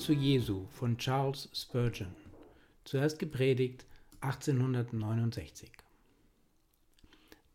Zu 0.00 0.14
Jesu 0.14 0.64
von 0.70 0.96
Charles 0.96 1.50
Spurgeon. 1.52 2.08
Zuerst 2.84 3.18
gepredigt 3.18 3.84
1869. 4.22 5.70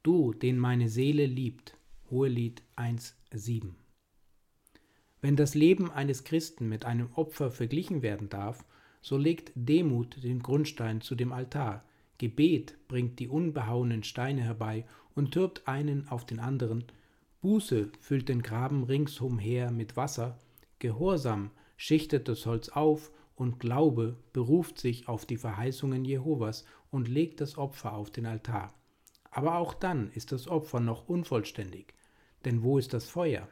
Du, 0.04 0.32
den 0.32 0.60
meine 0.60 0.88
Seele 0.88 1.26
liebt. 1.26 1.76
Hohelied 2.12 2.62
1,7. 2.76 3.72
Wenn 5.22 5.36
das 5.36 5.56
Leben 5.56 5.90
eines 5.90 6.24
Christen 6.24 6.70
mit 6.70 6.86
einem 6.86 7.10
Opfer 7.16 7.50
verglichen 7.50 8.04
werden 8.04 8.30
darf, 8.30 8.64
so 9.02 9.18
legt 9.18 9.52
Demut 9.56 10.24
den 10.24 10.44
Grundstein 10.44 11.02
zu 11.02 11.16
dem 11.16 11.32
Altar, 11.32 11.84
Gebet 12.20 12.78
bringt 12.88 13.18
die 13.18 13.28
unbehauenen 13.28 14.04
Steine 14.04 14.44
herbei 14.44 14.86
und 15.16 15.32
türbt 15.32 15.68
einen 15.68 16.08
auf 16.10 16.28
den 16.28 16.40
anderen, 16.40 16.84
Buße 17.42 17.90
füllt 18.00 18.30
den 18.30 18.44
Graben 18.44 18.84
ringsumher 18.84 19.72
mit 19.72 19.98
Wasser, 19.98 20.38
Gehorsam 20.78 21.50
schichtet 21.78 22.28
das 22.28 22.46
Holz 22.46 22.70
auf 22.70 23.12
und 23.36 23.60
Glaube 23.60 24.18
beruft 24.34 24.80
sich 24.80 25.08
auf 25.08 25.26
die 25.26 25.38
Verheißungen 25.38 26.06
Jehovas 26.06 26.66
und 26.90 27.08
legt 27.08 27.42
das 27.42 27.58
Opfer 27.58 27.94
auf 27.94 28.10
den 28.10 28.26
Altar. 28.26 28.74
Aber 29.32 29.58
auch 29.58 29.74
dann 29.74 30.12
ist 30.12 30.32
das 30.32 30.48
Opfer 30.48 30.80
noch 30.80 31.10
unvollständig, 31.10 31.94
denn 32.46 32.64
wo 32.64 32.78
ist 32.78 32.94
das 32.94 33.10
Feuer? 33.10 33.50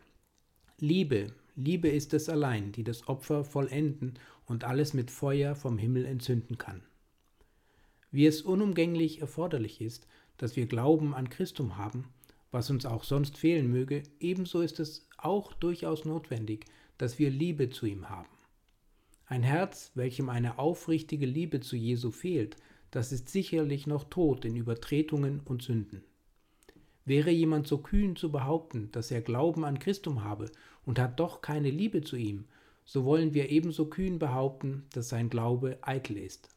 Liebe, 0.79 1.33
Liebe 1.55 1.89
ist 1.89 2.13
es 2.13 2.29
allein, 2.29 2.71
die 2.71 2.83
das 2.83 3.07
Opfer 3.07 3.43
vollenden 3.43 4.17
und 4.45 4.63
alles 4.63 4.93
mit 4.93 5.11
Feuer 5.11 5.55
vom 5.55 5.77
Himmel 5.77 6.05
entzünden 6.05 6.57
kann. 6.57 6.81
Wie 8.11 8.25
es 8.25 8.41
unumgänglich 8.41 9.21
erforderlich 9.21 9.81
ist, 9.81 10.07
dass 10.37 10.55
wir 10.55 10.65
Glauben 10.65 11.13
an 11.13 11.29
Christum 11.29 11.77
haben, 11.77 12.05
was 12.51 12.69
uns 12.69 12.85
auch 12.85 13.03
sonst 13.03 13.37
fehlen 13.37 13.69
möge, 13.69 14.03
ebenso 14.19 14.61
ist 14.61 14.79
es 14.79 15.07
auch 15.17 15.53
durchaus 15.53 16.05
notwendig, 16.05 16.65
dass 16.97 17.19
wir 17.19 17.29
Liebe 17.29 17.69
zu 17.69 17.85
ihm 17.85 18.09
haben. 18.09 18.29
Ein 19.25 19.43
Herz, 19.43 19.91
welchem 19.95 20.29
eine 20.29 20.59
aufrichtige 20.59 21.25
Liebe 21.25 21.59
zu 21.59 21.75
Jesu 21.75 22.11
fehlt, 22.11 22.55
das 22.91 23.11
ist 23.11 23.29
sicherlich 23.29 23.87
noch 23.87 24.03
tot 24.03 24.45
in 24.45 24.55
Übertretungen 24.55 25.39
und 25.45 25.63
Sünden. 25.63 26.03
Wäre 27.05 27.31
jemand 27.31 27.67
so 27.67 27.79
kühn 27.79 28.15
zu 28.15 28.31
behaupten, 28.31 28.89
dass 28.91 29.11
er 29.11 29.21
Glauben 29.21 29.65
an 29.65 29.79
Christum 29.79 30.23
habe 30.23 30.51
und 30.85 30.99
hat 30.99 31.19
doch 31.19 31.41
keine 31.41 31.69
Liebe 31.71 32.01
zu 32.01 32.15
ihm, 32.15 32.45
so 32.85 33.05
wollen 33.05 33.33
wir 33.33 33.49
ebenso 33.49 33.87
kühn 33.87 34.19
behaupten, 34.19 34.85
dass 34.93 35.09
sein 35.09 35.29
Glaube 35.29 35.79
eitel 35.81 36.17
ist. 36.17 36.49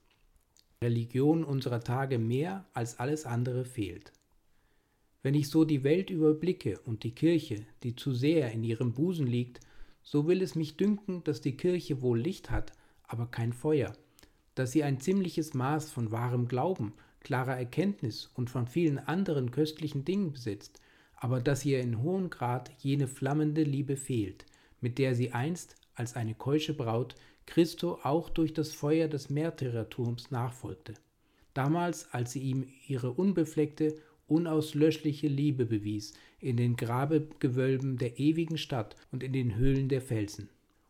Religion 0.83 1.45
unserer 1.45 1.81
Tage 1.81 2.19
mehr 2.19 2.67
als 2.75 2.99
alles 2.99 3.25
andere 3.25 3.65
fehlt. 3.65 4.13
Wenn 5.23 5.35
ich 5.35 5.49
so 5.49 5.65
die 5.65 5.83
Welt 5.83 6.11
überblicke 6.11 6.79
und 6.81 7.03
die 7.03 7.15
Kirche, 7.15 7.67
die 7.83 7.97
zu 7.97 8.13
sehr 8.13 8.53
in 8.53 8.63
ihrem 8.63 8.93
Busen 8.93 9.27
liegt, 9.27 9.61
so 10.07 10.29
will 10.29 10.41
es 10.41 10.55
mich 10.55 10.77
dünken, 10.77 11.25
dass 11.25 11.41
die 11.41 11.57
Kirche 11.57 12.01
wohl 12.01 12.21
Licht 12.21 12.49
hat, 12.49 12.73
aber 13.03 13.27
kein 13.27 13.53
Feuer, 13.53 13.93
dass 14.55 14.71
sie 14.71 14.85
ein 14.85 15.01
ziemliches 15.01 15.53
Maß 15.53 15.91
von 15.91 16.13
wahrem 16.13 16.47
Glauben, 16.47 16.95
klarer 17.19 17.57
Erkenntnis 17.57 18.31
und 18.35 18.49
von 18.49 18.69
vielen 18.69 19.01
anderen 19.01 19.51
köstlichen 19.51 20.05
Dingen 20.05 20.33
besitzt, 20.33 20.81
aber 21.17 21.41
dass 21.41 21.65
ihr 21.65 21.81
in 21.81 22.03
hohem 22.03 22.31
Grad 22.31 22.71
jene 22.79 23.09
flammende 23.09 23.65
Liebe 23.65 23.97
fehlt, 23.97 24.47
mit 24.81 24.99
der 24.99 25.17
sie 25.17 25.33
einst 25.33 25.75
als 25.97 26.15
eine 26.15 26.37
keusche 26.37 26.73
Braut 26.73 27.17
Christo 27.45 27.99
auch 28.05 28.31
durch 28.31 28.55
das 28.55 28.73
Feuer 28.73 29.09
des 29.09 29.29
Märtyrertums 29.29 30.31
nachfolgte. 30.31 30.95
Damals, 31.53 32.13
als 32.13 32.31
sie 32.31 32.43
ihm 32.43 32.69
ihre 32.87 33.11
unbefleckte 33.11 33.97
unauslöschliche 34.27 35.29
Liebe 35.29 35.67
bewies, 35.67 36.15
in 36.41 36.57
den 36.57 36.77
Grabegewölben 36.77 37.99
der 37.99 38.19
ewigen 38.19 38.59
Stadt 38.59 38.97
und 39.13 39.23
in 39.23 39.33
den 39.33 39.57
Höhlen 39.57 39.89
der 39.89 40.01
Felsen. 40.01 40.49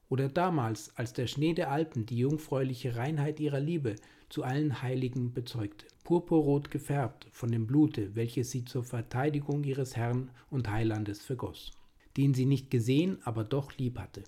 Oder 0.09 0.29
damals, 0.29 0.97
als 0.97 1.13
der 1.13 1.27
Schnee 1.27 1.53
der 1.53 1.71
Alpen 1.71 2.07
die 2.07 2.19
jungfräuliche 2.19 2.97
Reinheit 2.97 3.41
ihrer 3.41 3.61
Liebe 3.61 3.97
zu 4.29 4.45
allen 4.45 4.83
Heiligen 4.83 5.33
bezeugte, 5.33 5.87
purpurrot 6.05 6.71
gefärbt 6.71 7.27
von 7.31 7.51
dem 7.51 7.67
Blute, 7.67 8.15
welches 8.15 8.51
sie 8.51 8.65
zur 8.65 8.85
Verteidigung 8.85 9.65
ihres 9.65 9.97
Herrn 9.97 10.31
und 10.51 10.71
Heilandes 10.71 11.21
vergoss, 11.21 11.73
den 12.17 12.35
sie 12.35 12.47
nicht 12.47 12.71
gesehen, 12.71 13.19
aber 13.25 13.45
doch 13.45 13.77
lieb 13.77 13.99
hatte 13.99 14.23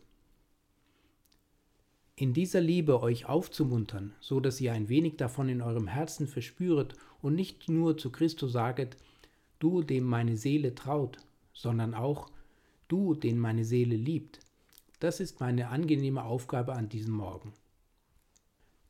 in 2.21 2.33
dieser 2.33 2.61
Liebe 2.61 3.01
euch 3.01 3.27
aufzumuntern, 3.27 4.13
so 4.19 4.41
dass 4.41 4.61
ihr 4.61 4.73
ein 4.73 4.89
wenig 4.89 5.17
davon 5.19 5.49
in 5.49 5.63
eurem 5.63 5.87
Herzen 5.87 6.27
verspüret 6.27 6.97
und 7.23 7.37
nicht 7.37 7.69
nur 7.69 7.97
zu 7.97 8.11
Christo 8.11 8.49
saget, 8.49 8.97
du, 9.61 9.83
dem 9.83 10.03
meine 10.03 10.37
Seele 10.37 10.75
traut, 10.75 11.19
sondern 11.53 11.95
auch, 11.95 12.29
du, 12.89 13.15
den 13.15 13.39
meine 13.39 13.65
Seele 13.65 13.95
liebt. 13.95 14.41
Das 14.99 15.21
ist 15.21 15.39
meine 15.39 15.69
angenehme 15.69 16.25
Aufgabe 16.25 16.73
an 16.73 16.89
diesem 16.89 17.15
Morgen. 17.15 17.53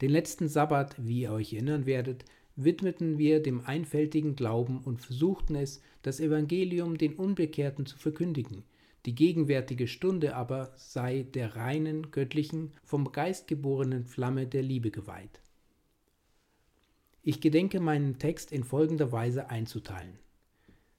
Den 0.01 0.11
letzten 0.11 0.49
Sabbat, 0.49 0.97
wie 0.97 1.23
ihr 1.23 1.33
euch 1.33 1.53
erinnern 1.53 1.85
werdet, 1.85 2.25
widmeten 2.57 3.19
wir 3.19 3.43
dem 3.43 3.61
einfältigen 3.67 4.37
Glauben 4.37 4.81
und 4.83 5.03
versuchten 5.03 5.55
es, 5.55 5.83
das 6.01 6.19
Evangelium 6.19 6.97
den 6.97 7.15
Unbekehrten 7.15 7.85
zu 7.85 7.99
verkündigen– 7.99 8.65
die 9.09 9.15
gegenwärtige 9.15 9.89
Stunde 9.89 10.37
aber 10.37 10.71
sei 10.77 11.23
der 11.23 11.57
reinen, 11.57 12.11
göttlichen, 12.11 12.75
vom 12.85 13.11
Geist 13.11 13.49
geborenen 13.49 14.05
Flamme 14.05 14.47
der 14.47 14.63
Liebe 14.63 14.91
geweiht. 14.91 15.41
Ich 17.23 17.41
gedenke 17.41 17.81
meinen 17.81 18.19
Text 18.19 18.53
in 18.53 18.65
folgender 18.65 19.11
Weise 19.11 19.49
einzuteilen. 19.49 20.19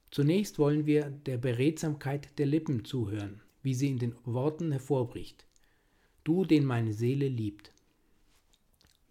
Zunächst 0.09 0.57
wollen 0.57 0.87
wir 0.87 1.11
der 1.27 1.37
Beredsamkeit 1.37 2.39
der 2.39 2.47
Lippen 2.47 2.83
zuhören, 2.83 3.43
wie 3.61 3.75
sie 3.75 3.89
in 3.89 3.99
den 3.99 4.15
Worten 4.25 4.71
hervorbricht. 4.71 5.45
Du, 6.23 6.45
den 6.45 6.65
meine 6.65 6.93
Seele 6.93 7.27
liebt. 7.27 7.71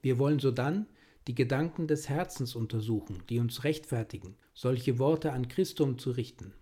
Wir 0.02 0.18
wollen 0.18 0.40
sodann 0.40 0.86
die 1.28 1.36
Gedanken 1.36 1.86
des 1.86 2.08
Herzens 2.08 2.56
untersuchen, 2.56 3.22
die 3.28 3.38
uns 3.38 3.62
rechtfertigen, 3.62 4.34
solche 4.54 4.98
Worte 4.98 5.32
an 5.32 5.46
Christum 5.46 5.98
zu 5.98 6.10
richten. 6.10 6.52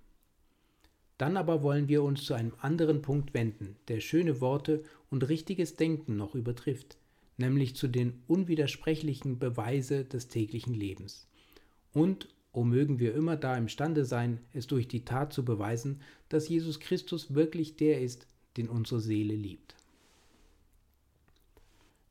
Dann 1.19 1.37
aber 1.37 1.63
wollen 1.63 1.89
wir 1.89 2.03
uns 2.03 2.25
zu 2.25 2.35
einem 2.35 2.53
anderen 2.59 3.01
Punkt 3.03 3.33
wenden, 3.33 3.77
der 3.89 4.01
schöne 4.01 4.41
Worte 4.41 4.85
und 5.11 5.29
richtiges 5.29 5.77
Denken 5.77 6.17
noch 6.17 6.35
übertrifft, 6.35 6.99
nämlich 7.39 7.75
zu 7.75 7.89
den 7.89 8.23
unwidersprechlichen 8.27 9.39
Beweise 9.39 10.05
des 10.05 10.29
täglichen 10.29 10.75
Lebens. 10.75 11.27
Und, 11.93 12.29
o 12.53 12.65
mögen 12.65 12.99
wir 12.99 13.15
immer 13.15 13.37
da 13.37 13.57
imstande 13.57 14.05
sein, 14.05 14.41
es 14.53 14.67
durch 14.67 14.89
die 14.89 15.05
Tat 15.05 15.33
zu 15.33 15.45
beweisen, 15.45 16.01
dass 16.29 16.49
Jesus 16.49 16.81
Christus 16.81 17.35
wirklich 17.35 17.77
der 17.77 18.01
ist, 18.01 18.27
den 18.57 18.69
unsere 18.69 19.01
Seele 19.01 19.35
liebt. 19.35 19.75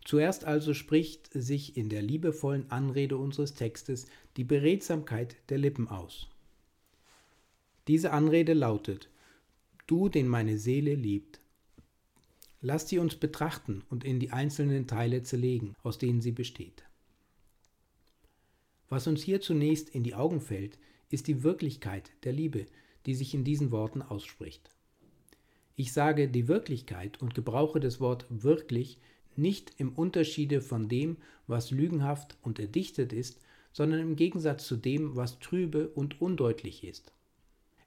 Zuerst 0.04 0.46
also 0.46 0.75
spricht 0.75 1.34
sich 1.34 1.78
in 1.78 1.90
der 1.90 2.04
liebevollen 2.04 2.69
Anrede 2.69 3.18
unseres 3.18 3.56
Textes 3.56 4.06
die 4.38 4.44
Beredsamkeit 4.44 5.36
der 5.50 5.57
Lippen 5.57 5.88
aus. 5.88 6.28
Diese 7.87 8.11
Anrede 8.11 8.53
lautet, 8.53 9.09
Du, 9.87 10.09
den 10.09 10.27
meine 10.27 10.57
Seele 10.57 10.95
liebt. 10.95 11.39
Lasst 12.61 12.87
sie 12.87 12.97
uns 12.97 13.15
betrachten 13.15 13.83
und 13.89 14.03
in 14.03 14.19
die 14.19 14.31
einzelnen 14.31 14.87
Teile 14.87 15.21
zerlegen, 15.21 15.75
aus 15.83 15.99
denen 15.99 16.21
sie 16.21 16.31
besteht. 16.31 16.83
Was 18.89 19.05
uns 19.05 19.21
hier 19.21 19.41
zunächst 19.41 19.89
in 19.89 20.03
die 20.03 20.15
Augen 20.15 20.41
fällt, 20.41 20.79
ist 21.11 21.27
die 21.27 21.43
Wirklichkeit 21.43 22.11
der 22.23 22.33
Liebe, 22.33 22.65
die 23.05 23.13
sich 23.13 23.35
in 23.35 23.43
diesen 23.43 23.69
Worten 23.69 24.01
ausspricht. 24.01 24.71
Ich 25.75 25.93
sage 25.93 26.27
die 26.27 26.47
Wirklichkeit 26.47 27.21
und 27.21 27.35
gebrauche 27.35 27.79
das 27.79 27.99
Wort 27.99 28.25
wirklich 28.29 28.97
nicht 29.35 29.73
im 29.77 29.93
Unterschiede 29.93 30.61
von 30.61 30.87
dem, 30.87 31.17
was 31.45 31.69
lügenhaft 31.69 32.37
und 32.41 32.57
erdichtet 32.57 33.13
ist, 33.13 33.41
sondern 33.73 33.99
im 33.99 34.15
Gegensatz 34.15 34.65
zu 34.65 34.77
dem, 34.77 35.15
was 35.15 35.39
trübe 35.39 35.89
und 35.89 36.21
undeutlich 36.21 36.83
ist. 36.83 37.11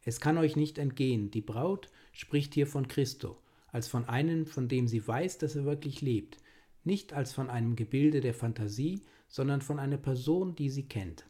Es 0.08 0.20
kann 0.20 0.38
euch 0.38 0.56
nicht 0.56 0.78
entgehen, 0.78 1.30
die 1.30 1.42
Braut 1.42 1.90
spricht 2.12 2.54
hier 2.54 2.66
von 2.66 2.88
Christo, 2.88 3.36
als 3.70 3.88
von 3.88 4.06
einem, 4.06 4.46
von 4.46 4.66
dem 4.66 4.88
sie 4.88 5.06
weiß, 5.06 5.36
dass 5.36 5.54
er 5.54 5.66
wirklich 5.66 6.00
lebt, 6.00 6.38
nicht 6.82 7.12
als 7.12 7.34
von 7.34 7.50
einem 7.50 7.76
Gebilde 7.76 8.22
der 8.22 8.32
Fantasie, 8.32 9.02
sondern 9.28 9.60
von 9.60 9.78
einer 9.78 9.98
Person, 9.98 10.54
die 10.54 10.70
sie 10.70 10.84
kennt. 10.84 11.26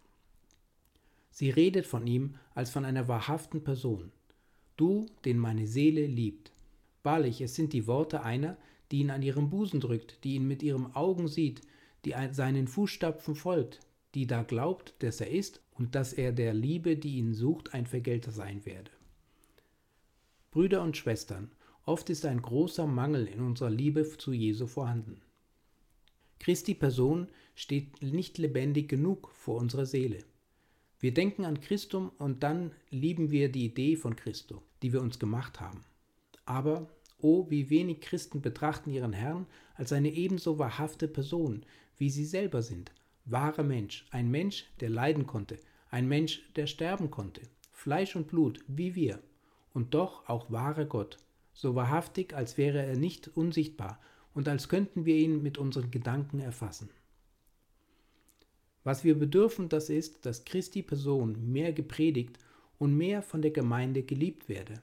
Sie 1.33 1.51
redet 1.51 1.89
von 1.89 2.07
ihm 2.07 2.37
als 2.55 2.71
von 2.71 2.85
einer 2.85 3.09
wahrhaften 3.09 3.65
Person. 3.65 4.13
Du, 4.77 5.07
den 5.25 5.39
meine 5.39 5.67
Seele 5.67 6.07
liebt. 6.07 6.53
Wahrlich, 7.03 7.41
es 7.41 7.57
sind 7.57 7.73
die 7.73 7.89
Worte 7.89 8.23
einer, 8.23 8.57
die 8.93 9.01
ihn 9.01 9.11
an 9.11 9.23
ihrem 9.23 9.51
Busen 9.51 9.81
drückt, 9.81 10.23
die 10.23 10.37
ihn 10.37 10.47
mit 10.47 10.63
ihren 10.63 10.95
Augen 10.95 11.27
sieht, 11.27 11.63
die 12.05 12.15
seinen 12.31 12.69
Fußstapfen 12.69 13.35
folgt, 13.35 13.81
die 14.19 14.27
da 14.27 14.43
glaubt, 14.43 14.95
dass 14.99 15.21
er 15.21 15.31
ist 15.31 15.61
und 15.75 15.95
dass 15.95 16.13
er 16.13 16.33
der 16.33 16.53
Liebe, 16.53 16.97
die 16.97 17.19
ihn 17.19 17.35
sucht, 17.35 17.73
ein 17.73 17.87
Vergelter 17.87 18.33
sein 18.33 18.67
werde. 18.67 18.91
Brüder 20.51 20.83
und 20.83 20.97
Schwestern, 20.97 21.53
oft 21.85 22.11
ist 22.11 22.27
ein 22.27 22.43
großer 22.43 22.89
Mangel 22.89 23.29
in 23.29 23.39
unserer 23.39 23.71
Liebe 23.71 24.05
zu 24.19 24.33
Jesu 24.33 24.67
vorhanden. 24.67 25.21
Christi 26.41 26.75
Person 26.75 27.29
steht 27.55 28.03
nicht 28.03 28.39
lebendig 28.39 28.89
genug 28.89 29.31
vor 29.35 29.61
unserer 29.61 29.87
Seele. 29.87 30.25
Wir 30.99 31.15
denken 31.15 31.45
an 31.45 31.61
Christum 31.61 32.11
und 32.19 32.43
dann 32.43 32.73
lieben 32.91 33.31
wir 33.31 33.53
die 33.53 33.67
Idee 33.67 33.95
von 33.95 34.17
Christo, 34.17 34.65
die 34.83 34.93
wir 34.93 35.01
uns 35.01 35.21
gemacht 35.21 35.61
haben. 35.61 35.85
Aber, 36.45 36.91
oh, 37.21 37.49
wie 37.51 37.71
wenig 37.71 38.01
Christen 38.01 38.41
betrachten 38.41 38.91
ihren 38.91 39.13
Herrn 39.13 39.47
als 39.77 39.93
eine 39.93 40.11
ebenso 40.11 40.59
wahrhafte 40.59 41.07
Person, 41.07 41.65
wie 41.99 42.11
sie 42.11 42.25
selber 42.25 42.63
sind, 42.63 42.91
wahrer 43.31 43.63
Mensch, 43.63 44.07
ein 44.11 44.31
Mensch, 44.31 44.67
der 44.81 44.91
leiden 44.91 45.27
konnte, 45.27 45.59
ein 45.91 46.09
Mensch, 46.09 46.43
der 46.57 46.67
sterben 46.67 47.11
konnte, 47.11 47.43
Fleisch 47.73 48.17
und 48.17 48.29
Blut, 48.29 48.65
wie 48.67 48.95
wir, 48.95 49.21
und 49.73 49.95
doch 49.95 50.29
auch 50.29 50.51
wahrer 50.51 50.85
Gott, 50.85 51.19
so 51.53 51.75
wahrhaftig, 51.75 52.35
als 52.35 52.59
wäre 52.59 52.85
er 52.85 52.97
nicht 52.97 53.29
unsichtbar 53.37 54.01
und 54.35 54.49
als 54.49 54.69
könnten 54.69 55.05
wir 55.05 55.17
ihn 55.17 55.43
mit 55.43 55.59
unseren 55.59 55.91
Gedanken 55.91 56.41
erfassen. 56.41 56.91
Was 58.85 59.05
wir 59.05 59.19
bedürfen, 59.19 59.69
das 59.69 59.91
ist, 59.91 60.25
dass 60.25 60.45
Christi 60.45 60.83
Person 60.83 61.53
mehr 61.53 61.73
gepredigt 61.73 62.39
und 62.79 62.97
mehr 62.97 63.23
von 63.23 63.43
der 63.43 63.51
Gemeinde 63.51 64.03
geliebt 64.03 64.49
werde. 64.49 64.81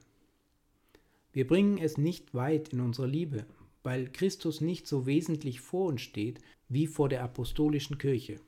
Wir 1.32 1.46
bringen 1.46 1.78
es 1.78 1.98
nicht 1.98 2.34
weit 2.34 2.68
in 2.68 2.80
unserer 2.80 3.06
Liebe, 3.06 3.46
weil 3.86 4.08
Christus 4.08 4.60
nicht 4.60 4.88
so 4.88 5.06
wesentlich 5.06 5.60
vor 5.60 5.86
uns 5.86 6.00
steht 6.00 6.40
wie 6.68 6.88
vor 6.88 7.08
der 7.08 7.22
apostolischen 7.22 7.98
Kirche. 7.98 8.40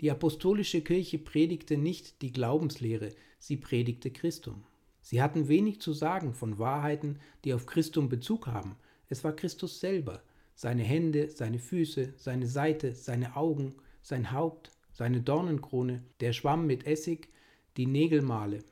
Die 0.00 0.10
apostolische 0.10 0.80
Kirche 0.80 1.18
predigte 1.18 1.76
nicht 1.76 2.22
die 2.22 2.32
Glaubenslehre, 2.32 3.10
sie 3.38 3.58
predigte 3.58 4.10
Christum. 4.10 4.64
Sie 5.02 5.20
hatten 5.20 5.48
wenig 5.48 5.82
zu 5.82 5.92
sagen 5.92 6.32
von 6.32 6.58
Wahrheiten, 6.58 7.18
die 7.44 7.52
auf 7.52 7.66
Christum 7.66 8.08
Bezug 8.08 8.46
haben. 8.46 8.76
Es 9.10 9.22
war 9.22 9.36
Christus 9.36 9.80
selber, 9.80 10.22
seine 10.54 10.82
Hände, 10.82 11.28
seine 11.28 11.58
Füße, 11.58 12.14
seine 12.16 12.46
Seite, 12.46 12.94
seine 12.94 13.36
Augen, 13.36 13.74
sein 14.00 14.32
Haupt, 14.32 14.70
seine 14.94 15.20
Dornenkrone, 15.20 16.02
der 16.20 16.32
Schwamm 16.32 16.66
mit 16.66 16.86
Essig, 16.86 17.28
die 17.76 17.86
Nägelmale. 17.86 18.64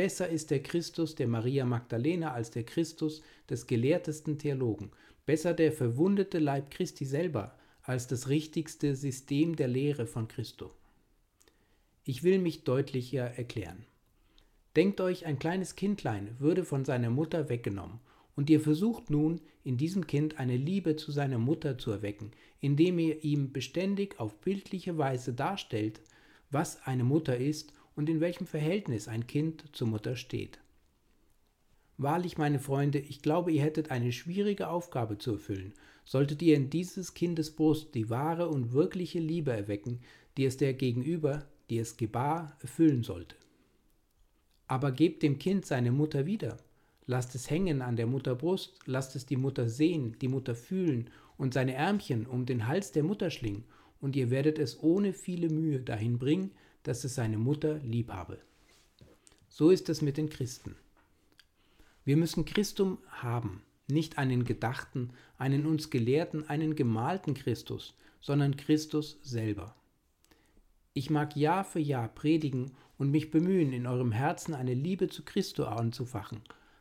Besser 0.00 0.30
ist 0.30 0.50
der 0.50 0.62
Christus 0.62 1.14
der 1.14 1.28
Maria 1.28 1.66
Magdalena 1.66 2.32
als 2.32 2.50
der 2.50 2.64
Christus 2.64 3.20
des 3.50 3.66
gelehrtesten 3.66 4.38
Theologen, 4.38 4.92
besser 5.26 5.52
der 5.52 5.72
verwundete 5.72 6.38
Leib 6.38 6.70
Christi 6.70 7.04
selber 7.04 7.54
als 7.82 8.06
das 8.06 8.30
richtigste 8.30 8.96
System 8.96 9.56
der 9.56 9.68
Lehre 9.68 10.06
von 10.06 10.26
Christo. 10.26 10.72
Ich 12.02 12.22
will 12.22 12.38
mich 12.38 12.64
deutlicher 12.64 13.24
erklären. 13.36 13.84
Denkt 14.74 15.02
euch, 15.02 15.26
ein 15.26 15.38
kleines 15.38 15.76
Kindlein 15.76 16.34
würde 16.38 16.64
von 16.64 16.86
seiner 16.86 17.10
Mutter 17.10 17.50
weggenommen, 17.50 18.00
und 18.34 18.48
ihr 18.48 18.62
versucht 18.62 19.10
nun, 19.10 19.42
in 19.64 19.76
diesem 19.76 20.06
Kind 20.06 20.38
eine 20.38 20.56
Liebe 20.56 20.96
zu 20.96 21.12
seiner 21.12 21.36
Mutter 21.36 21.76
zu 21.76 21.90
erwecken, 21.90 22.30
indem 22.60 22.98
ihr 22.98 23.22
ihm 23.22 23.52
beständig 23.52 24.18
auf 24.18 24.40
bildliche 24.40 24.96
Weise 24.96 25.34
darstellt, 25.34 26.00
was 26.50 26.86
eine 26.86 27.04
Mutter 27.04 27.36
ist 27.36 27.74
und 28.00 28.08
in 28.08 28.20
welchem 28.20 28.46
Verhältnis 28.46 29.08
ein 29.08 29.26
Kind 29.26 29.62
zur 29.74 29.86
Mutter 29.86 30.16
steht. 30.16 30.58
Wahrlich, 31.98 32.38
meine 32.38 32.58
Freunde, 32.58 32.98
ich 32.98 33.20
glaube, 33.20 33.52
ihr 33.52 33.60
hättet 33.60 33.90
eine 33.90 34.10
schwierige 34.10 34.68
Aufgabe 34.68 35.18
zu 35.18 35.32
erfüllen, 35.32 35.74
solltet 36.06 36.40
ihr 36.40 36.56
in 36.56 36.70
dieses 36.70 37.12
Kindes 37.12 37.54
Brust 37.54 37.94
die 37.94 38.08
wahre 38.08 38.48
und 38.48 38.72
wirkliche 38.72 39.18
Liebe 39.18 39.52
erwecken, 39.52 40.00
die 40.38 40.46
es 40.46 40.56
der 40.56 40.72
Gegenüber, 40.72 41.44
die 41.68 41.76
es 41.76 41.98
gebar, 41.98 42.56
erfüllen 42.62 43.02
sollte. 43.02 43.36
Aber 44.66 44.92
gebt 44.92 45.22
dem 45.22 45.38
Kind 45.38 45.66
seine 45.66 45.92
Mutter 45.92 46.24
wieder. 46.24 46.56
Lasst 47.04 47.34
es 47.34 47.50
hängen 47.50 47.82
an 47.82 47.96
der 47.96 48.06
Mutterbrust, 48.06 48.78
lasst 48.86 49.14
es 49.14 49.26
die 49.26 49.36
Mutter 49.36 49.68
sehen, 49.68 50.16
die 50.22 50.28
Mutter 50.28 50.54
fühlen 50.54 51.10
und 51.36 51.52
seine 51.52 51.74
Ärmchen 51.74 52.24
um 52.24 52.46
den 52.46 52.66
Hals 52.66 52.92
der 52.92 53.02
Mutter 53.02 53.30
schlingen, 53.30 53.64
und 54.00 54.16
ihr 54.16 54.30
werdet 54.30 54.58
es 54.58 54.82
ohne 54.82 55.12
viele 55.12 55.50
Mühe 55.50 55.80
dahin 55.80 56.18
bringen, 56.18 56.52
dass 56.82 57.04
es 57.04 57.14
seine 57.14 57.38
Mutter 57.38 57.78
lieb 57.78 58.10
habe. 58.10 58.38
So 59.48 59.70
ist 59.70 59.88
es 59.88 60.02
mit 60.02 60.16
den 60.16 60.30
Christen. 60.30 60.76
Wir 62.04 62.16
müssen 62.16 62.44
Christum 62.44 62.98
haben, 63.08 63.62
nicht 63.88 64.18
einen 64.18 64.44
gedachten, 64.44 65.10
einen 65.38 65.66
uns 65.66 65.90
gelehrten, 65.90 66.48
einen 66.48 66.76
gemalten 66.76 67.34
Christus, 67.34 67.94
sondern 68.20 68.56
Christus 68.56 69.18
selber. 69.22 69.74
Ich 70.92 71.10
mag 71.10 71.36
Jahr 71.36 71.64
für 71.64 71.80
Jahr 71.80 72.08
predigen 72.08 72.72
und 72.98 73.10
mich 73.10 73.30
bemühen, 73.30 73.72
in 73.72 73.86
eurem 73.86 74.12
Herzen 74.12 74.54
eine 74.54 74.74
Liebe 74.74 75.08
zu 75.08 75.24
Christo 75.24 75.64
anzufachen. 75.64 76.40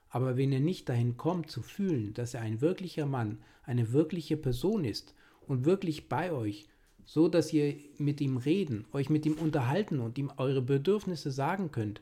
Aber 0.10 0.38
wenn 0.38 0.52
ihr 0.52 0.60
nicht 0.60 0.90
dahin 0.90 1.18
kommt 1.18 1.52
zu 1.52 1.62
fühlen, 1.62 2.14
dass 2.14 2.34
er 2.34 2.42
ein 2.42 2.62
wirklicher 2.62 3.06
Mann, 3.06 3.40
eine 3.64 3.92
wirkliche 3.94 4.36
Person 4.36 4.84
ist 4.84 5.14
und 5.48 5.66
wirklich 5.66 6.10
bei 6.10 6.32
euch, 6.32 6.68
so 7.10 7.28
dass 7.28 7.52
ihr 7.54 7.76
mit 7.98 8.22
ihm 8.22 8.38
reden, 8.38 8.86
euch 8.92 9.10
mit 9.10 9.26
ihm 9.26 9.34
unterhalten 9.34 10.00
und 10.00 10.20
ihm 10.20 10.32
eure 10.38 10.62
Bedürfnisse 10.62 11.32
sagen 11.32 11.72
könnt, 11.72 12.02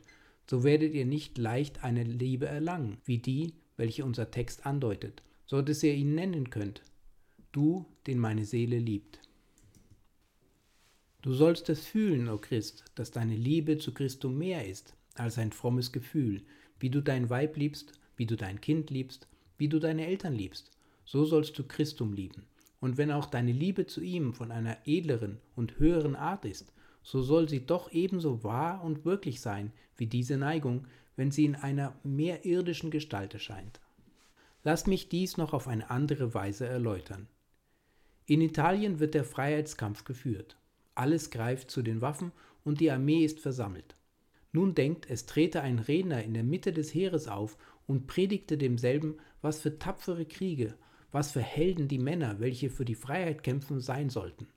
so 0.50 0.64
werdet 0.64 0.92
ihr 0.92 1.06
nicht 1.06 1.38
leicht 1.38 1.82
eine 1.82 2.04
Liebe 2.04 2.44
erlangen, 2.44 2.98
wie 3.06 3.16
die, 3.16 3.54
welche 3.78 4.04
unser 4.04 4.30
Text 4.30 4.66
andeutet, 4.66 5.22
so 5.46 5.62
dass 5.62 5.82
ihr 5.82 5.94
ihn 5.94 6.14
nennen 6.14 6.50
könnt. 6.50 6.82
Du, 7.52 7.86
den 8.06 8.18
meine 8.18 8.44
Seele 8.44 8.78
liebt. 8.78 9.18
Du 11.22 11.32
sollst 11.32 11.70
es 11.70 11.86
fühlen, 11.86 12.28
o 12.28 12.34
oh 12.34 12.38
Christ, 12.38 12.84
dass 12.94 13.10
deine 13.10 13.34
Liebe 13.34 13.78
zu 13.78 13.94
Christum 13.94 14.36
mehr 14.36 14.68
ist 14.68 14.92
als 15.14 15.38
ein 15.38 15.52
frommes 15.52 15.90
Gefühl, 15.90 16.42
wie 16.80 16.90
du 16.90 17.00
dein 17.00 17.30
Weib 17.30 17.56
liebst, 17.56 17.94
wie 18.18 18.26
du 18.26 18.36
dein 18.36 18.60
Kind 18.60 18.90
liebst, 18.90 19.26
wie 19.56 19.68
du 19.68 19.78
deine 19.78 20.06
Eltern 20.06 20.34
liebst, 20.34 20.70
so 21.06 21.24
sollst 21.24 21.58
du 21.58 21.64
Christum 21.64 22.12
lieben. 22.12 22.44
Und 22.80 22.96
wenn 22.96 23.10
auch 23.10 23.26
deine 23.26 23.52
Liebe 23.52 23.86
zu 23.86 24.00
ihm 24.00 24.34
von 24.34 24.52
einer 24.52 24.76
edleren 24.84 25.40
und 25.56 25.78
höheren 25.78 26.16
Art 26.16 26.44
ist, 26.44 26.72
so 27.02 27.22
soll 27.22 27.48
sie 27.48 27.66
doch 27.66 27.90
ebenso 27.92 28.44
wahr 28.44 28.82
und 28.84 29.04
wirklich 29.04 29.40
sein 29.40 29.72
wie 29.96 30.06
diese 30.06 30.36
Neigung, 30.36 30.86
wenn 31.16 31.30
sie 31.30 31.44
in 31.44 31.56
einer 31.56 31.94
mehr 32.04 32.44
irdischen 32.44 32.90
Gestalt 32.90 33.34
erscheint. 33.34 33.80
Lasst 34.62 34.86
mich 34.86 35.08
dies 35.08 35.36
noch 35.36 35.52
auf 35.52 35.66
eine 35.66 35.90
andere 35.90 36.34
Weise 36.34 36.66
erläutern. 36.66 37.26
In 38.26 38.40
Italien 38.40 39.00
wird 39.00 39.14
der 39.14 39.24
Freiheitskampf 39.24 40.04
geführt. 40.04 40.58
Alles 40.94 41.30
greift 41.30 41.70
zu 41.70 41.82
den 41.82 42.02
Waffen 42.02 42.32
und 42.64 42.80
die 42.80 42.90
Armee 42.90 43.24
ist 43.24 43.40
versammelt. 43.40 43.96
Nun 44.52 44.74
denkt, 44.74 45.08
es 45.08 45.26
trete 45.26 45.62
ein 45.62 45.78
Redner 45.78 46.22
in 46.22 46.34
der 46.34 46.44
Mitte 46.44 46.72
des 46.72 46.92
Heeres 46.94 47.28
auf 47.28 47.56
und 47.86 48.06
predigte 48.06 48.58
demselben, 48.58 49.16
was 49.40 49.60
für 49.60 49.78
tapfere 49.78 50.26
Kriege, 50.26 50.74
was 51.10 51.30
für 51.30 51.40
Helden 51.40 51.88
die 51.88 51.98
Männer, 51.98 52.40
welche 52.40 52.70
für 52.70 52.84
die 52.84 52.94
Freiheit 52.94 53.42
kämpfen, 53.42 53.80
sein 53.80 54.10
sollten. 54.10 54.48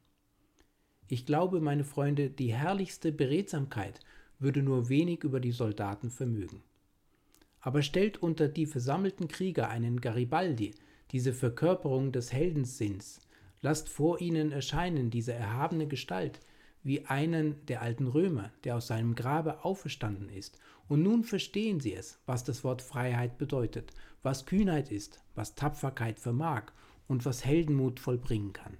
Ich 1.07 1.25
glaube, 1.25 1.59
meine 1.59 1.83
Freunde, 1.83 2.29
die 2.29 2.53
herrlichste 2.53 3.11
Beredsamkeit 3.11 3.99
würde 4.39 4.63
nur 4.63 4.89
wenig 4.89 5.23
über 5.23 5.39
die 5.39 5.51
Soldaten 5.51 6.09
vermögen. 6.09 6.63
Aber 7.59 7.81
stellt 7.83 8.23
unter 8.23 8.47
die 8.47 8.65
versammelten 8.65 9.27
Krieger 9.27 9.69
einen 9.69 10.01
Garibaldi, 10.01 10.73
diese 11.11 11.33
Verkörperung 11.33 12.11
des 12.11 12.33
Heldensinns, 12.33 13.19
lasst 13.61 13.89
vor 13.89 14.19
ihnen 14.21 14.51
erscheinen 14.51 15.09
diese 15.09 15.33
erhabene 15.33 15.87
Gestalt, 15.87 16.39
wie 16.83 17.05
einen 17.05 17.63
der 17.67 17.81
alten 17.81 18.07
Römer, 18.07 18.51
der 18.63 18.75
aus 18.75 18.87
seinem 18.87 19.13
Grabe 19.13 19.63
auferstanden 19.63 20.29
ist. 20.29 20.57
Und 20.87 21.03
nun 21.03 21.23
verstehen 21.23 21.79
sie 21.79 21.93
es, 21.93 22.19
was 22.25 22.43
das 22.43 22.63
Wort 22.63 22.81
Freiheit 22.81 23.37
bedeutet, 23.37 23.91
was 24.23 24.45
Kühnheit 24.45 24.91
ist, 24.91 25.23
was 25.35 25.55
Tapferkeit 25.55 26.19
vermag 26.19 26.63
und 27.07 27.25
was 27.25 27.45
Heldenmut 27.45 27.99
vollbringen 27.99 28.53
kann. 28.53 28.77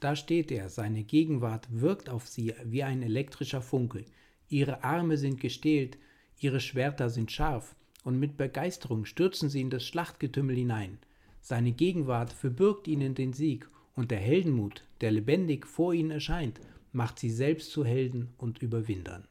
Da 0.00 0.14
steht 0.14 0.50
er, 0.50 0.68
seine 0.68 1.04
Gegenwart 1.04 1.66
wirkt 1.70 2.08
auf 2.08 2.28
sie 2.28 2.54
wie 2.64 2.82
ein 2.82 3.02
elektrischer 3.02 3.62
Funke. 3.62 4.04
Ihre 4.48 4.84
Arme 4.84 5.16
sind 5.16 5.40
gestählt, 5.40 5.98
ihre 6.38 6.60
Schwerter 6.60 7.10
sind 7.10 7.32
scharf, 7.32 7.74
und 8.04 8.20
mit 8.20 8.36
Begeisterung 8.36 9.04
stürzen 9.04 9.48
sie 9.48 9.60
in 9.60 9.70
das 9.70 9.84
Schlachtgetümmel 9.84 10.54
hinein. 10.54 10.98
Seine 11.40 11.72
Gegenwart 11.72 12.32
verbirgt 12.32 12.86
ihnen 12.86 13.14
den 13.14 13.32
Sieg, 13.32 13.68
und 13.94 14.10
der 14.10 14.20
Heldenmut, 14.20 14.84
der 15.00 15.10
lebendig 15.10 15.66
vor 15.66 15.94
ihnen 15.94 16.10
erscheint, 16.10 16.60
macht 16.92 17.18
sie 17.18 17.30
selbst 17.30 17.72
zu 17.72 17.84
Helden 17.84 18.28
und 18.36 18.62
Überwindern. 18.62 19.26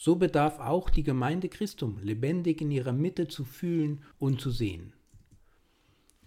So 0.00 0.14
bedarf 0.14 0.60
auch 0.60 0.90
die 0.90 1.02
Gemeinde 1.02 1.48
Christum 1.48 1.98
lebendig 2.00 2.60
in 2.60 2.70
ihrer 2.70 2.92
Mitte 2.92 3.26
zu 3.26 3.44
fühlen 3.44 4.04
und 4.20 4.40
zu 4.40 4.52
sehen. 4.52 4.92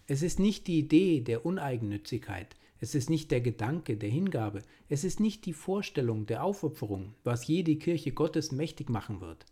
Es 0.07 0.23
ist 0.23 0.41
nicht 0.41 0.67
die 0.67 0.77
Idee 0.77 1.21
der 1.21 1.45
Uneigennützigkeit, 1.45 2.57
es 2.81 2.95
ist 2.95 3.09
nicht 3.09 3.31
der 3.31 3.39
Gedanke 3.39 3.95
der 3.95 4.09
Hingabe, 4.09 4.61
es 4.89 5.05
ist 5.05 5.21
nicht 5.21 5.45
die 5.45 5.53
Vorstellung 5.53 6.25
der 6.25 6.43
Aufopferung, 6.43 7.13
was 7.23 7.47
jede 7.47 7.77
Kirche 7.77 8.11
Gottes 8.11 8.51
mächtig 8.51 8.89
machen 8.89 9.21
wird. 9.21 9.45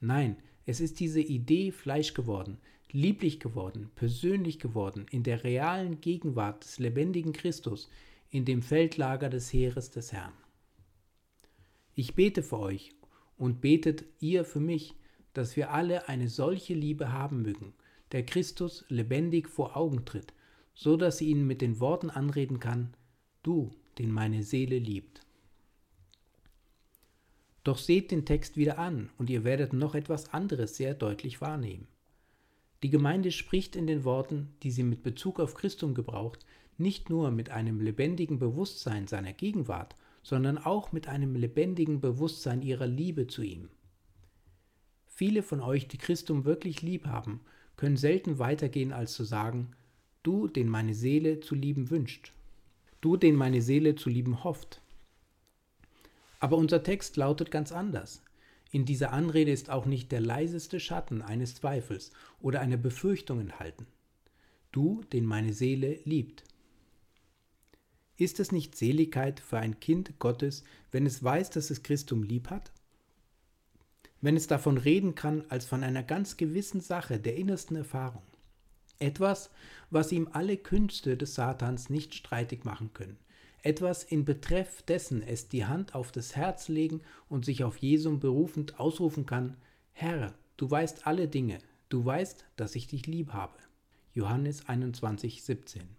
Nein, 0.00 0.38
es 0.64 0.80
ist 0.80 0.98
diese 0.98 1.20
Idee 1.20 1.70
Fleisch 1.70 2.14
geworden, 2.14 2.56
lieblich 2.90 3.38
geworden, 3.38 3.90
persönlich 3.96 4.58
geworden, 4.60 5.04
in 5.10 5.24
der 5.24 5.44
realen 5.44 6.00
Gegenwart 6.00 6.64
des 6.64 6.78
lebendigen 6.78 7.34
Christus, 7.34 7.90
in 8.30 8.46
dem 8.46 8.62
Feldlager 8.62 9.28
des 9.28 9.52
Heeres 9.52 9.90
des 9.90 10.10
Herrn. 10.14 10.32
Ich 11.94 12.14
bete 12.14 12.42
für 12.42 12.60
euch 12.60 12.92
und 13.38 13.60
betet 13.60 14.04
ihr 14.20 14.44
für 14.44 14.60
mich, 14.60 14.94
dass 15.32 15.56
wir 15.56 15.72
alle 15.72 16.08
eine 16.08 16.28
solche 16.28 16.74
Liebe 16.74 17.12
haben 17.12 17.42
mögen, 17.42 17.72
der 18.12 18.26
Christus 18.26 18.84
lebendig 18.88 19.48
vor 19.48 19.76
Augen 19.76 20.04
tritt, 20.04 20.34
so 20.74 20.96
dass 20.96 21.18
sie 21.18 21.28
ihn 21.28 21.46
mit 21.46 21.62
den 21.62 21.80
Worten 21.80 22.10
anreden 22.10 22.60
kann, 22.60 22.94
du, 23.42 23.70
den 23.98 24.10
meine 24.10 24.42
Seele 24.42 24.78
liebt. 24.78 25.20
Doch 27.64 27.78
seht 27.78 28.10
den 28.10 28.24
Text 28.24 28.56
wieder 28.56 28.78
an 28.78 29.10
und 29.18 29.30
ihr 29.30 29.44
werdet 29.44 29.72
noch 29.72 29.94
etwas 29.94 30.32
anderes 30.32 30.76
sehr 30.76 30.94
deutlich 30.94 31.40
wahrnehmen. 31.40 31.86
Die 32.82 32.90
Gemeinde 32.90 33.32
spricht 33.32 33.76
in 33.76 33.86
den 33.86 34.04
Worten, 34.04 34.54
die 34.62 34.70
sie 34.70 34.84
mit 34.84 35.02
Bezug 35.02 35.40
auf 35.40 35.54
Christum 35.54 35.94
gebraucht, 35.94 36.46
nicht 36.78 37.10
nur 37.10 37.30
mit 37.30 37.50
einem 37.50 37.80
lebendigen 37.80 38.38
Bewusstsein 38.38 39.08
seiner 39.08 39.32
Gegenwart, 39.32 39.96
sondern 40.28 40.58
auch 40.58 40.92
mit 40.92 41.08
einem 41.08 41.34
lebendigen 41.34 42.02
Bewusstsein 42.02 42.60
ihrer 42.60 42.86
Liebe 42.86 43.28
zu 43.28 43.40
ihm. 43.40 43.70
Viele 45.06 45.42
von 45.42 45.62
euch, 45.62 45.88
die 45.88 45.96
Christum 45.96 46.44
wirklich 46.44 46.82
lieb 46.82 47.06
haben, 47.06 47.40
können 47.76 47.96
selten 47.96 48.38
weitergehen 48.38 48.92
als 48.92 49.14
zu 49.14 49.24
sagen, 49.24 49.70
du, 50.22 50.46
den 50.46 50.68
meine 50.68 50.92
Seele 50.92 51.40
zu 51.40 51.54
lieben 51.54 51.88
wünscht, 51.88 52.34
du, 53.00 53.16
den 53.16 53.36
meine 53.36 53.62
Seele 53.62 53.94
zu 53.94 54.10
lieben 54.10 54.44
hofft. 54.44 54.82
Aber 56.40 56.58
unser 56.58 56.82
Text 56.82 57.16
lautet 57.16 57.50
ganz 57.50 57.72
anders. 57.72 58.22
In 58.70 58.84
dieser 58.84 59.14
Anrede 59.14 59.50
ist 59.50 59.70
auch 59.70 59.86
nicht 59.86 60.12
der 60.12 60.20
leiseste 60.20 60.78
Schatten 60.78 61.22
eines 61.22 61.54
Zweifels 61.54 62.12
oder 62.38 62.60
einer 62.60 62.76
Befürchtung 62.76 63.40
enthalten. 63.40 63.86
Du, 64.72 65.02
den 65.10 65.24
meine 65.24 65.54
Seele 65.54 66.00
liebt. 66.04 66.44
Ist 68.18 68.40
es 68.40 68.52
nicht 68.52 68.76
Seligkeit 68.76 69.40
für 69.40 69.58
ein 69.58 69.80
Kind 69.80 70.18
Gottes, 70.18 70.64
wenn 70.92 71.06
es 71.06 71.24
weiß, 71.24 71.48
dass 71.50 71.70
es 71.70 71.82
Christum 71.82 72.22
lieb 72.22 72.50
hat? 72.50 72.70
Wenn 74.20 74.36
es 74.36 74.46
davon 74.46 74.76
reden 74.76 75.14
kann, 75.14 75.44
als 75.48 75.64
von 75.64 75.82
einer 75.82 76.02
ganz 76.02 76.36
gewissen 76.36 76.82
Sache 76.82 77.18
der 77.18 77.36
innersten 77.36 77.76
Erfahrung. 77.76 78.24
Etwas, 78.98 79.48
was 79.88 80.12
ihm 80.12 80.28
alle 80.32 80.56
Künste 80.56 81.16
des 81.16 81.34
Satans 81.34 81.88
nicht 81.88 82.14
streitig 82.14 82.64
machen 82.66 82.92
können 82.92 83.16
etwas 83.62 84.04
in 84.04 84.24
Betreff 84.24 84.82
dessen 84.82 85.22
es 85.22 85.48
die 85.48 85.64
Hand 85.64 85.94
auf 85.94 86.12
das 86.12 86.36
Herz 86.36 86.68
legen 86.68 87.02
und 87.28 87.44
sich 87.44 87.64
auf 87.64 87.76
Jesum 87.78 88.20
berufend 88.20 88.78
ausrufen 88.78 89.26
kann, 89.26 89.56
Herr, 89.92 90.34
du 90.56 90.70
weißt 90.70 91.06
alle 91.06 91.28
Dinge, 91.28 91.58
du 91.88 92.04
weißt, 92.04 92.44
dass 92.56 92.76
ich 92.76 92.86
dich 92.86 93.06
lieb 93.06 93.32
habe. 93.32 93.58
Johannes 94.14 94.68
21, 94.68 95.42
17. 95.42 95.97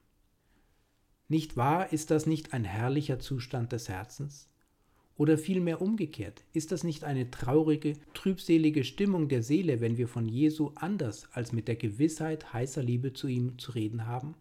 Nicht 1.32 1.58
wahr, 1.58 1.94
ist 1.94 2.10
das 2.10 2.26
nicht 2.26 2.54
ein 2.54 2.64
herrlicher 2.64 3.20
Zustand 3.20 3.72
des 3.72 3.88
Herzens? 3.88 4.50
Oder 5.16 5.38
vielmehr 5.38 5.80
umgekehrt, 5.80 6.44
ist 6.54 6.72
das 6.72 6.84
nicht 6.84 7.04
eine 7.04 7.30
traurige, 7.30 7.94
trübselige 8.16 8.84
Stimmung 8.84 9.30
der 9.30 9.44
Seele, 9.44 9.80
wenn 9.80 9.98
wir 9.98 10.08
von 10.08 10.28
Jesu 10.28 10.72
anders 10.74 11.28
als 11.34 11.52
mit 11.52 11.68
der 11.68 11.76
Gewissheit 11.76 12.52
heißer 12.52 12.82
Liebe 12.82 13.14
zu 13.14 13.28
ihm 13.28 13.60
zu 13.60 13.74
reden 13.74 14.08
haben? 14.08 14.34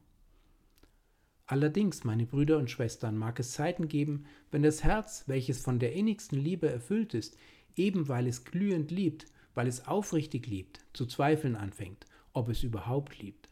Allerdings, 1.47 2.05
meine 2.05 2.25
Brüder 2.25 2.57
und 2.57 2.71
Schwestern, 2.71 3.19
mag 3.19 3.39
es 3.39 3.53
Zeiten 3.53 3.89
geben, 3.89 4.25
wenn 4.51 4.63
das 4.63 4.83
Herz, 4.83 5.25
welches 5.27 5.61
von 5.61 5.79
der 5.79 5.93
innigsten 5.93 6.39
Liebe 6.39 6.71
erfüllt 6.71 7.13
ist, 7.13 7.37
eben 7.77 8.09
weil 8.09 8.27
es 8.27 8.45
glühend 8.45 8.91
liebt, 8.91 9.27
weil 9.55 9.67
es 9.67 9.87
aufrichtig 9.87 10.47
liebt, 10.47 10.81
zu 10.95 11.05
zweifeln 11.05 11.55
anfängt, 11.55 12.07
ob 12.33 12.49
es 12.49 12.63
überhaupt 12.63 13.19
liebt. 13.19 13.51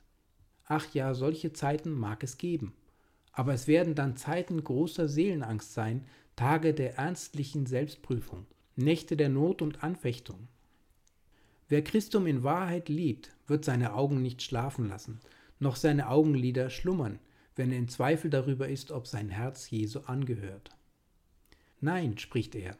Ach 0.65 0.95
ja, 0.95 1.13
solche 1.13 1.53
Zeiten 1.53 1.91
mag 1.93 2.23
es 2.23 2.39
geben. 2.39 2.73
Aber 3.37 3.53
es 3.53 3.69
werden 3.69 3.95
dann 3.95 4.17
Zeiten 4.17 4.65
großer 4.65 5.09
Seelenangst 5.09 5.75
sein, 5.75 6.07
Tage 6.37 6.73
der 6.73 6.97
ernstlichen 6.97 7.67
Selbstprüfung, 7.67 8.47
Nächte 8.77 9.15
der 9.15 9.29
Not 9.29 9.61
und 9.61 9.85
Anfechtung. 9.85 10.49
Wer 11.69 11.85
Christum 11.85 12.27
in 12.27 12.43
Wahrheit 12.45 12.89
liebt, 12.89 13.37
wird 13.47 13.65
seine 13.65 13.93
Augen 13.93 14.23
nicht 14.23 14.43
schlafen 14.43 14.89
lassen, 14.89 15.21
noch 15.59 15.77
seine 15.77 16.09
Augenlider 16.09 16.71
schlummern, 16.71 17.19
wenn 17.57 17.73
er 17.73 17.79
in 17.79 17.89
Zweifel 17.89 18.31
darüber 18.31 18.69
ist, 18.69 18.91
ob 18.91 19.07
sein 19.07 19.29
Herz 19.29 19.69
Jesu 19.69 20.01
angehört. 20.01 20.71
Nein, 21.81 22.17
spricht 22.17 22.55
er, 22.55 22.79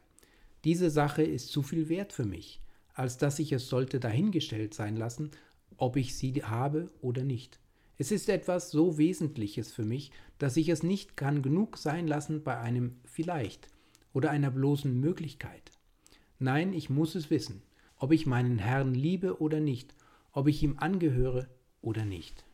diese 0.63 0.89
Sache 0.89 1.21
ist 1.21 1.49
zu 1.49 1.61
viel 1.61 1.87
wert 1.87 2.13
für 2.13 2.25
mich, 2.25 2.61
als 2.95 3.19
dass 3.19 3.37
ich 3.37 3.51
es 3.51 3.69
sollte 3.69 3.99
dahingestellt 3.99 4.73
sein 4.73 4.95
lassen, 4.95 5.29
ob 5.77 5.97
ich 5.97 6.15
sie 6.15 6.43
habe 6.43 6.89
oder 7.01 7.23
nicht. 7.23 7.59
Es 7.97 8.11
ist 8.11 8.29
etwas 8.29 8.69
so 8.69 8.97
Wesentliches 8.97 9.71
für 9.71 9.83
mich, 9.83 10.11
dass 10.37 10.57
ich 10.57 10.69
es 10.69 10.83
nicht 10.83 11.17
kann 11.17 11.41
genug 11.41 11.77
sein 11.77 12.07
lassen 12.07 12.43
bei 12.43 12.57
einem 12.59 12.97
vielleicht 13.05 13.69
oder 14.13 14.29
einer 14.29 14.51
bloßen 14.51 14.99
Möglichkeit. 14.99 15.71
Nein, 16.37 16.73
ich 16.73 16.89
muss 16.91 17.15
es 17.15 17.31
wissen, 17.31 17.63
ob 17.97 18.11
ich 18.11 18.27
meinen 18.27 18.59
Herrn 18.59 18.93
liebe 18.93 19.41
oder 19.41 19.59
nicht, 19.59 19.95
ob 20.31 20.47
ich 20.47 20.61
ihm 20.61 20.77
angehöre 20.77 21.47
oder 21.81 22.05
nicht. 22.05 22.45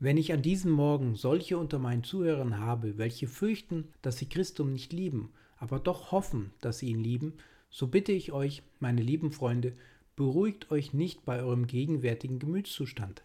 Wenn 0.00 0.16
ich 0.16 0.32
an 0.32 0.42
diesem 0.42 0.72
Morgen 0.72 1.14
solche 1.14 1.58
unter 1.58 1.78
meinen 1.78 2.02
Zuhörern 2.02 2.58
habe, 2.58 2.98
welche 2.98 3.28
fürchten, 3.28 3.88
dass 4.02 4.16
sie 4.16 4.28
Christum 4.28 4.72
nicht 4.72 4.92
lieben, 4.92 5.30
aber 5.58 5.78
doch 5.78 6.10
hoffen, 6.10 6.52
dass 6.60 6.78
sie 6.78 6.88
ihn 6.88 7.04
lieben, 7.04 7.34
so 7.68 7.86
bitte 7.86 8.10
ich 8.10 8.32
euch, 8.32 8.62
meine 8.80 9.02
lieben 9.02 9.30
Freunde, 9.30 9.74
beruhigt 10.16 10.70
euch 10.70 10.92
nicht 10.92 11.24
bei 11.24 11.42
eurem 11.42 11.66
gegenwärtigen 11.66 12.38
Gemütszustand. 12.38 13.22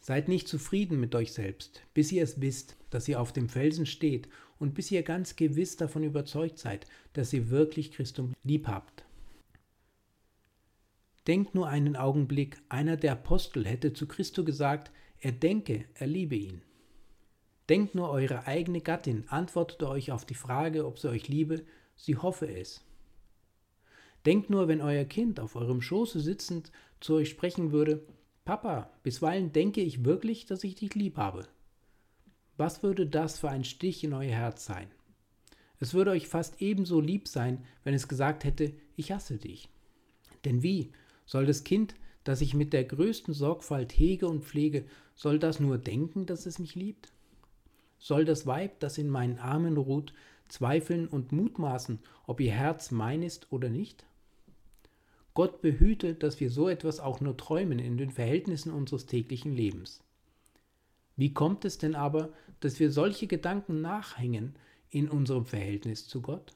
Seid 0.00 0.28
nicht 0.28 0.48
zufrieden 0.48 0.98
mit 0.98 1.14
euch 1.14 1.32
selbst, 1.32 1.82
bis 1.94 2.10
ihr 2.10 2.24
es 2.24 2.40
wisst, 2.40 2.76
dass 2.90 3.06
ihr 3.06 3.20
auf 3.20 3.32
dem 3.32 3.48
Felsen 3.48 3.86
steht 3.86 4.28
und 4.58 4.74
bis 4.74 4.90
ihr 4.90 5.02
ganz 5.02 5.36
gewiss 5.36 5.76
davon 5.76 6.02
überzeugt 6.02 6.58
seid, 6.58 6.86
dass 7.12 7.32
ihr 7.32 7.50
wirklich 7.50 7.92
Christum 7.92 8.34
lieb 8.42 8.66
habt. 8.66 9.04
Denkt 11.28 11.54
nur 11.54 11.68
einen 11.68 11.94
Augenblick, 11.94 12.58
einer 12.68 12.96
der 12.96 13.12
Apostel 13.12 13.64
hätte 13.64 13.92
zu 13.92 14.08
Christo 14.08 14.44
gesagt, 14.44 14.90
er 15.20 15.30
denke, 15.30 15.84
er 15.94 16.08
liebe 16.08 16.34
ihn. 16.34 16.62
Denkt 17.68 17.94
nur 17.94 18.10
eure 18.10 18.48
eigene 18.48 18.80
Gattin 18.80 19.24
antwortete 19.28 19.88
euch 19.88 20.10
auf 20.10 20.24
die 20.24 20.34
Frage, 20.34 20.84
ob 20.84 20.98
sie 20.98 21.08
euch 21.08 21.28
liebe, 21.28 21.64
sie 21.96 22.16
hoffe 22.16 22.52
es. 22.52 22.84
Denkt 24.26 24.50
nur, 24.50 24.68
wenn 24.68 24.80
euer 24.80 25.04
Kind 25.04 25.40
auf 25.40 25.56
eurem 25.56 25.82
Schoße 25.82 26.20
sitzend 26.20 26.70
zu 27.00 27.14
euch 27.14 27.30
sprechen 27.30 27.72
würde, 27.72 28.02
Papa, 28.44 28.90
bisweilen 29.02 29.52
denke 29.52 29.80
ich 29.80 30.04
wirklich, 30.04 30.46
dass 30.46 30.64
ich 30.64 30.74
dich 30.74 30.94
lieb 30.94 31.16
habe. 31.16 31.46
Was 32.56 32.82
würde 32.82 33.06
das 33.06 33.38
für 33.38 33.48
ein 33.48 33.64
Stich 33.64 34.04
in 34.04 34.12
euer 34.12 34.32
Herz 34.32 34.64
sein? 34.64 34.88
Es 35.78 35.94
würde 35.94 36.12
euch 36.12 36.28
fast 36.28 36.62
ebenso 36.62 37.00
lieb 37.00 37.26
sein, 37.26 37.64
wenn 37.82 37.94
es 37.94 38.06
gesagt 38.06 38.44
hätte, 38.44 38.72
ich 38.94 39.10
hasse 39.10 39.38
dich. 39.38 39.68
Denn 40.44 40.62
wie 40.62 40.92
soll 41.26 41.46
das 41.46 41.64
Kind, 41.64 41.94
das 42.24 42.40
ich 42.40 42.54
mit 42.54 42.72
der 42.72 42.84
größten 42.84 43.34
Sorgfalt 43.34 43.92
hege 43.92 44.28
und 44.28 44.44
pflege, 44.44 44.84
soll 45.16 45.38
das 45.38 45.58
nur 45.58 45.78
denken, 45.78 46.26
dass 46.26 46.46
es 46.46 46.58
mich 46.58 46.76
liebt? 46.76 47.12
Soll 47.98 48.24
das 48.24 48.46
Weib, 48.46 48.80
das 48.80 48.98
in 48.98 49.08
meinen 49.08 49.38
Armen 49.38 49.76
ruht, 49.76 50.12
zweifeln 50.48 51.08
und 51.08 51.32
mutmaßen, 51.32 52.00
ob 52.26 52.40
ihr 52.40 52.52
Herz 52.52 52.90
mein 52.90 53.22
ist 53.22 53.50
oder 53.50 53.68
nicht? 53.68 54.04
Gott 55.34 55.62
behüte, 55.62 56.14
dass 56.14 56.40
wir 56.40 56.50
so 56.50 56.68
etwas 56.68 57.00
auch 57.00 57.20
nur 57.20 57.36
träumen 57.36 57.78
in 57.78 57.96
den 57.96 58.10
Verhältnissen 58.10 58.70
unseres 58.72 59.06
täglichen 59.06 59.54
Lebens. 59.56 60.00
Wie 61.16 61.32
kommt 61.32 61.64
es 61.64 61.78
denn 61.78 61.94
aber, 61.94 62.32
dass 62.60 62.80
wir 62.80 62.90
solche 62.90 63.26
Gedanken 63.26 63.80
nachhängen 63.80 64.56
in 64.90 65.08
unserem 65.08 65.46
Verhältnis 65.46 66.06
zu 66.06 66.20
Gott? 66.20 66.54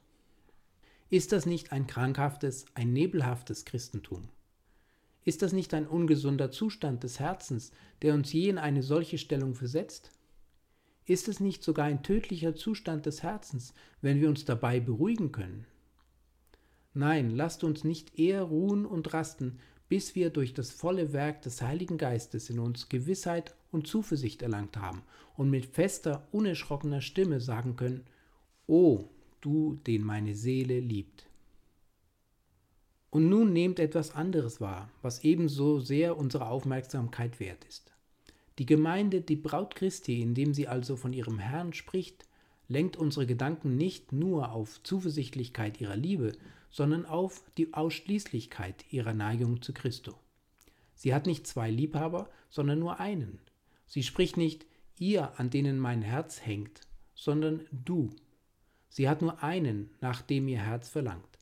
Ist 1.08 1.32
das 1.32 1.46
nicht 1.46 1.72
ein 1.72 1.86
krankhaftes, 1.86 2.66
ein 2.74 2.92
nebelhaftes 2.92 3.64
Christentum? 3.64 4.28
Ist 5.24 5.42
das 5.42 5.52
nicht 5.52 5.72
ein 5.74 5.86
ungesunder 5.86 6.50
Zustand 6.50 7.02
des 7.02 7.18
Herzens, 7.18 7.72
der 8.02 8.14
uns 8.14 8.32
je 8.32 8.48
in 8.48 8.58
eine 8.58 8.82
solche 8.82 9.18
Stellung 9.18 9.54
versetzt? 9.54 10.10
Ist 11.04 11.28
es 11.28 11.40
nicht 11.40 11.62
sogar 11.62 11.86
ein 11.86 12.02
tödlicher 12.02 12.54
Zustand 12.54 13.06
des 13.06 13.22
Herzens, 13.22 13.72
wenn 14.02 14.20
wir 14.20 14.28
uns 14.28 14.44
dabei 14.44 14.80
beruhigen 14.80 15.32
können? 15.32 15.66
Nein, 16.96 17.28
lasst 17.28 17.62
uns 17.62 17.84
nicht 17.84 18.18
eher 18.18 18.42
ruhen 18.42 18.86
und 18.86 19.12
rasten, 19.12 19.58
bis 19.86 20.14
wir 20.14 20.30
durch 20.30 20.54
das 20.54 20.70
volle 20.70 21.12
Werk 21.12 21.42
des 21.42 21.60
Heiligen 21.60 21.98
Geistes 21.98 22.48
in 22.48 22.58
uns 22.58 22.88
Gewissheit 22.88 23.54
und 23.70 23.86
Zuversicht 23.86 24.40
erlangt 24.40 24.78
haben 24.78 25.02
und 25.36 25.50
mit 25.50 25.66
fester, 25.66 26.26
unerschrockener 26.32 27.02
Stimme 27.02 27.38
sagen 27.38 27.76
können, 27.76 28.06
O 28.66 29.04
du, 29.42 29.74
den 29.86 30.04
meine 30.04 30.34
Seele 30.34 30.80
liebt. 30.80 31.26
Und 33.10 33.28
nun 33.28 33.52
nehmt 33.52 33.78
etwas 33.78 34.14
anderes 34.14 34.62
wahr, 34.62 34.90
was 35.02 35.22
ebenso 35.22 35.80
sehr 35.80 36.16
unsere 36.16 36.48
Aufmerksamkeit 36.48 37.40
wert 37.40 37.62
ist. 37.66 37.92
Die 38.58 38.64
Gemeinde, 38.64 39.20
die 39.20 39.36
Braut 39.36 39.74
Christi, 39.74 40.22
indem 40.22 40.54
sie 40.54 40.66
also 40.66 40.96
von 40.96 41.12
ihrem 41.12 41.40
Herrn 41.40 41.74
spricht, 41.74 42.24
lenkt 42.68 42.96
unsere 42.96 43.26
Gedanken 43.26 43.76
nicht 43.76 44.12
nur 44.12 44.52
auf 44.52 44.82
Zuversichtlichkeit 44.82 45.78
ihrer 45.78 45.96
Liebe, 45.96 46.32
sondern 46.70 47.06
auf 47.06 47.42
die 47.56 47.74
Ausschließlichkeit 47.74 48.84
ihrer 48.92 49.14
Neigung 49.14 49.62
zu 49.62 49.72
Christo. 49.72 50.14
Sie 50.94 51.14
hat 51.14 51.26
nicht 51.26 51.46
zwei 51.46 51.70
Liebhaber, 51.70 52.28
sondern 52.48 52.78
nur 52.78 53.00
einen. 53.00 53.38
Sie 53.86 54.02
spricht 54.02 54.36
nicht 54.36 54.66
ihr, 54.98 55.38
an 55.38 55.50
denen 55.50 55.78
mein 55.78 56.02
Herz 56.02 56.44
hängt, 56.44 56.80
sondern 57.14 57.66
du. 57.70 58.10
Sie 58.88 59.08
hat 59.08 59.22
nur 59.22 59.42
einen, 59.42 59.90
nach 60.00 60.22
dem 60.22 60.48
ihr 60.48 60.60
Herz 60.60 60.88
verlangt. 60.88 61.38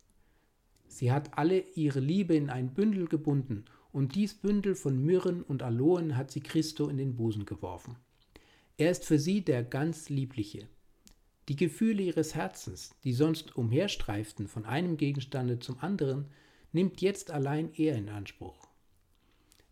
Sie 0.89 1.13
hat 1.13 1.39
alle 1.39 1.61
ihre 1.75 2.01
Liebe 2.01 2.35
in 2.35 2.51
ein 2.51 2.75
Bündel 2.75 3.07
gebunden, 3.07 3.65
und 3.93 4.17
dies 4.17 4.35
Bündel 4.35 4.75
von 4.75 5.05
Myrrhen 5.05 5.43
und 5.45 5.63
Aloen 5.63 6.17
hat 6.17 6.33
sie 6.33 6.41
Christo 6.41 6.89
in 6.89 6.97
den 6.97 7.15
Busen 7.15 7.47
geworfen. 7.47 7.95
Er 8.77 8.91
ist 8.91 9.05
für 9.05 9.21
sie 9.21 9.45
der 9.45 9.63
ganz 9.63 10.09
Liebliche. 10.09 10.69
Die 11.49 11.57
Gefühle 11.57 12.03
ihres 12.03 12.35
Herzens, 12.35 12.95
die 13.05 13.13
sonst 13.13 13.57
umherstreiften 13.57 14.49
von 14.49 14.65
einem 14.65 14.97
Gegenstande 14.97 15.59
zum 15.59 15.79
anderen, 15.81 16.31
nimmt 16.73 17.03
jetzt 17.03 17.31
allein 17.31 17.71
er 17.75 17.97
in 17.97 18.09
Anspruch. 18.09 18.69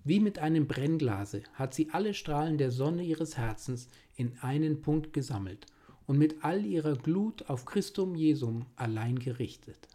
Wie 0.05 0.21
mit 0.21 0.38
einem 0.38 0.67
Brennglase 0.67 1.43
hat 1.55 1.75
sie 1.75 1.91
alle 1.91 2.12
Strahlen 2.12 2.59
der 2.59 2.71
Sonne 2.71 3.05
ihres 3.05 3.38
Herzens 3.38 3.88
in 4.17 4.38
einen 4.41 4.83
Punkt 4.83 5.12
gesammelt 5.12 5.67
und 6.07 6.19
mit 6.19 6.45
all 6.45 6.67
ihrer 6.67 6.97
Glut 6.97 7.49
auf 7.49 7.64
Christum 7.64 8.16
Jesum 8.16 8.66
allein 8.77 9.18
gerichtet. 9.18 9.88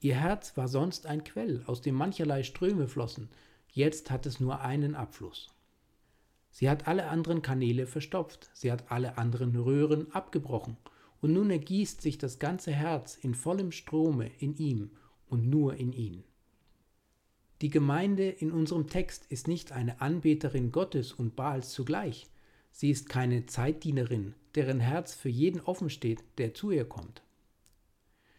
Ihr 0.00 0.16
Herz 0.16 0.56
war 0.56 0.68
sonst 0.68 1.06
ein 1.06 1.24
Quell, 1.24 1.62
aus 1.66 1.80
dem 1.80 1.94
mancherlei 1.94 2.42
Ströme 2.42 2.88
flossen, 2.88 3.30
jetzt 3.72 4.10
hat 4.10 4.26
es 4.26 4.40
nur 4.40 4.60
einen 4.60 4.94
Abfluss. 4.94 5.55
Sie 6.58 6.70
hat 6.70 6.88
alle 6.88 7.08
anderen 7.08 7.42
Kanäle 7.42 7.86
verstopft, 7.86 8.48
sie 8.54 8.72
hat 8.72 8.90
alle 8.90 9.18
anderen 9.18 9.54
Röhren 9.56 10.10
abgebrochen, 10.12 10.78
und 11.20 11.34
nun 11.34 11.50
ergießt 11.50 12.00
sich 12.00 12.16
das 12.16 12.38
ganze 12.38 12.72
Herz 12.72 13.18
in 13.20 13.34
vollem 13.34 13.72
Strome 13.72 14.30
in 14.38 14.56
ihm 14.56 14.90
und 15.28 15.50
nur 15.50 15.74
in 15.74 15.92
ihn. 15.92 16.24
Die 17.60 17.68
Gemeinde 17.68 18.30
in 18.30 18.52
unserem 18.52 18.86
Text 18.86 19.26
ist 19.26 19.48
nicht 19.48 19.72
eine 19.72 20.00
Anbeterin 20.00 20.72
Gottes 20.72 21.12
und 21.12 21.36
Baals 21.36 21.72
zugleich, 21.72 22.26
sie 22.70 22.88
ist 22.88 23.10
keine 23.10 23.44
Zeitdienerin, 23.44 24.32
deren 24.54 24.80
Herz 24.80 25.12
für 25.12 25.28
jeden 25.28 25.60
offen 25.60 25.90
steht, 25.90 26.24
der 26.38 26.54
zu 26.54 26.70
ihr 26.70 26.86
kommt. 26.86 27.20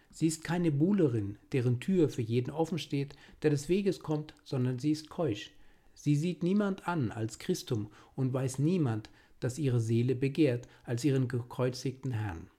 Sie 0.09 0.25
ist 0.25 0.43
keine 0.43 0.71
Buhlerin, 0.71 1.37
deren 1.51 1.79
Tür 1.79 2.09
für 2.09 2.23
jeden 2.23 2.49
offen 2.49 2.79
steht, 2.79 3.15
der 3.43 3.51
des 3.51 3.69
Weges 3.69 3.99
kommt, 3.99 4.33
sondern 4.43 4.79
sie 4.79 4.89
ist 4.89 5.07
keusch, 5.07 5.51
Sie 5.97 6.15
sieht 6.15 6.43
niemand 6.43 6.87
an 6.87 7.11
als 7.11 7.39
Christum 7.39 7.89
und 8.15 8.31
weiß 8.31 8.59
niemand, 8.59 9.09
dass 9.39 9.57
ihre 9.57 9.79
Seele 9.79 10.13
begehrt, 10.13 10.67
als 10.83 11.03
ihren 11.03 11.27
gekreuzigten 11.27 12.11
Herrn. 12.11 12.51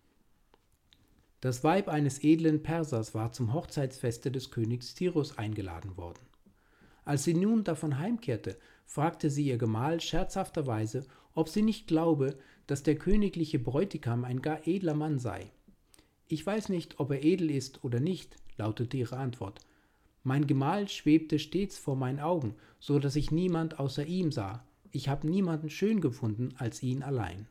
Das 1.40 1.62
Weib 1.62 1.86
eines 1.88 2.24
edlen 2.24 2.64
Persers 2.64 3.14
war 3.14 3.30
zum 3.30 3.54
Hochzeitsfeste 3.54 4.32
des 4.32 4.50
Königs 4.50 4.96
Tirus 4.96 5.38
eingeladen 5.38 5.96
worden. 5.96 6.18
Als 7.04 7.22
sie 7.22 7.34
nun 7.34 7.62
davon 7.62 7.98
heimkehrte, 7.98 8.58
fragte 8.84 9.30
sie 9.30 9.46
ihr 9.46 9.56
Gemahl 9.56 10.00
scherzhafterweise, 10.00 11.06
ob 11.32 11.48
sie 11.48 11.62
nicht 11.62 11.86
glaube, 11.86 12.36
dass 12.66 12.82
der 12.82 12.96
königliche 12.96 13.60
Bräutigam 13.60 14.24
ein 14.24 14.42
gar 14.42 14.66
edler 14.66 14.94
Mann 14.94 15.20
sei. 15.20 15.52
Ich 16.26 16.44
weiß 16.44 16.70
nicht, 16.70 16.98
ob 16.98 17.12
er 17.12 17.22
edel 17.22 17.52
ist 17.52 17.84
oder 17.84 18.00
nicht, 18.00 18.34
lautete 18.56 18.96
ihre 18.96 19.16
Antwort, 19.16 19.60
mein 20.28 20.46
Gemahl 20.46 20.88
schwebte 20.88 21.38
stets 21.38 21.78
vor 21.78 21.96
meinen 21.96 22.20
Augen, 22.20 22.54
so 22.78 22.98
dass 22.98 23.16
ich 23.16 23.30
niemand 23.30 23.78
außer 23.78 24.04
ihm 24.04 24.30
sah. 24.30 24.62
Ich 24.92 25.08
habe 25.08 25.26
niemanden 25.26 25.70
schön 25.70 26.02
gefunden 26.02 26.54
als 26.58 26.82
ihn 26.82 27.02
allein. 27.02 27.46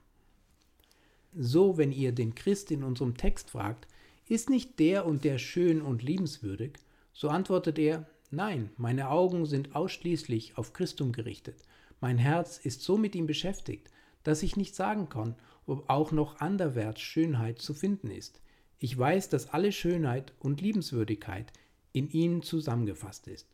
So, 1.36 1.78
wenn 1.78 1.92
ihr 1.92 2.12
den 2.12 2.36
Christ 2.36 2.70
in 2.70 2.84
unserem 2.84 3.18
Text 3.18 3.50
fragt, 3.50 3.88
ist 4.28 4.52
nicht 4.52 4.78
der 4.78 5.08
und 5.08 5.24
der 5.24 5.40
schön 5.40 5.82
und 5.82 6.04
liebenswürdig, 6.04 6.74
so 7.14 7.30
antwortet 7.30 7.80
er, 7.80 8.08
nein, 8.30 8.70
meine 8.78 9.10
Augen 9.10 9.48
sind 9.48 9.76
ausschließlich 9.76 10.56
auf 10.60 10.74
Christum 10.74 11.14
gerichtet, 11.14 11.64
mein 12.00 12.20
Herz 12.20 12.60
ist 12.60 12.84
so 12.84 12.96
mit 12.96 13.16
ihm 13.16 13.26
beschäftigt, 13.26 13.90
dass 14.22 14.44
ich 14.44 14.56
nicht 14.56 14.76
sagen 14.76 15.10
kann, 15.10 15.36
ob 15.66 15.90
auch 15.90 16.12
noch 16.12 16.42
anderwärts 16.42 17.02
Schönheit 17.02 17.60
zu 17.60 17.74
finden 17.74 18.12
ist. 18.12 18.40
Ich 18.78 18.96
weiß, 18.96 19.30
dass 19.30 19.50
alle 19.50 19.72
Schönheit 19.72 20.34
und 20.38 20.62
Liebenswürdigkeit 20.62 21.52
in 21.98 22.10
ihnen 22.10 22.42
zusammengefasst 22.42 23.28
ist. 23.28 23.48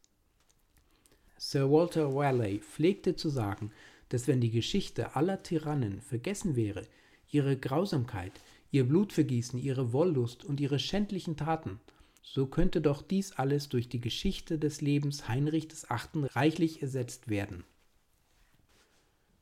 Sir 1.37 1.69
Walter 1.71 2.07
Raleigh 2.13 2.59
pflegte 2.59 3.15
zu 3.15 3.29
sagen, 3.29 3.71
dass 4.09 4.27
wenn 4.27 4.41
die 4.41 4.51
Geschichte 4.51 5.15
aller 5.15 5.43
Tyrannen 5.43 6.01
vergessen 6.01 6.55
wäre, 6.55 6.85
ihre 7.29 7.57
Grausamkeit, 7.57 8.31
ihr 8.71 8.87
Blutvergießen, 8.87 9.59
ihre 9.59 9.91
Wollust 9.93 10.43
und 10.43 10.59
ihre 10.59 10.79
schändlichen 10.79 11.35
Taten, 11.35 11.79
so 12.21 12.45
könnte 12.47 12.81
doch 12.81 13.01
dies 13.01 13.33
alles 13.33 13.69
durch 13.69 13.89
die 13.89 13.99
Geschichte 13.99 14.57
des 14.57 14.81
Lebens 14.81 15.27
Heinrich 15.27 15.67
des 15.67 15.89
Achten 15.89 16.23
reichlich 16.23 16.81
ersetzt 16.81 17.27
werden. 17.27 17.63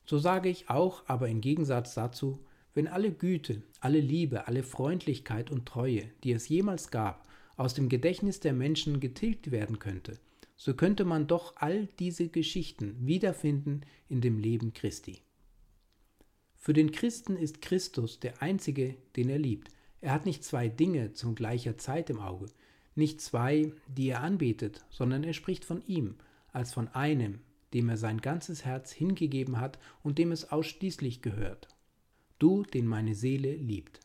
So 0.04 0.18
sage 0.18 0.48
ich 0.48 0.68
auch, 0.68 1.04
aber 1.06 1.28
im 1.28 1.40
Gegensatz 1.40 1.94
dazu, 1.94 2.44
wenn 2.74 2.88
alle 2.88 3.12
Güte, 3.12 3.62
alle 3.80 4.00
Liebe, 4.00 4.46
alle 4.46 4.62
Freundlichkeit 4.62 5.50
und 5.50 5.66
Treue, 5.66 6.10
die 6.24 6.32
es 6.32 6.48
jemals 6.48 6.90
gab, 6.90 7.28
aus 7.56 7.74
dem 7.74 7.88
Gedächtnis 7.88 8.40
der 8.40 8.52
Menschen 8.52 9.00
getilgt 9.00 9.50
werden 9.50 9.78
könnte, 9.78 10.18
so 10.56 10.74
könnte 10.74 11.04
man 11.04 11.26
doch 11.26 11.56
all 11.56 11.88
diese 11.98 12.28
Geschichten 12.28 12.96
wiederfinden 13.06 13.82
in 14.08 14.20
dem 14.20 14.38
Leben 14.38 14.72
Christi. 14.72 15.22
Für 16.56 16.72
den 16.72 16.92
Christen 16.92 17.36
ist 17.36 17.60
Christus 17.60 18.20
der 18.20 18.40
einzige, 18.40 18.96
den 19.16 19.28
er 19.28 19.38
liebt. 19.38 19.70
Er 20.00 20.12
hat 20.12 20.26
nicht 20.26 20.44
zwei 20.44 20.68
Dinge 20.68 21.12
zum 21.12 21.34
gleicher 21.34 21.76
Zeit 21.76 22.08
im 22.10 22.20
Auge, 22.20 22.46
nicht 22.94 23.20
zwei, 23.20 23.72
die 23.88 24.08
er 24.08 24.20
anbetet, 24.20 24.84
sondern 24.90 25.24
er 25.24 25.32
spricht 25.32 25.64
von 25.64 25.82
ihm 25.86 26.16
als 26.52 26.72
von 26.72 26.88
einem, 26.88 27.40
dem 27.72 27.88
er 27.88 27.96
sein 27.96 28.20
ganzes 28.20 28.64
Herz 28.64 28.92
hingegeben 28.92 29.60
hat 29.60 29.78
und 30.02 30.18
dem 30.18 30.30
es 30.30 30.50
ausschließlich 30.50 31.22
gehört. 31.22 31.68
Du, 32.38 32.62
den 32.64 32.86
meine 32.86 33.14
Seele 33.14 33.54
liebt. 33.54 34.00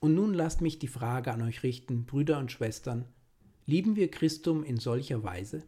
Und 0.00 0.14
nun 0.14 0.34
lasst 0.34 0.60
mich 0.60 0.78
die 0.78 0.88
Frage 0.88 1.32
an 1.32 1.42
euch 1.42 1.62
richten, 1.62 2.04
Brüder 2.04 2.38
und 2.38 2.52
Schwestern, 2.52 3.06
lieben 3.64 3.96
wir 3.96 4.10
Christum 4.10 4.62
in 4.62 4.78
solcher 4.78 5.22
Weise? 5.22 5.64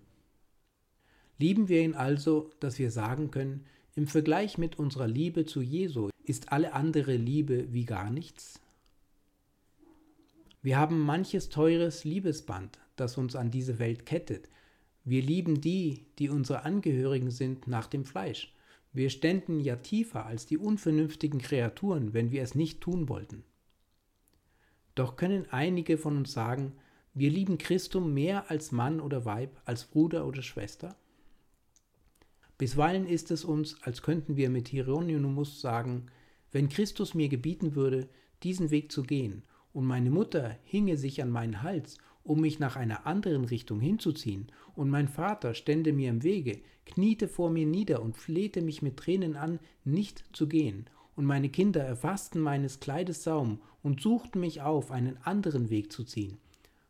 Lieben 1.38 1.69
wir 1.69 1.83
ihn 1.83 1.95
also, 1.95 2.51
dass 2.61 2.79
wir 2.79 2.91
sagen 2.91 3.31
können, 3.31 3.64
im 3.95 4.07
Vergleich 4.07 4.59
mit 4.59 4.79
unserer 4.79 5.09
Liebe 5.09 5.45
zu 5.45 5.61
Jesu 5.61 6.11
ist 6.25 6.53
alle 6.53 6.73
andere 6.73 7.17
Liebe 7.17 7.73
wie 7.73 7.85
gar 7.85 8.11
nichts? 8.11 8.61
Wir 10.62 10.79
haben 10.79 11.01
manches 11.01 11.49
teures 11.49 12.05
Liebesband, 12.05 12.79
das 12.97 13.17
uns 13.17 13.35
an 13.35 13.51
diese 13.51 13.79
Welt 13.79 14.07
kettet. 14.07 14.49
Wir 15.05 15.23
lieben 15.23 15.61
die, 15.61 16.07
die 16.19 16.29
unsere 16.29 16.64
Angehörigen 16.64 17.31
sind, 17.31 17.67
nach 17.67 17.87
dem 17.87 18.05
Fleisch. 18.05 18.53
Wir 18.93 19.11
ständen 19.11 19.61
ja 19.61 19.77
tiefer 19.77 20.27
als 20.27 20.47
die 20.47 20.59
unvernünftigen 20.59 21.41
Kreaturen, 21.41 22.12
wenn 22.12 22.31
wir 22.31 22.43
es 22.43 22.55
nicht 22.55 22.81
tun 22.81 23.09
wollten. 23.09 23.45
Doch 24.98 25.14
können 25.14 25.46
einige 25.52 25.96
von 25.96 26.16
uns 26.16 26.32
sagen, 26.32 26.72
wir 27.14 27.30
lieben 27.30 27.56
Christum 27.56 28.14
mehr 28.14 28.50
als 28.50 28.72
Mann 28.72 29.00
oder 29.00 29.24
Weib, 29.24 29.61
als 29.64 29.84
Bruder 29.84 30.26
oder 30.26 30.42
Schwester? 30.42 30.96
Bisweilen 32.58 33.06
ist 33.06 33.30
es 33.30 33.44
uns, 33.44 33.80
als 33.84 34.02
könnten 34.02 34.37
wir 34.37 34.50
mit 34.50 34.66
Hieronymus 34.66 35.61
sagen, 35.61 36.06
wenn 36.50 36.68
Christus 36.68 37.14
mir 37.14 37.28
gebieten 37.28 37.76
würde, 37.76 38.08
diesen 38.42 38.72
Weg 38.72 38.90
zu 38.90 39.04
gehen, 39.04 39.44
und 39.72 39.87
meine 39.87 40.11
Mutter 40.11 40.56
hinge 40.64 40.96
sich 40.96 41.22
an 41.22 41.30
meinen 41.30 41.62
Hals, 41.62 41.98
um 42.24 42.40
mich 42.40 42.58
nach 42.58 42.74
einer 42.74 43.06
anderen 43.06 43.44
Richtung 43.44 43.78
hinzuziehen, 43.78 44.50
und 44.74 44.90
mein 44.90 45.06
Vater 45.06 45.54
stände 45.54 45.92
mir 45.92 46.11
im 46.11 46.24
Wege, 46.24 46.61
kniete 46.87 47.28
vor 47.28 47.50
mir 47.50 47.66
nieder 47.66 48.02
und 48.02 48.16
flehte 48.16 48.62
mich 48.62 48.82
mit 48.82 48.96
Tränen 48.96 49.37
an, 49.37 49.61
nicht 49.84 50.24
zu 50.32 50.48
gehen, 50.48 50.90
und 51.18 51.24
meine 51.24 51.48
Kinder 51.48 51.83
erfassten 51.83 52.40
meines 52.40 52.78
Kleides 52.78 53.24
Saum 53.24 53.61
und 53.83 54.00
suchten 54.00 54.38
mich 54.38 54.62
auf, 54.62 54.92
einen 54.92 55.18
anderen 55.24 55.68
Weg 55.68 55.90
zu 55.90 56.04
ziehen. 56.04 56.38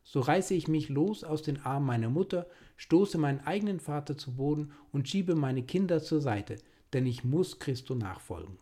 So 0.04 0.20
reiße 0.20 0.52
ich 0.52 0.68
mich 0.68 0.90
los 0.90 1.24
aus 1.24 1.40
den 1.40 1.62
Armen 1.62 1.86
meiner 1.86 2.10
Mutter, 2.10 2.46
stoße 2.76 3.16
meinen 3.16 3.40
eigenen 3.40 3.80
Vater 3.80 4.18
zu 4.18 4.36
Boden 4.36 4.72
und 4.92 5.08
schiebe 5.08 5.34
meine 5.34 5.62
Kinder 5.62 6.02
zur 6.02 6.20
Seite, 6.20 6.56
denn 6.92 7.06
ich 7.06 7.24
muss 7.24 7.58
Christo 7.58 7.94
nachfolgen. 7.94 8.58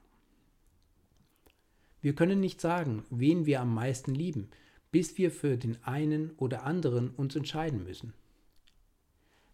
Wir 2.01 2.15
können 2.15 2.39
nicht 2.39 2.61
sagen, 2.61 3.03
wen 3.11 3.45
wir 3.45 3.61
am 3.61 3.75
meisten 3.75 4.15
lieben, 4.15 4.51
bis 4.93 5.19
wir 5.19 5.33
für 5.33 5.57
den 5.57 5.83
einen 5.83 6.31
oder 6.37 6.63
anderen 6.63 7.11
uns 7.11 7.35
entscheiden 7.35 7.83
müssen. 7.83 8.13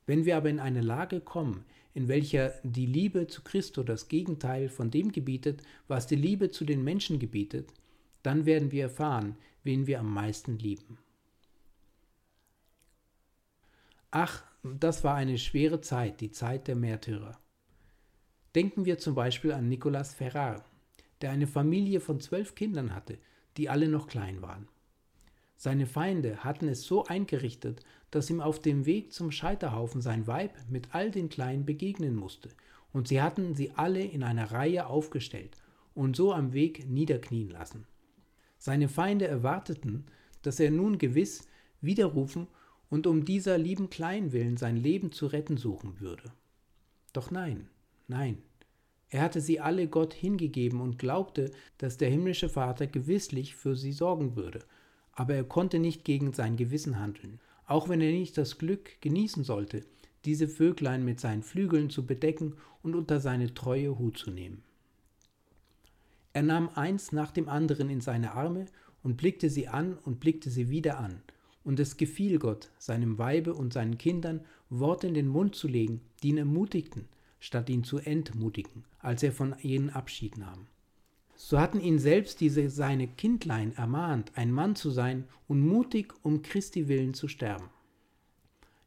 Wenn 0.05 0.27
wir 0.27 0.37
aber 0.37 0.51
in 0.51 0.61
eine 0.61 0.83
Lage 0.83 1.20
kommen, 1.20 1.64
in 1.94 2.09
welcher 2.09 2.55
die 2.62 2.87
Liebe 2.87 3.26
zu 3.26 3.42
Christo 3.42 3.83
das 3.83 4.09
Gegenteil 4.09 4.68
von 4.68 4.90
dem 4.90 5.12
gebietet, 5.12 5.62
was 5.88 6.07
die 6.07 6.16
Liebe 6.16 6.50
zu 6.50 6.64
den 6.64 6.83
Menschen 6.83 7.18
gebietet, 7.18 7.72
dann 8.22 8.46
werden 8.46 8.70
wir 8.72 8.85
erfahren, 8.85 9.37
wen 9.62 9.87
wir 9.87 10.00
am 10.00 10.12
meisten 10.12 10.59
lieben. 10.59 10.98
Ach, 14.11 14.44
das 14.62 15.05
war 15.05 15.14
eine 15.14 15.38
schwere 15.38 15.81
Zeit, 15.81 16.20
die 16.20 16.31
Zeit 16.31 16.68
der 16.68 16.76
Märtyrer. 16.76 17.38
Denken 18.55 18.85
wir 18.85 18.98
zum 18.98 19.14
Beispiel 19.14 19.52
an 19.52 19.68
Nicolas 19.68 20.14
Ferrar, 20.14 20.64
der 21.20 21.31
eine 21.31 21.46
Familie 21.46 22.00
von 22.00 22.20
zwölf 22.20 22.55
Kindern 22.55 22.94
hatte, 22.94 23.18
die 23.57 23.70
alle 23.70 23.88
noch 23.88 24.07
klein 24.07 24.42
waren. 24.42 24.68
Seine 25.57 25.87
Feinde 25.87 26.44
hatten 26.44 26.68
es 26.68 26.83
so 26.83 27.05
eingerichtet, 27.05 27.81
dass 28.12 28.31
ihm 28.31 28.40
auf 28.40 28.61
dem 28.61 28.87
Weg 28.87 29.12
zum 29.12 29.33
Scheiterhaufen 29.33 30.01
sein 30.01 30.29
Weib 30.29 30.53
mit 30.68 30.94
all 30.94 31.11
den 31.11 31.29
Kleinen 31.29 31.66
begegnen 31.66 32.14
musste, 32.14 32.51
und 32.92 33.09
sie 33.09 33.20
hatten 33.20 33.55
sie 33.55 33.72
alle 33.72 34.05
in 34.05 34.22
einer 34.22 34.53
Reihe 34.53 34.87
aufgestellt 34.87 35.57
und 35.94 36.14
so 36.14 36.33
am 36.33 36.53
Weg 36.53 36.88
niederknien 36.88 37.51
lassen. 37.51 37.87
Seine 38.59 38.88
Feinde 38.88 39.27
erwarteten, 39.27 40.05
dass 40.42 40.61
er 40.61 40.70
nun 40.70 40.98
gewiss 40.98 41.48
widerrufen 41.81 42.46
und 42.90 43.07
um 43.07 43.25
dieser 43.25 43.57
lieben 43.59 43.90
Kleinen 43.90 44.33
willen 44.33 44.57
sein 44.59 44.77
Leben 44.77 45.11
zu 45.11 45.27
retten 45.27 45.57
suchen 45.57 45.98
würde. 45.98 46.33
Doch 47.14 47.31
nein, 47.31 47.68
nein, 48.09 48.42
er 49.09 49.22
hatte 49.22 49.40
sie 49.40 49.59
alle 49.59 49.88
Gott 49.88 50.12
hingegeben 50.12 50.81
und 50.81 50.98
glaubte, 50.98 51.51
dass 51.79 51.96
der 51.96 52.11
himmlische 52.11 52.48
Vater 52.48 52.87
gewisslich 52.87 53.55
für 53.55 53.75
sie 53.75 53.92
sorgen 53.92 54.37
würde, 54.37 54.64
aber 55.12 55.35
er 55.35 55.44
konnte 55.44 55.79
nicht 55.79 56.05
gegen 56.05 56.33
sein 56.33 56.57
Gewissen 56.57 56.98
handeln, 56.98 57.40
auch 57.66 57.88
wenn 57.88 58.01
er 58.01 58.12
nicht 58.12 58.37
das 58.38 58.59
Glück 58.59 59.01
genießen 59.01 59.44
sollte, 59.44 59.85
diese 60.25 60.48
Vöglein 60.48 61.05
mit 61.05 61.20
seinen 61.20 61.42
Flügeln 61.42 61.90
zu 61.90 62.07
bedecken 62.07 62.55
und 62.83 62.94
unter 62.94 63.20
seine 63.20 63.55
treue 63.55 63.98
Hut 63.98 64.18
zu 64.18 64.31
nehmen. 64.31 64.62
Er 66.33 66.42
nahm 66.42 66.70
eins 66.75 67.12
nach 67.12 67.31
dem 67.31 67.48
anderen 67.48 67.90
in 67.90 68.01
seine 68.01 68.33
Arme 68.33 68.66
und 69.03 69.16
blickte 69.16 69.51
sie 69.51 69.68
an 69.68 69.98
und 69.98 70.20
blickte 70.20 70.51
sie 70.51 70.70
wieder 70.70 70.98
an, 70.98 71.22
und 71.64 71.79
es 71.79 71.96
gefiel 71.96 72.38
Gott, 72.38 72.70
seinem 72.79 73.18
Weibe 73.18 73.55
und 73.55 73.72
seinen 73.72 73.98
Kindern 73.98 74.40
Worte 74.70 75.07
in 75.07 75.14
den 75.14 75.29
Mund 75.29 75.55
zu 75.55 75.68
legen, 75.68 76.01
die 76.22 76.29
ihn 76.29 76.38
ermutigten, 76.38 77.09
statt 77.38 77.68
ihn 77.68 77.85
zu 77.85 77.98
entmutigen, 77.98 78.85
als 79.01 79.22
er 79.22 79.33
von 79.33 79.55
ihnen 79.61 79.90
Abschied 79.90 80.38
nahm. 80.38 80.66
So 81.44 81.59
hatten 81.59 81.81
ihn 81.81 81.98
selbst 81.98 82.40
diese 82.40 82.70
seine 82.70 83.09
Kindlein 83.09 83.72
ermahnt, 83.76 84.31
ein 84.37 84.52
Mann 84.52 84.76
zu 84.76 84.90
sein 84.90 85.24
und 85.48 85.61
mutig 85.61 86.14
um 86.22 86.42
Christi 86.42 86.87
willen 86.87 87.14
zu 87.14 87.26
sterben. 87.26 87.68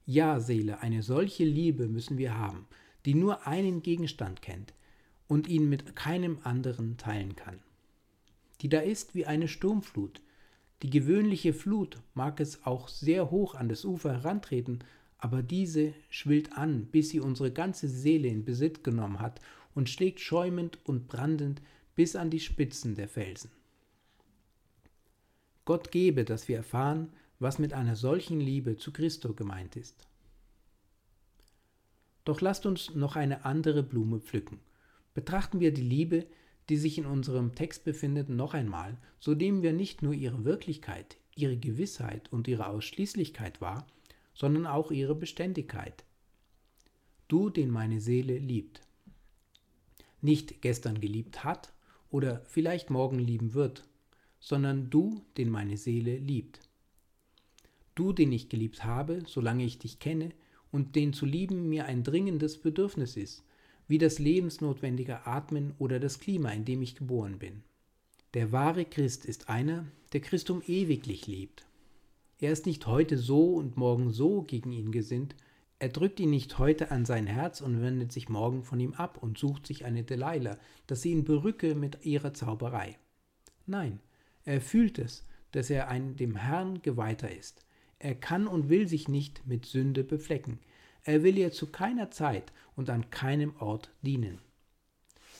Ja, 0.05 0.39
Seele, 0.39 0.79
eine 0.79 1.03
solche 1.03 1.43
Liebe 1.43 1.89
müssen 1.89 2.17
wir 2.17 2.37
haben, 2.37 2.65
die 3.05 3.13
nur 3.13 3.45
einen 3.45 3.81
Gegenstand 3.81 4.41
kennt 4.41 4.73
und 5.27 5.49
ihn 5.49 5.67
mit 5.67 5.97
keinem 5.97 6.39
anderen 6.43 6.95
teilen 6.95 7.35
kann. 7.35 7.59
Die 8.61 8.69
da 8.69 8.79
ist 8.79 9.15
wie 9.15 9.25
eine 9.25 9.49
Sturmflut. 9.49 10.21
Die 10.81 10.89
gewöhnliche 10.89 11.51
Flut 11.51 11.97
mag 12.13 12.39
es 12.39 12.65
auch 12.65 12.87
sehr 12.87 13.31
hoch 13.31 13.55
an 13.55 13.67
das 13.67 13.83
Ufer 13.83 14.13
herantreten, 14.13 14.79
aber 15.17 15.43
diese 15.43 15.93
schwillt 16.09 16.53
an, 16.53 16.85
bis 16.85 17.09
sie 17.09 17.19
unsere 17.19 17.51
ganze 17.51 17.89
Seele 17.89 18.29
in 18.29 18.45
Besitz 18.45 18.81
genommen 18.81 19.19
hat 19.19 19.41
und 19.73 19.89
schlägt 19.89 20.21
schäumend 20.21 20.79
und 20.85 21.09
brandend 21.09 21.61
bis 21.95 22.15
an 22.15 22.29
die 22.29 22.39
Spitzen 22.39 22.95
der 22.95 23.07
Felsen. 23.07 23.51
Gott 25.63 25.91
gebe, 25.91 26.25
dass 26.25 26.47
wir 26.47 26.57
erfahren, 26.57 27.11
was 27.39 27.57
mit 27.57 27.73
einer 27.73 27.95
solchen 27.95 28.39
Liebe 28.39 28.77
zu 28.77 28.91
Christo 28.91 29.33
gemeint 29.33 29.75
ist. 29.75 30.07
Doch 32.23 32.41
lasst 32.41 32.65
uns 32.65 32.93
noch 32.93 33.15
eine 33.15 33.45
andere 33.45 33.83
Blume 33.83 34.19
pflücken. 34.19 34.59
Betrachten 35.13 35.59
wir 35.59 35.73
die 35.73 35.81
Liebe, 35.81 36.27
die 36.69 36.77
sich 36.77 36.97
in 36.97 37.05
unserem 37.05 37.55
Text 37.55 37.83
befindet, 37.83 38.29
noch 38.29 38.53
einmal, 38.53 38.97
so 39.19 39.33
nehmen 39.33 39.61
wir 39.61 39.73
nicht 39.73 40.01
nur 40.01 40.13
ihre 40.13 40.43
Wirklichkeit, 40.43 41.17
ihre 41.35 41.57
Gewissheit 41.57 42.31
und 42.31 42.47
ihre 42.47 42.67
Ausschließlichkeit 42.67 43.61
wahr, 43.61 43.87
sondern 44.33 44.65
auch 44.65 44.91
ihre 44.91 45.15
Beständigkeit. 45.15 46.03
Du, 47.27 47.49
den 47.49 47.69
meine 47.69 48.01
Seele 48.01 48.37
liebt. 48.37 48.81
Nicht 50.21 50.61
gestern 50.61 50.99
geliebt 50.99 51.43
hat 51.43 51.74
oder 52.09 52.41
vielleicht 52.45 52.89
morgen 52.89 53.19
lieben 53.19 53.53
wird, 53.53 53.83
sondern 54.39 54.89
du, 54.89 55.21
den 55.37 55.49
meine 55.49 55.77
Seele 55.77 56.17
liebt. 56.17 56.59
Du, 57.95 58.13
den 58.13 58.31
ich 58.31 58.49
geliebt 58.49 58.83
habe, 58.83 59.23
solange 59.25 59.63
ich 59.63 59.79
dich 59.79 59.99
kenne, 59.99 60.31
und 60.71 60.95
den 60.95 61.13
zu 61.13 61.25
lieben 61.25 61.69
mir 61.69 61.85
ein 61.85 62.03
dringendes 62.03 62.57
Bedürfnis 62.57 63.15
ist, 63.15 63.43
wie 63.87 63.97
das 63.97 64.19
lebensnotwendige 64.19 65.25
Atmen 65.25 65.73
oder 65.79 65.99
das 65.99 66.19
Klima, 66.19 66.49
in 66.49 66.65
dem 66.65 66.81
ich 66.81 66.95
geboren 66.95 67.39
bin. 67.39 67.63
Der 68.33 68.51
wahre 68.51 68.83
Christ 68.83 69.25
ist 69.25 69.47
einer, 69.47 69.85
der 70.11 70.19
Christum 70.19 70.61
ewiglich 70.67 71.27
liebt 71.27 71.65
er 72.39 72.51
ist 72.51 72.65
nicht 72.65 72.85
heute 72.85 73.17
so 73.17 73.53
und 73.55 73.77
morgen 73.77 74.11
so 74.11 74.41
gegen 74.41 74.71
ihn 74.71 74.91
gesinnt. 74.91 75.35
Er 75.85 75.89
drückt 75.89 76.19
ihn 76.19 76.31
nicht 76.31 76.57
heute 76.57 76.89
an 76.89 77.05
sein 77.05 77.27
Herz 77.27 77.61
und 77.61 77.79
wendet 77.79 78.11
sich 78.11 78.27
morgen 78.27 78.63
von 78.63 78.79
ihm 78.79 78.95
ab 78.95 79.21
und 79.21 79.37
sucht 79.37 79.67
sich 79.67 79.85
eine 79.85 80.03
Delilah, 80.03 80.57
dass 80.87 81.03
sie 81.03 81.11
ihn 81.11 81.25
berücke 81.25 81.75
mit 81.75 82.03
ihrer 82.03 82.33
Zauberei. 82.33 82.97
Nein, 83.67 83.99
er 84.45 84.61
fühlt 84.61 84.97
es, 84.97 85.27
dass 85.51 85.69
er 85.69 85.87
ein 85.87 86.15
dem 86.15 86.37
Herrn 86.37 86.81
geweihter 86.81 87.31
ist. 87.31 87.63
Er 87.99 88.15
kann 88.15 88.47
und 88.47 88.67
will 88.67 88.87
sich 88.87 89.07
nicht 89.09 89.45
mit 89.45 89.67
Sünde 89.67 90.03
beflecken. 90.03 90.57
Er 91.03 91.21
will 91.21 91.37
ihr 91.37 91.51
zu 91.51 91.67
keiner 91.67 92.09
Zeit 92.09 92.51
und 92.75 92.89
an 92.89 93.11
keinem 93.11 93.55
Ort 93.57 93.91
dienen. 94.01 94.39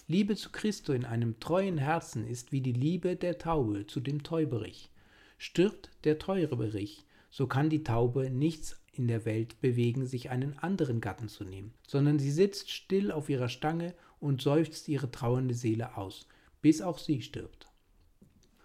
Liebe 0.07 0.35
zu 0.35 0.51
Christo 0.51 0.93
in 0.93 1.05
einem 1.05 1.39
treuen 1.39 1.79
Herzen 1.79 2.27
ist 2.27 2.51
wie 2.51 2.61
die 2.61 2.71
Liebe 2.71 3.15
der 3.15 3.39
Taube 3.39 3.87
zu 3.87 3.99
dem 3.99 4.21
Täuberich. 4.21 4.91
Stirbt 5.39 5.89
der 6.03 6.19
Täuberich, 6.19 7.03
so 7.31 7.47
kann 7.47 7.71
die 7.71 7.83
Taube 7.83 8.29
nichts 8.29 8.79
in 8.97 9.07
der 9.07 9.25
Welt 9.25 9.59
bewegen, 9.61 10.05
sich 10.05 10.29
einen 10.29 10.57
anderen 10.57 11.01
Gatten 11.01 11.27
zu 11.27 11.43
nehmen, 11.43 11.73
sondern 11.87 12.19
sie 12.19 12.31
sitzt 12.31 12.71
still 12.71 13.11
auf 13.11 13.29
ihrer 13.29 13.49
Stange 13.49 13.93
und 14.19 14.41
seufzt 14.41 14.87
ihre 14.87 15.11
trauernde 15.11 15.53
Seele 15.53 15.97
aus, 15.97 16.27
bis 16.61 16.81
auch 16.81 16.97
sie 16.97 17.21
stirbt. 17.21 17.67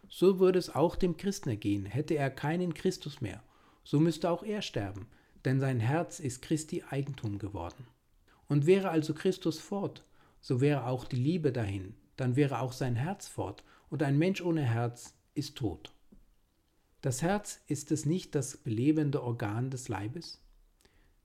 So 0.09 0.41
würde 0.41 0.59
es 0.59 0.75
auch 0.75 0.97
dem 0.97 1.17
Christen 1.17 1.51
ergehen, 1.51 1.87
hätte 1.87 2.15
er 2.15 2.31
keinen 2.31 2.75
Christus 2.75 3.21
mehr, 3.21 3.43
so 3.85 4.01
müsste 4.01 4.31
auch 4.31 4.43
er 4.43 4.63
sterben, 4.63 5.07
denn 5.45 5.61
sein 5.61 5.81
Herz 5.81 6.21
ist 6.21 6.43
Christi 6.43 6.83
Eigentum 6.89 7.39
geworden. 7.39 7.87
Und 8.49 8.67
wäre 8.67 8.91
also 8.91 9.15
Christus 9.15 9.59
fort, 9.59 10.05
so 10.41 10.61
wäre 10.61 10.87
auch 10.87 11.05
die 11.05 11.17
Liebe 11.17 11.53
dahin, 11.53 11.95
dann 12.17 12.37
wäre 12.37 12.61
auch 12.61 12.73
sein 12.73 12.97
Herz 12.97 13.29
fort, 13.29 13.63
und 13.89 14.03
ein 14.03 14.19
Mensch 14.19 14.41
ohne 14.41 14.63
Herz 14.63 15.15
ist 15.35 15.57
tot. 15.57 15.93
Das 17.01 17.23
Herz 17.23 17.61
ist 17.67 17.93
es 17.93 18.05
nicht 18.05 18.35
das 18.35 18.59
belebende 18.59 19.23
Organ 19.23 19.71
des 19.71 19.89
Leibes? 19.89 20.41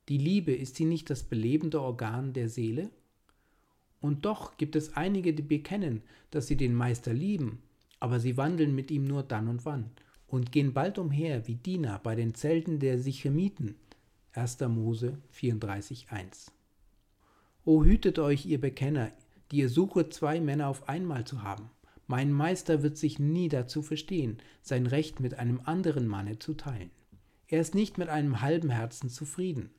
Die 0.07 0.17
Liebe 0.17 0.53
ist 0.53 0.75
sie 0.75 0.85
nicht 0.85 1.09
das 1.09 1.23
belebende 1.23 1.81
Organ 1.81 2.31
der 2.31 2.47
Seele? 2.47 2.89
Und 3.99 4.25
doch 4.25 4.55
gibt 4.55 4.75
es 4.75 4.95
einige, 4.95 5.33
die 5.33 5.41
bekennen, 5.41 6.01
dass 6.31 6.47
sie 6.47 6.55
den 6.55 6.75
Meister 6.75 7.13
lieben, 7.13 7.61
aber 7.99 8.19
sie 8.19 8.37
wandeln 8.37 8.73
mit 8.73 8.91
ihm 8.91 9.05
nur 9.05 9.23
dann 9.23 9.47
und 9.47 9.65
wann 9.65 9.89
und 10.27 10.51
gehen 10.51 10.73
bald 10.73 10.97
umher 10.97 11.47
wie 11.47 11.55
Diener 11.55 11.99
bei 11.99 12.15
den 12.15 12.33
Zelten 12.33 12.79
der 12.79 12.99
Sichemiten. 12.99 13.75
1. 14.33 14.59
Mose 14.61 15.17
34,1 15.33 16.51
O 17.63 17.83
hütet 17.83 18.19
euch, 18.19 18.45
ihr 18.45 18.59
Bekenner, 18.59 19.11
die 19.51 19.57
ihr 19.57 19.69
suchet, 19.69 20.13
zwei 20.13 20.39
Männer 20.39 20.67
auf 20.67 20.89
einmal 20.89 21.25
zu 21.25 21.43
haben. 21.43 21.69
Mein 22.07 22.31
Meister 22.31 22.83
wird 22.83 22.97
sich 22.97 23.17
nie 23.17 23.49
dazu 23.49 23.81
verstehen, 23.81 24.37
sein 24.61 24.85
Recht 24.85 25.19
mit 25.19 25.39
einem 25.39 25.61
anderen 25.63 26.07
Manne 26.07 26.37
zu 26.37 26.53
teilen. 26.53 26.91
Er 27.47 27.61
ist 27.61 27.75
nicht 27.75 27.97
mit 27.97 28.09
einem 28.09 28.41
halben 28.41 28.69
Herzen 28.69 29.09
zufrieden. 29.09 29.71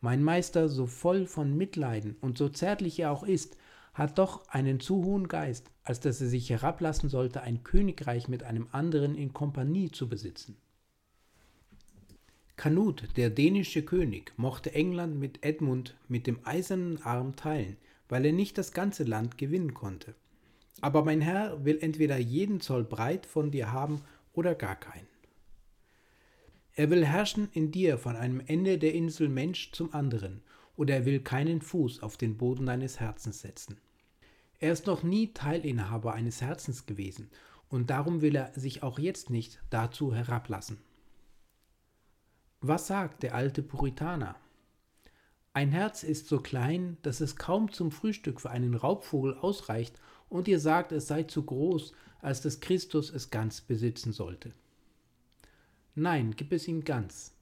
Mein 0.00 0.22
Meister, 0.22 0.68
so 0.68 0.86
voll 0.86 1.26
von 1.26 1.56
Mitleiden 1.56 2.16
und 2.20 2.38
so 2.38 2.48
zärtlich 2.48 2.98
er 2.98 3.12
auch 3.12 3.22
ist, 3.22 3.56
hat 3.92 4.18
doch 4.18 4.48
einen 4.48 4.80
zu 4.80 5.04
hohen 5.04 5.28
Geist, 5.28 5.70
als 5.82 6.00
dass 6.00 6.20
er 6.20 6.28
sich 6.28 6.48
herablassen 6.50 7.08
sollte, 7.08 7.42
ein 7.42 7.62
Königreich 7.64 8.28
mit 8.28 8.42
einem 8.42 8.68
anderen 8.72 9.14
in 9.14 9.32
Kompanie 9.32 9.90
zu 9.90 10.08
besitzen. 10.08 10.56
Canute, 12.56 13.08
der 13.16 13.30
dänische 13.30 13.82
König, 13.82 14.32
mochte 14.36 14.74
England 14.74 15.18
mit 15.18 15.44
Edmund 15.44 15.96
mit 16.08 16.26
dem 16.26 16.40
eisernen 16.44 17.02
Arm 17.02 17.34
teilen, 17.36 17.76
weil 18.08 18.24
er 18.24 18.32
nicht 18.32 18.58
das 18.58 18.72
ganze 18.72 19.04
Land 19.04 19.38
gewinnen 19.38 19.74
konnte. 19.74 20.14
Aber 20.80 21.04
mein 21.04 21.20
Herr 21.20 21.64
will 21.64 21.78
entweder 21.80 22.16
jeden 22.16 22.60
Zoll 22.60 22.84
breit 22.84 23.26
von 23.26 23.50
dir 23.50 23.72
haben 23.72 24.02
oder 24.32 24.54
gar 24.54 24.76
keinen. 24.76 25.08
Er 26.74 26.90
will 26.90 27.04
herrschen 27.04 27.48
in 27.52 27.70
dir 27.70 27.98
von 27.98 28.16
einem 28.16 28.40
Ende 28.40 28.78
der 28.78 28.94
Insel 28.94 29.28
Mensch 29.28 29.72
zum 29.72 29.92
anderen, 29.92 30.42
oder 30.76 30.94
er 30.94 31.04
will 31.04 31.20
keinen 31.20 31.60
Fuß 31.60 32.02
auf 32.02 32.16
den 32.16 32.38
Boden 32.38 32.66
deines 32.66 33.00
Herzens 33.00 33.40
setzen. 33.40 33.76
Er 34.58 34.72
ist 34.72 34.86
noch 34.86 35.02
nie 35.02 35.32
Teilinhaber 35.32 36.14
eines 36.14 36.40
Herzens 36.40 36.86
gewesen, 36.86 37.30
und 37.68 37.90
darum 37.90 38.22
will 38.22 38.36
er 38.36 38.52
sich 38.58 38.82
auch 38.82 38.98
jetzt 38.98 39.30
nicht 39.30 39.62
dazu 39.70 40.14
herablassen. 40.14 40.78
Was 42.60 42.86
sagt 42.86 43.22
der 43.22 43.34
alte 43.34 43.62
Puritaner? 43.62 44.36
Ein 45.52 45.72
Herz 45.72 46.04
ist 46.04 46.28
so 46.28 46.38
klein, 46.38 46.96
dass 47.02 47.20
es 47.20 47.34
kaum 47.34 47.72
zum 47.72 47.90
Frühstück 47.90 48.40
für 48.40 48.50
einen 48.50 48.74
Raubvogel 48.74 49.34
ausreicht, 49.34 50.00
und 50.28 50.46
ihr 50.46 50.60
sagt, 50.60 50.92
es 50.92 51.08
sei 51.08 51.24
zu 51.24 51.42
groß, 51.42 51.92
als 52.20 52.40
dass 52.40 52.60
Christus 52.60 53.10
es 53.10 53.30
ganz 53.30 53.60
besitzen 53.60 54.12
sollte. 54.12 54.52
Nein, 55.96 56.34
gib 56.36 56.52
es 56.52 56.68
ihm 56.68 56.84
ganz. 56.84 57.34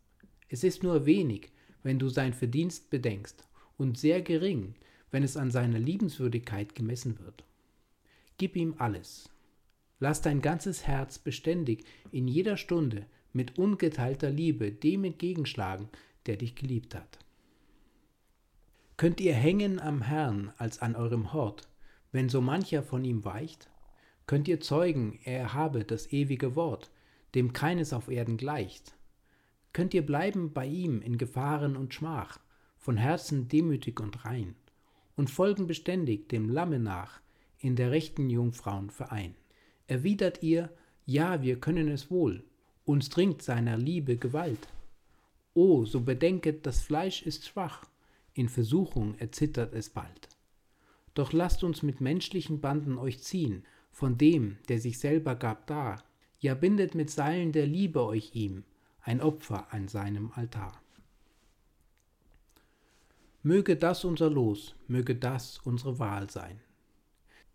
Es 0.49 0.65
ist 0.65 0.83
nur 0.83 1.05
wenig, 1.05 1.53
wenn 1.83 1.99
du 1.99 2.09
sein 2.09 2.33
Verdienst 2.33 2.89
bedenkst, 2.89 3.47
und 3.77 3.99
sehr 3.99 4.23
gering, 4.23 4.75
wenn 5.11 5.23
es 5.23 5.37
an 5.37 5.51
seiner 5.51 5.79
Liebenswürdigkeit 5.79 6.75
gemessen 6.75 7.19
wird. 7.21 7.45
Gib 8.39 8.57
ihm 8.57 8.75
alles. 8.79 9.29
Lass 10.01 10.23
dein 10.23 10.41
ganzes 10.41 10.87
Herz 10.87 11.19
beständig 11.19 11.85
in 12.11 12.27
jeder 12.27 12.57
Stunde 12.57 13.05
mit 13.35 13.59
ungeteilter 13.59 14.31
Liebe 14.31 14.73
dem 14.73 15.05
entgegenschlagen, 15.05 15.91
der 16.25 16.37
dich 16.37 16.55
geliebt 16.55 16.95
hat. 16.95 17.19
Könnt 18.99 19.21
ihr 19.21 19.33
hängen 19.33 19.79
am 19.79 20.03
Herrn 20.03 20.53
als 20.57 20.83
an 20.83 20.97
eurem 20.97 21.33
Hort, 21.33 21.69
wenn 22.11 22.29
so 22.29 22.41
mancher 22.41 22.83
von 22.83 23.05
ihm 23.05 23.25
weicht? 23.25 23.71
Könnt 24.27 24.49
ihr 24.49 24.61
zeugen, 24.61 25.21
er 25.23 25.55
habe 25.55 25.85
das 25.85 26.13
ewige 26.13 26.57
Wort, 26.57 26.91
dem 27.37 27.53
keines 27.53 27.93
auf 27.93 28.09
Erden 28.09 28.37
gleicht? 28.37 28.97
Könnt 29.73 29.95
ihr 29.95 30.05
bleiben 30.05 30.53
bei 30.53 30.67
ihm 30.67 31.01
in 31.01 31.17
Gefahren 31.17 31.77
und 31.77 31.95
Schmach, 31.95 32.41
von 32.77 32.97
Herzen 32.97 33.47
demütig 33.47 34.01
und 34.01 34.25
rein, 34.25 34.57
und 35.15 35.31
folgen 35.31 35.69
beständig 35.69 36.29
dem 36.29 36.49
Lamme 36.49 36.81
nach 36.81 37.21
in 37.61 37.77
der 37.77 37.93
rechten 37.93 38.29
Jungfrauen 38.29 38.91
Verein? 38.91 39.37
Erwidert 39.87 40.43
ihr, 40.43 40.73
ja, 41.07 41.41
wir 41.41 41.61
können 41.61 41.87
es 41.87 42.11
wohl, 42.11 42.43
uns 42.85 43.11
dringt 43.11 43.43
seiner 43.43 43.77
Liebe 43.77 44.17
Gewalt. 44.17 44.67
O, 45.55 45.85
so 45.85 46.01
bedenket, 46.01 46.67
das 46.67 46.81
Fleisch 46.81 47.23
ist 47.23 47.47
schwach, 47.47 47.87
in 48.39 48.49
Versuchung 48.49 49.17
erzittert 49.19 49.75
es 49.75 49.91
bald. 49.91 50.29
Doch 51.15 51.33
lasst 51.33 51.65
uns 51.65 51.83
mit 51.83 52.01
menschlichen 52.01 52.61
Banden 52.61 52.97
euch 52.97 53.21
ziehen, 53.21 53.65
von 53.91 54.17
dem, 54.17 54.59
der 54.69 54.79
sich 54.81 55.01
selber 55.01 55.35
gab, 55.35 55.67
dar, 55.67 56.05
ja 56.39 56.55
bindet 56.55 56.95
mit 56.95 57.11
Seilen 57.11 57.51
der 57.51 57.67
Liebe 57.67 58.05
euch 58.05 58.35
ihm, 58.35 58.63
ein 59.01 59.21
Opfer 59.21 59.73
an 59.73 59.89
seinem 59.89 60.31
Altar. 60.33 60.81
Möge 63.43 63.77
das 63.77 64.05
unser 64.05 64.31
Los, 64.31 64.77
möge 64.87 65.17
das 65.17 65.59
unsere 65.65 65.99
Wahl 65.99 66.31
sein. 66.31 66.61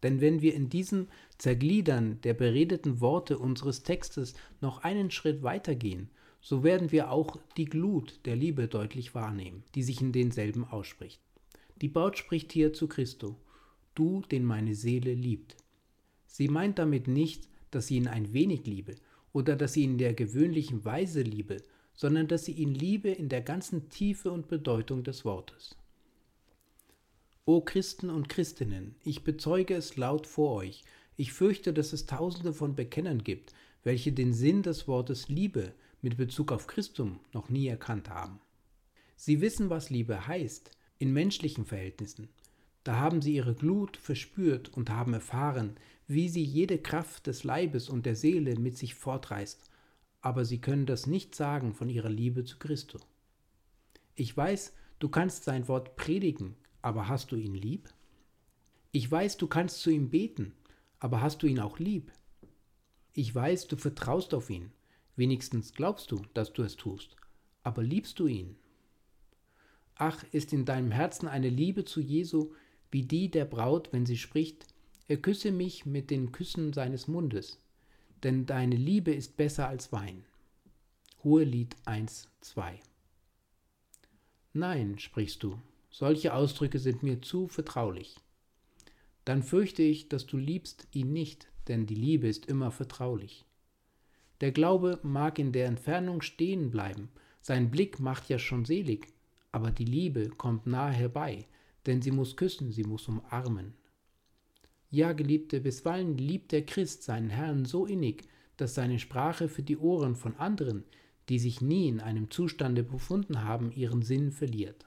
Denn 0.01 0.19
wenn 0.19 0.41
wir 0.41 0.53
in 0.53 0.67
diesem 0.67 1.07
Zergliedern 1.37 2.19
der 2.21 2.33
beredeten 2.33 2.99
Worte 2.99 3.37
unseres 3.37 3.83
Textes 3.83 4.33
noch 4.59 4.83
einen 4.83 5.11
Schritt 5.11 5.43
weitergehen, 5.43 6.09
so 6.43 6.61
werden 6.61 6.91
wir 6.91 7.09
auch 7.09 7.39
die 7.55 7.65
Glut 7.65 8.19
der 8.25 8.35
Liebe 8.35 8.67
deutlich 8.67 9.15
wahrnehmen, 9.15 9.63
die 9.75 9.81
sich 9.81 10.01
in 10.01 10.11
denselben 10.11 10.65
ausspricht. 10.65 11.21
Die 11.81 11.87
Braut 11.87 12.17
spricht 12.17 12.51
hier 12.51 12.73
zu 12.73 12.87
Christo, 12.87 13.37
du, 13.95 14.21
den 14.29 14.43
meine 14.43 14.75
Seele 14.75 15.13
liebt. 15.13 15.55
Sie 16.27 16.49
meint 16.49 16.79
damit 16.79 17.07
nicht, 17.07 17.47
dass 17.71 17.87
sie 17.87 17.95
ihn 17.95 18.09
ein 18.09 18.33
wenig 18.33 18.65
liebe 18.65 18.95
oder 19.31 19.55
dass 19.55 19.73
sie 19.73 19.83
ihn 19.83 19.91
in 19.91 19.97
der 19.97 20.13
gewöhnlichen 20.13 20.83
Weise 20.83 21.21
liebe, 21.21 21.63
sondern 21.93 22.27
dass 22.27 22.43
sie 22.43 22.51
ihn 22.51 22.75
liebe 22.75 23.09
in 23.09 23.29
der 23.29 23.41
ganzen 23.41 23.89
Tiefe 23.89 24.29
und 24.29 24.49
Bedeutung 24.49 25.03
des 25.03 25.23
Wortes. 25.23 25.77
O 27.45 27.61
Christen 27.61 28.09
und 28.09 28.27
Christinnen, 28.27 28.95
ich 29.05 29.23
bezeuge 29.23 29.75
es 29.75 29.95
laut 29.95 30.27
vor 30.27 30.55
euch, 30.55 30.83
ich 31.15 31.31
fürchte, 31.31 31.71
dass 31.71 31.93
es 31.93 32.05
tausende 32.05 32.51
von 32.51 32.75
Bekennern 32.75 33.23
gibt, 33.23 33.53
welche 33.83 34.11
den 34.11 34.33
Sinn 34.33 34.61
des 34.61 34.87
Wortes 34.89 35.29
Liebe 35.29 35.73
mit 36.03 36.17
Bezug 36.17 36.51
auf 36.51 36.67
Christum 36.67 37.19
noch 37.31 37.49
nie 37.49 37.67
erkannt 37.67 38.09
haben. 38.09 38.39
Sie 39.15 39.41
wissen, 39.41 39.69
was 39.69 39.89
Liebe 39.89 40.27
heißt, 40.27 40.69
in 40.99 41.13
menschlichen 41.13 41.65
Verhältnissen, 41.65 42.29
da 42.83 42.97
haben 42.97 43.21
sie 43.21 43.33
ihre 43.35 43.55
Glut 43.55 43.95
verspürt 43.95 44.69
und 44.69 44.89
haben 44.89 45.13
erfahren, 45.13 45.77
wie 46.07 46.27
sie 46.27 46.43
jede 46.43 46.77
Kraft 46.77 47.27
des 47.27 47.45
Leibes 47.45 47.87
und 47.87 48.05
der 48.05 48.15
Seele 48.15 48.59
mit 48.59 48.77
sich 48.77 48.95
fortreißt, 48.95 49.69
aber 50.21 50.43
sie 50.43 50.59
können 50.59 50.85
das 50.85 51.07
nicht 51.07 51.35
sagen 51.35 51.73
von 51.73 51.89
ihrer 51.89 52.09
Liebe 52.09 52.43
zu 52.43 52.59
Christo. 52.59 52.99
Ich 54.15 54.35
weiß, 54.35 54.73
du 54.99 55.07
kannst 55.07 55.45
sein 55.45 55.67
Wort 55.69 55.95
predigen, 55.95 56.55
aber 56.81 57.07
hast 57.07 57.31
du 57.31 57.37
ihn 57.37 57.55
lieb? 57.55 57.89
Ich 58.91 59.09
weiß, 59.09 59.37
du 59.37 59.47
kannst 59.47 59.79
zu 59.79 59.89
ihm 59.89 60.09
beten, 60.09 60.53
aber 60.99 61.21
hast 61.21 61.41
du 61.43 61.47
ihn 61.47 61.59
auch 61.59 61.79
lieb? 61.79 62.11
Ich 63.13 63.33
weiß, 63.33 63.67
du 63.67 63.77
vertraust 63.77 64.33
auf 64.33 64.49
ihn, 64.49 64.71
wenigstens 65.15 65.73
glaubst 65.73 66.11
du, 66.11 66.21
dass 66.33 66.53
du 66.53 66.63
es 66.63 66.75
tust, 66.75 67.15
aber 67.63 67.83
liebst 67.83 68.19
du 68.19 68.27
ihn? 68.27 68.55
Ach, 69.95 70.23
ist 70.31 70.53
in 70.53 70.65
deinem 70.65 70.91
Herzen 70.91 71.27
eine 71.27 71.49
Liebe 71.49 71.85
zu 71.85 72.01
Jesu, 72.01 72.53
wie 72.91 73.03
die 73.03 73.29
der 73.29 73.45
Braut, 73.45 73.89
wenn 73.91 74.05
sie 74.05 74.17
spricht, 74.17 74.67
er 75.07 75.17
küsse 75.17 75.51
mich 75.51 75.85
mit 75.85 76.09
den 76.09 76.31
Küssen 76.31 76.73
seines 76.73 77.07
Mundes, 77.07 77.59
denn 78.23 78.45
deine 78.45 78.75
Liebe 78.75 79.13
ist 79.13 79.37
besser 79.37 79.67
als 79.67 79.91
Wein. 79.91 80.25
Hohelied 81.23 81.75
1, 81.85 82.29
2. 82.41 82.79
Nein, 84.53 84.99
sprichst 84.99 85.43
du, 85.43 85.59
solche 85.89 86.33
Ausdrücke 86.33 86.79
sind 86.79 87.03
mir 87.03 87.21
zu 87.21 87.47
vertraulich. 87.47 88.15
Dann 89.25 89.41
fürchte 89.41 89.83
ich, 89.83 90.09
dass 90.09 90.25
du 90.25 90.37
liebst 90.37 90.87
ihn 90.91 91.13
nicht, 91.13 91.47
denn 91.67 91.85
die 91.85 91.95
Liebe 91.95 92.27
ist 92.27 92.45
immer 92.45 92.71
vertraulich. 92.71 93.45
Der 94.43 94.51
Glaube 94.51 94.99
mag 95.03 95.39
in 95.39 95.53
der 95.53 95.67
Entfernung 95.67 96.21
stehen 96.21 96.69
bleiben, 96.69 97.07
sein 97.39 97.71
Blick 97.71 98.01
macht 98.01 98.27
ja 98.27 98.37
schon 98.37 98.65
selig, 98.65 99.07
aber 99.53 99.71
die 99.71 99.85
Liebe 99.85 100.27
kommt 100.31 100.67
nahe 100.67 100.91
herbei, 100.91 101.45
denn 101.85 102.01
sie 102.01 102.11
muss 102.11 102.35
küssen, 102.35 102.73
sie 102.73 102.83
muss 102.83 103.07
umarmen. 103.07 103.73
Ja, 104.89 105.13
Geliebte, 105.13 105.61
bisweilen 105.61 106.17
liebt 106.17 106.51
der 106.51 106.65
Christ 106.65 107.03
seinen 107.03 107.29
Herrn 107.29 107.63
so 107.63 107.85
innig, 107.85 108.27
dass 108.57 108.75
seine 108.75 108.99
Sprache 108.99 109.47
für 109.47 109.63
die 109.63 109.77
Ohren 109.77 110.17
von 110.17 110.35
anderen, 110.35 110.83
die 111.29 111.39
sich 111.39 111.61
nie 111.61 111.87
in 111.87 112.01
einem 112.01 112.29
Zustande 112.29 112.83
befunden 112.83 113.45
haben, 113.45 113.71
ihren 113.71 114.01
Sinn 114.01 114.33
verliert. 114.33 114.83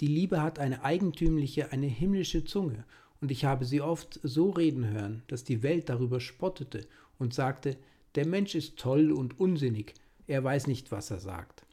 Die 0.00 0.06
Liebe 0.06 0.42
hat 0.42 0.58
eine 0.58 0.84
eigentümliche, 0.84 1.72
eine 1.72 1.86
himmlische 1.86 2.44
Zunge, 2.44 2.84
und 3.22 3.30
ich 3.30 3.46
habe 3.46 3.64
sie 3.64 3.80
oft 3.80 4.20
so 4.22 4.50
reden 4.50 4.86
hören, 4.86 5.22
dass 5.28 5.44
die 5.44 5.62
Welt 5.62 5.88
darüber 5.88 6.20
spottete 6.20 6.86
und 7.18 7.32
sagte, 7.32 7.78
der 8.18 8.26
Mensch 8.26 8.56
ist 8.56 8.76
toll 8.76 9.12
und 9.12 9.38
unsinnig, 9.38 9.94
er 10.26 10.42
weiß 10.42 10.66
nicht, 10.66 10.90
was 10.90 11.12
er 11.12 11.20
sagt. 11.20 11.64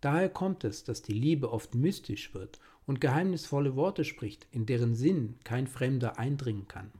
Daher 0.00 0.28
kommt 0.28 0.62
es, 0.62 0.84
dass 0.84 1.02
die 1.02 1.12
Liebe 1.12 1.50
oft 1.50 1.74
mystisch 1.74 2.34
wird 2.34 2.60
und 2.86 3.00
geheimnisvolle 3.00 3.74
Worte 3.74 4.04
spricht, 4.04 4.46
in 4.52 4.66
deren 4.66 4.94
Sinn 4.94 5.34
kein 5.42 5.66
Fremder 5.66 6.20
eindringen 6.20 6.68
kann. 6.68 6.92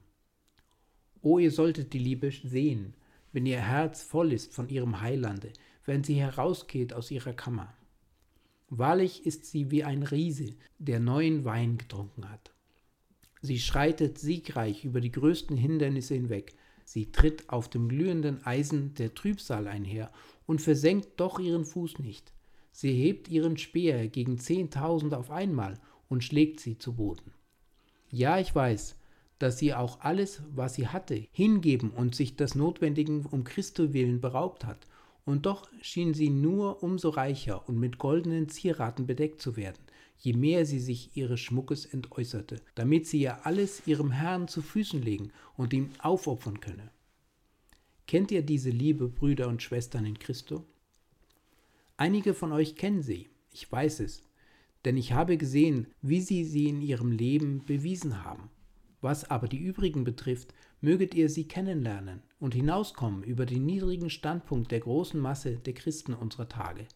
O 1.22 1.38
ihr 1.38 1.52
solltet 1.52 1.92
die 1.92 2.00
Liebe 2.00 2.33
sehen, 2.33 2.94
wenn 3.30 3.46
ihr 3.46 3.61
Herz 3.61 4.02
voll 4.02 4.33
ist 4.33 4.52
von 4.52 4.68
ihrem 4.68 5.00
Heilande, 5.00 5.52
wenn 5.85 6.02
sie 6.02 6.16
herausgeht 6.16 6.92
aus 6.92 7.12
ihrer 7.12 7.35
Kammer. 7.35 7.72
Wahrlich 8.68 9.26
ist 9.26 9.46
sie 9.46 9.70
wie 9.70 9.85
ein 9.85 10.02
Riese, 10.02 10.56
der 10.80 10.98
neuen 10.98 11.44
Wein 11.44 11.78
getrunken 11.78 12.28
hat. 12.28 12.50
Sie 13.42 13.61
schreitet 13.61 14.18
siegreich 14.18 14.85
über 14.85 15.00
die 15.00 15.12
größten 15.12 15.56
Hindernisse 15.56 16.14
hinweg, 16.14 16.56
sie 16.92 17.12
tritt 17.12 17.48
auf 17.50 17.68
dem 17.68 17.88
glühenden 17.88 18.44
Eisen 18.44 18.94
der 18.94 19.14
Trübsal 19.14 19.68
einher 19.68 20.11
und 20.46 20.61
versenkt 20.61 21.20
doch 21.20 21.38
ihren 21.38 21.64
Fuß 21.64 22.00
nicht. 22.00 22.33
Sie 22.72 22.92
hebt 22.92 23.29
ihren 23.29 23.57
Speer 23.59 24.09
gegen 24.09 24.38
zehntausend 24.38 25.14
auf 25.14 25.31
einmal 25.31 25.79
und 26.09 26.24
schlägt 26.24 26.59
sie 26.59 26.79
zu 26.79 26.94
Boden. 26.94 27.33
Ja, 28.11 28.40
ich 28.40 28.53
weiß, 28.53 28.96
dass 29.38 29.59
sie 29.59 29.72
auch 29.72 30.00
alles, 30.00 30.42
was 30.53 30.74
sie 30.74 30.88
hatte, 30.88 31.29
hingeben 31.31 31.90
und 31.90 32.16
sich 32.16 32.35
des 32.35 32.57
Notwendigen 32.57 33.24
um 33.24 33.44
Christo 33.44 33.92
willen 33.92 34.20
beraubt 34.20 34.64
hat, 34.64 34.88
und 35.24 35.46
doch 35.46 35.68
schien 35.81 36.12
sie 36.12 36.31
nur 36.31 36.83
umso 36.83 37.11
reicher 37.11 37.68
und 37.68 37.79
mit 37.79 37.98
goldenen 37.98 38.48
Zieraten 38.48 39.07
bedeckt 39.07 39.40
zu 39.40 39.57
werden, 39.57 39.79
je 40.20 40.35
mehr 40.35 40.66
sie 40.66 40.78
sich 40.78 41.16
ihres 41.16 41.40
Schmuckes 41.40 41.87
entäußerte, 41.87 42.61
damit 42.74 43.06
sie 43.06 43.20
ja 43.20 43.40
alles 43.42 43.87
ihrem 43.87 44.11
Herrn 44.11 44.48
zu 44.48 44.62
Füßen 44.62 45.02
legen 45.02 45.33
und 45.56 45.72
ihm 45.72 45.90
aufopfern 45.98 46.61
könne. 46.61 46.90
Kennt 48.06 48.30
ihr 48.30 48.42
diese 48.42 48.70
Liebe, 48.70 49.09
Brüder 49.09 49.48
und 49.48 49.62
Schwestern 49.62 50.04
in 50.04 50.18
Christo? 50.18 50.64
Einige 51.96 52.35
von 52.35 52.52
euch 52.52 52.76
kennen 52.76 53.02
sie, 53.02 53.30
ich 53.50 53.70
weiß 53.70 54.00
es, 54.00 54.22
denn 54.85 54.96
ich 54.96 55.12
habe 55.12 55.37
gesehen, 55.37 55.87
wie 56.02 56.20
sie 56.20 56.44
sie 56.44 56.68
in 56.68 56.83
ihrem 56.83 57.12
Leben 57.12 57.64
bewiesen 57.64 58.22
haben. 58.22 58.50
Was 59.00 59.30
aber 59.30 59.48
die 59.48 59.59
übrigen 59.59 60.04
betrifft, 60.04 60.52
möget 60.83 61.14
ihr 61.14 61.30
sie 61.30 61.48
kennenlernen 61.48 62.22
und 62.38 62.54
hinauskommen 62.54 63.22
über 63.22 63.46
den 63.46 63.64
niedrigen 63.64 64.11
Standpunkt 64.11 64.70
der 64.70 64.80
großen 64.80 65.18
Masse 65.18 65.56
der 65.56 65.72
Christen 65.72 66.12
unserer 66.12 66.48
Tage. 66.48 66.87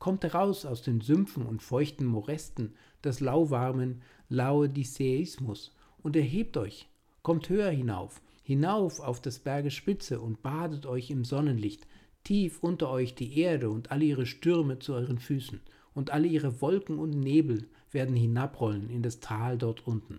Kommt 0.00 0.24
heraus 0.24 0.64
aus 0.64 0.80
den 0.80 1.02
Sümpfen 1.02 1.44
und 1.44 1.62
feuchten 1.62 2.06
Moresten 2.06 2.72
des 3.04 3.20
lauwarmen 3.20 4.00
Laodiceismus 4.30 5.76
und 6.02 6.16
erhebt 6.16 6.56
euch, 6.56 6.88
kommt 7.22 7.50
höher 7.50 7.70
hinauf, 7.70 8.22
hinauf 8.42 9.00
auf 9.00 9.20
des 9.20 9.40
Berges 9.40 9.74
Spitze 9.74 10.18
und 10.22 10.42
badet 10.42 10.86
euch 10.86 11.10
im 11.10 11.26
Sonnenlicht, 11.26 11.86
tief 12.24 12.62
unter 12.62 12.88
euch 12.88 13.14
die 13.14 13.38
Erde 13.38 13.68
und 13.68 13.90
alle 13.90 14.06
ihre 14.06 14.24
Stürme 14.24 14.78
zu 14.78 14.94
euren 14.94 15.18
Füßen, 15.18 15.60
und 15.92 16.10
alle 16.10 16.28
ihre 16.28 16.62
Wolken 16.62 16.98
und 16.98 17.10
Nebel 17.10 17.68
werden 17.92 18.16
hinabrollen 18.16 18.88
in 18.88 19.02
das 19.02 19.20
Tal 19.20 19.58
dort 19.58 19.86
unten. 19.86 20.18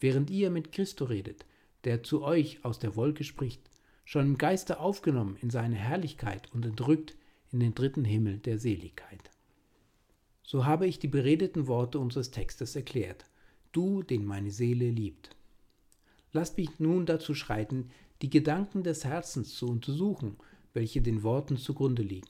Während 0.00 0.28
ihr 0.30 0.50
mit 0.50 0.72
Christo 0.72 1.04
redet, 1.04 1.46
der 1.84 2.02
zu 2.02 2.22
euch 2.24 2.64
aus 2.64 2.80
der 2.80 2.96
Wolke 2.96 3.22
spricht, 3.22 3.62
schon 4.04 4.26
im 4.26 4.38
Geiste 4.38 4.80
aufgenommen 4.80 5.36
in 5.40 5.50
seine 5.50 5.76
Herrlichkeit 5.76 6.52
und 6.52 6.66
entrückt 6.66 7.14
in 7.52 7.60
den 7.60 7.74
dritten 7.74 8.04
Himmel 8.04 8.38
der 8.38 8.58
Seligkeit. 8.58 9.30
So 10.42 10.66
habe 10.66 10.86
ich 10.86 10.98
die 10.98 11.08
beredeten 11.08 11.66
Worte 11.66 11.98
unseres 11.98 12.30
Textes 12.30 12.74
erklärt, 12.76 13.24
du, 13.72 14.02
den 14.02 14.24
meine 14.24 14.50
Seele 14.50 14.90
liebt. 14.90 15.36
Lasst 16.32 16.56
mich 16.56 16.78
nun 16.78 17.06
dazu 17.06 17.34
schreiten, 17.34 17.90
die 18.22 18.30
Gedanken 18.30 18.82
des 18.82 19.04
Herzens 19.04 19.54
zu 19.54 19.66
untersuchen, 19.66 20.36
welche 20.72 21.02
den 21.02 21.22
Worten 21.22 21.56
zugrunde 21.56 22.02
liegen. 22.02 22.28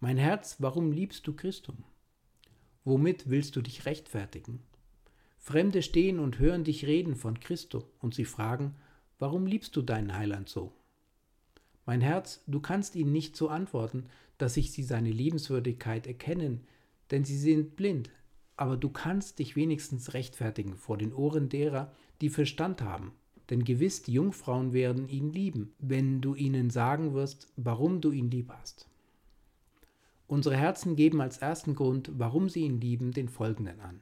Mein 0.00 0.16
Herz, 0.16 0.56
warum 0.58 0.92
liebst 0.92 1.26
du 1.26 1.32
Christum? 1.32 1.84
Womit 2.84 3.30
willst 3.30 3.54
du 3.56 3.62
dich 3.62 3.86
rechtfertigen? 3.86 4.60
Fremde 5.38 5.82
stehen 5.82 6.18
und 6.18 6.38
hören 6.38 6.64
dich 6.64 6.86
reden 6.86 7.16
von 7.16 7.40
Christo 7.40 7.84
und 8.00 8.14
sie 8.14 8.24
fragen, 8.24 8.74
warum 9.18 9.46
liebst 9.46 9.76
du 9.76 9.82
deinen 9.82 10.16
Heiland 10.16 10.48
so? 10.48 10.72
Mein 11.86 12.00
Herz, 12.00 12.42
du 12.46 12.60
kannst 12.60 12.94
ihnen 12.94 13.12
nicht 13.12 13.36
so 13.36 13.48
antworten, 13.48 14.06
dass 14.38 14.56
ich 14.56 14.72
sie 14.72 14.82
seine 14.82 15.10
Liebenswürdigkeit 15.10 16.06
erkennen, 16.06 16.60
denn 17.10 17.24
sie 17.24 17.38
sind 17.38 17.76
blind, 17.76 18.10
aber 18.56 18.76
du 18.76 18.88
kannst 18.88 19.38
dich 19.38 19.56
wenigstens 19.56 20.14
rechtfertigen 20.14 20.76
vor 20.76 20.98
den 20.98 21.12
Ohren 21.12 21.48
derer, 21.48 21.92
die 22.20 22.28
Verstand 22.28 22.82
haben, 22.82 23.12
denn 23.50 23.64
gewiss 23.64 24.02
die 24.02 24.12
Jungfrauen 24.12 24.72
werden 24.72 25.08
ihn 25.08 25.30
lieben, 25.30 25.74
wenn 25.78 26.20
du 26.20 26.34
ihnen 26.34 26.70
sagen 26.70 27.14
wirst, 27.14 27.52
warum 27.56 28.00
du 28.00 28.12
ihn 28.12 28.30
lieb 28.30 28.50
hast. 28.50 28.88
Unsere 30.28 30.56
Herzen 30.56 30.96
geben 30.96 31.20
als 31.20 31.38
ersten 31.38 31.74
Grund, 31.74 32.10
warum 32.16 32.48
sie 32.48 32.60
ihn 32.60 32.80
lieben, 32.80 33.12
den 33.12 33.28
folgenden 33.28 33.80
an. 33.80 34.00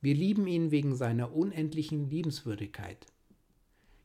Wir 0.00 0.14
lieben 0.14 0.46
ihn 0.46 0.70
wegen 0.70 0.94
seiner 0.94 1.34
unendlichen 1.34 2.08
Liebenswürdigkeit. 2.08 3.06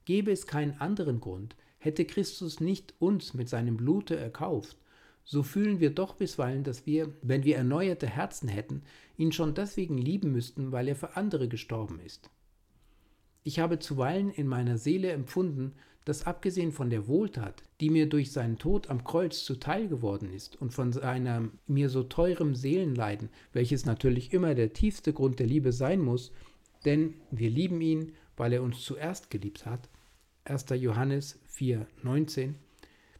Gäbe 0.03 0.31
es 0.31 0.47
keinen 0.47 0.81
anderen 0.81 1.21
Grund, 1.21 1.55
hätte 1.85 2.05
Christus 2.05 2.59
nicht 2.59 2.93
uns 2.99 3.33
mit 3.33 3.47
seinem 3.47 3.77
Blute 3.77 4.17
erkauft, 4.17 4.77
so 5.23 5.41
fühlen 5.41 5.79
wir 5.79 5.89
doch 5.89 6.15
bisweilen, 6.15 6.63
dass 6.63 6.85
wir, 6.85 7.13
wenn 7.21 7.43
wir 7.43 7.57
erneuerte 7.57 8.07
Herzen 8.07 8.47
hätten, 8.47 8.83
ihn 9.17 9.31
schon 9.31 9.55
deswegen 9.55 9.97
lieben 9.97 10.31
müssten, 10.31 10.71
weil 10.71 10.87
er 10.87 10.95
für 10.95 11.15
andere 11.15 11.47
gestorben 11.47 11.99
ist. 11.99 12.29
Ich 13.43 13.59
habe 13.59 13.79
zuweilen 13.79 14.31
in 14.31 14.47
meiner 14.47 14.77
Seele 14.77 15.11
empfunden, 15.11 15.73
dass 16.05 16.27
abgesehen 16.27 16.71
von 16.71 16.91
der 16.91 17.07
Wohltat, 17.07 17.63
die 17.81 17.89
mir 17.89 18.07
durch 18.07 18.31
seinen 18.31 18.59
Tod 18.59 18.89
am 18.89 19.03
Kreuz 19.03 19.43
zuteil 19.43 19.87
geworden 19.87 20.31
ist 20.31 20.59
und 20.61 20.71
von 20.71 20.91
seinem 20.91 21.53
mir 21.65 21.89
so 21.89 22.03
teurem 22.03 22.53
Seelenleiden, 22.53 23.29
welches 23.53 23.85
natürlich 23.85 24.33
immer 24.33 24.53
der 24.53 24.73
tiefste 24.73 25.13
Grund 25.13 25.39
der 25.39 25.47
Liebe 25.47 25.71
sein 25.71 26.01
muss, 26.01 26.31
denn 26.85 27.15
wir 27.31 27.49
lieben 27.49 27.81
ihn, 27.81 28.13
weil 28.37 28.53
er 28.53 28.61
uns 28.61 28.81
zuerst 28.81 29.31
geliebt 29.31 29.65
hat. 29.65 29.89
1. 30.47 30.67
Johannes 30.75 31.39
4, 31.47 31.87
19. 32.03 32.53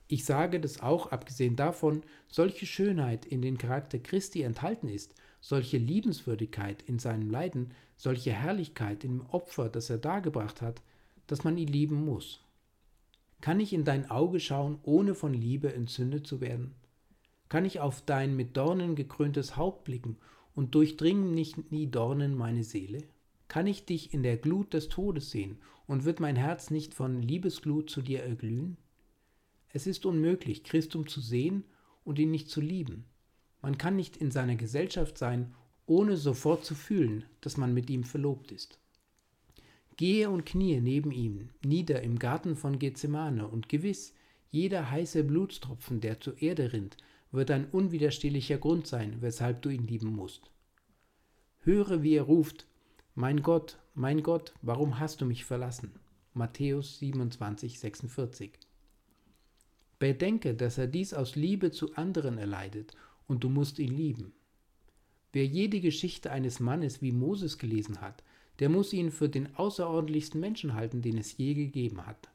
Ich 0.08 0.26
sage, 0.26 0.60
dass 0.60 0.82
auch, 0.82 1.12
abgesehen 1.12 1.56
davon, 1.56 2.04
solche 2.28 2.68
Schönheit 2.68 3.26
in 3.26 3.42
den 3.42 3.58
Charakter 3.58 3.98
Christi 3.98 4.44
enthalten 4.44 4.88
ist, 4.88 5.16
solche 5.42 5.80
Liebenswürdigkeit 5.80 6.84
in 6.84 7.00
seinem 7.00 7.32
Leiden, 7.32 7.72
solche 7.98 8.32
Herrlichkeit 8.32 9.04
im 9.04 9.26
Opfer, 9.32 9.70
das 9.70 9.90
er 9.90 9.98
dargebracht 9.98 10.62
hat, 10.62 10.84
dass 11.26 11.44
man 11.44 11.58
ihn 11.58 11.68
lieben 11.68 12.06
muss. 12.06 12.42
Kann 13.42 13.60
ich 13.60 13.74
in 13.74 13.86
dein 13.86 14.12
Auge 14.12 14.40
schauen, 14.40 14.78
ohne 14.84 15.16
von 15.16 15.34
Liebe 15.34 15.74
entzündet 15.74 16.28
zu 16.28 16.42
werden? 16.42 16.76
Kann 17.50 17.66
ich 17.66 17.80
auf 17.80 18.04
dein 18.04 18.36
mit 18.36 18.56
Dornen 18.56 18.96
gekröntes 18.96 19.58
Haupt 19.58 19.86
blicken 19.86 20.18
und 20.54 20.76
durchdringen 20.76 21.34
nicht 21.34 21.72
nie 21.72 21.88
Dornen 21.88 22.36
meine 22.36 22.64
Seele? 22.64 23.04
Kann 23.48 23.68
ich 23.68 23.86
dich 23.86 24.14
in 24.14 24.24
der 24.24 24.38
Glut 24.38 24.74
des 24.74 24.90
Todes 24.90 25.32
sehen 25.32 25.60
und 25.88 26.06
wird 26.06 26.20
mein 26.20 26.36
Herz 26.36 26.72
nicht 26.72 26.94
von 26.94 27.22
Liebesglut 27.22 27.90
zu 27.90 28.02
dir 28.02 28.24
erglühen? 28.24 28.78
Es 29.70 29.88
ist 29.88 30.06
unmöglich, 30.06 30.64
Christum 30.64 31.08
zu 31.08 31.22
sehen 31.22 31.66
und 32.04 32.18
ihn 32.20 32.32
nicht 32.32 32.50
zu 32.50 32.62
lieben. 32.62 33.06
Man 33.62 33.78
kann 33.78 33.96
nicht 33.96 34.18
in 34.18 34.32
seiner 34.32 34.56
Gesellschaft 34.56 35.18
sein, 35.18 35.54
ohne 35.86 36.18
sofort 36.18 36.66
zu 36.66 36.76
fühlen, 36.76 37.26
dass 37.42 37.58
man 37.58 37.74
mit 37.74 37.90
ihm 37.90 38.04
verlobt 38.04 38.52
ist. 38.52 38.80
Gehe 39.98 40.30
und 40.30 40.46
kniee 40.46 40.82
neben 40.82 41.12
ihm, 41.12 41.50
nieder 41.64 42.02
im 42.02 42.20
Garten 42.20 42.56
von 42.56 42.80
Gethsemane, 42.80 43.48
und 43.48 43.70
gewiss, 43.70 44.14
jeder 44.52 44.92
heiße 44.92 45.24
Blutstropfen, 45.24 46.02
der 46.02 46.20
zur 46.20 46.42
Erde 46.42 46.74
rinnt, 46.74 46.98
wird 47.32 47.52
ein 47.52 47.70
unwiderstehlicher 47.70 48.58
Grund 48.58 48.88
sein, 48.88 49.18
weshalb 49.22 49.62
du 49.62 49.70
ihn 49.70 49.88
lieben 49.88 50.10
musst. 50.10 50.52
Höre, 51.60 52.04
wie 52.04 52.16
er 52.16 52.24
ruft, 52.24 52.68
Mein 53.18 53.44
Gott, 53.44 53.78
mein 53.94 54.24
Gott, 54.24 54.52
warum 54.62 55.00
hast 55.00 55.22
du 55.22 55.26
mich 55.26 55.46
verlassen? 55.46 55.94
Matthäus 56.34 57.00
27, 57.00 57.80
46. 57.80 58.52
Bedenke, 60.00 60.54
dass 60.54 60.78
er 60.78 60.88
dies 60.88 61.14
aus 61.14 61.38
Liebe 61.38 61.72
zu 61.72 61.96
anderen 61.96 62.38
erleidet, 62.38 62.92
und 63.26 63.46
du 63.46 63.50
musst 63.50 63.80
ihn 63.80 63.96
lieben. 63.96 64.34
Wer 65.32 65.46
jede 65.46 65.80
Geschichte 65.80 66.30
eines 66.30 66.60
Mannes 66.60 67.02
wie 67.02 67.14
Moses 67.14 67.58
gelesen 67.58 68.02
hat, 68.02 68.22
der 68.60 68.68
muss 68.68 68.92
ihn 68.92 69.12
für 69.12 69.30
den 69.30 69.56
außerordentlichsten 69.56 70.42
Menschen 70.42 70.74
halten, 70.74 71.02
den 71.02 71.18
es 71.18 71.38
je 71.38 71.54
gegeben 71.54 72.06
hat. 72.06 72.28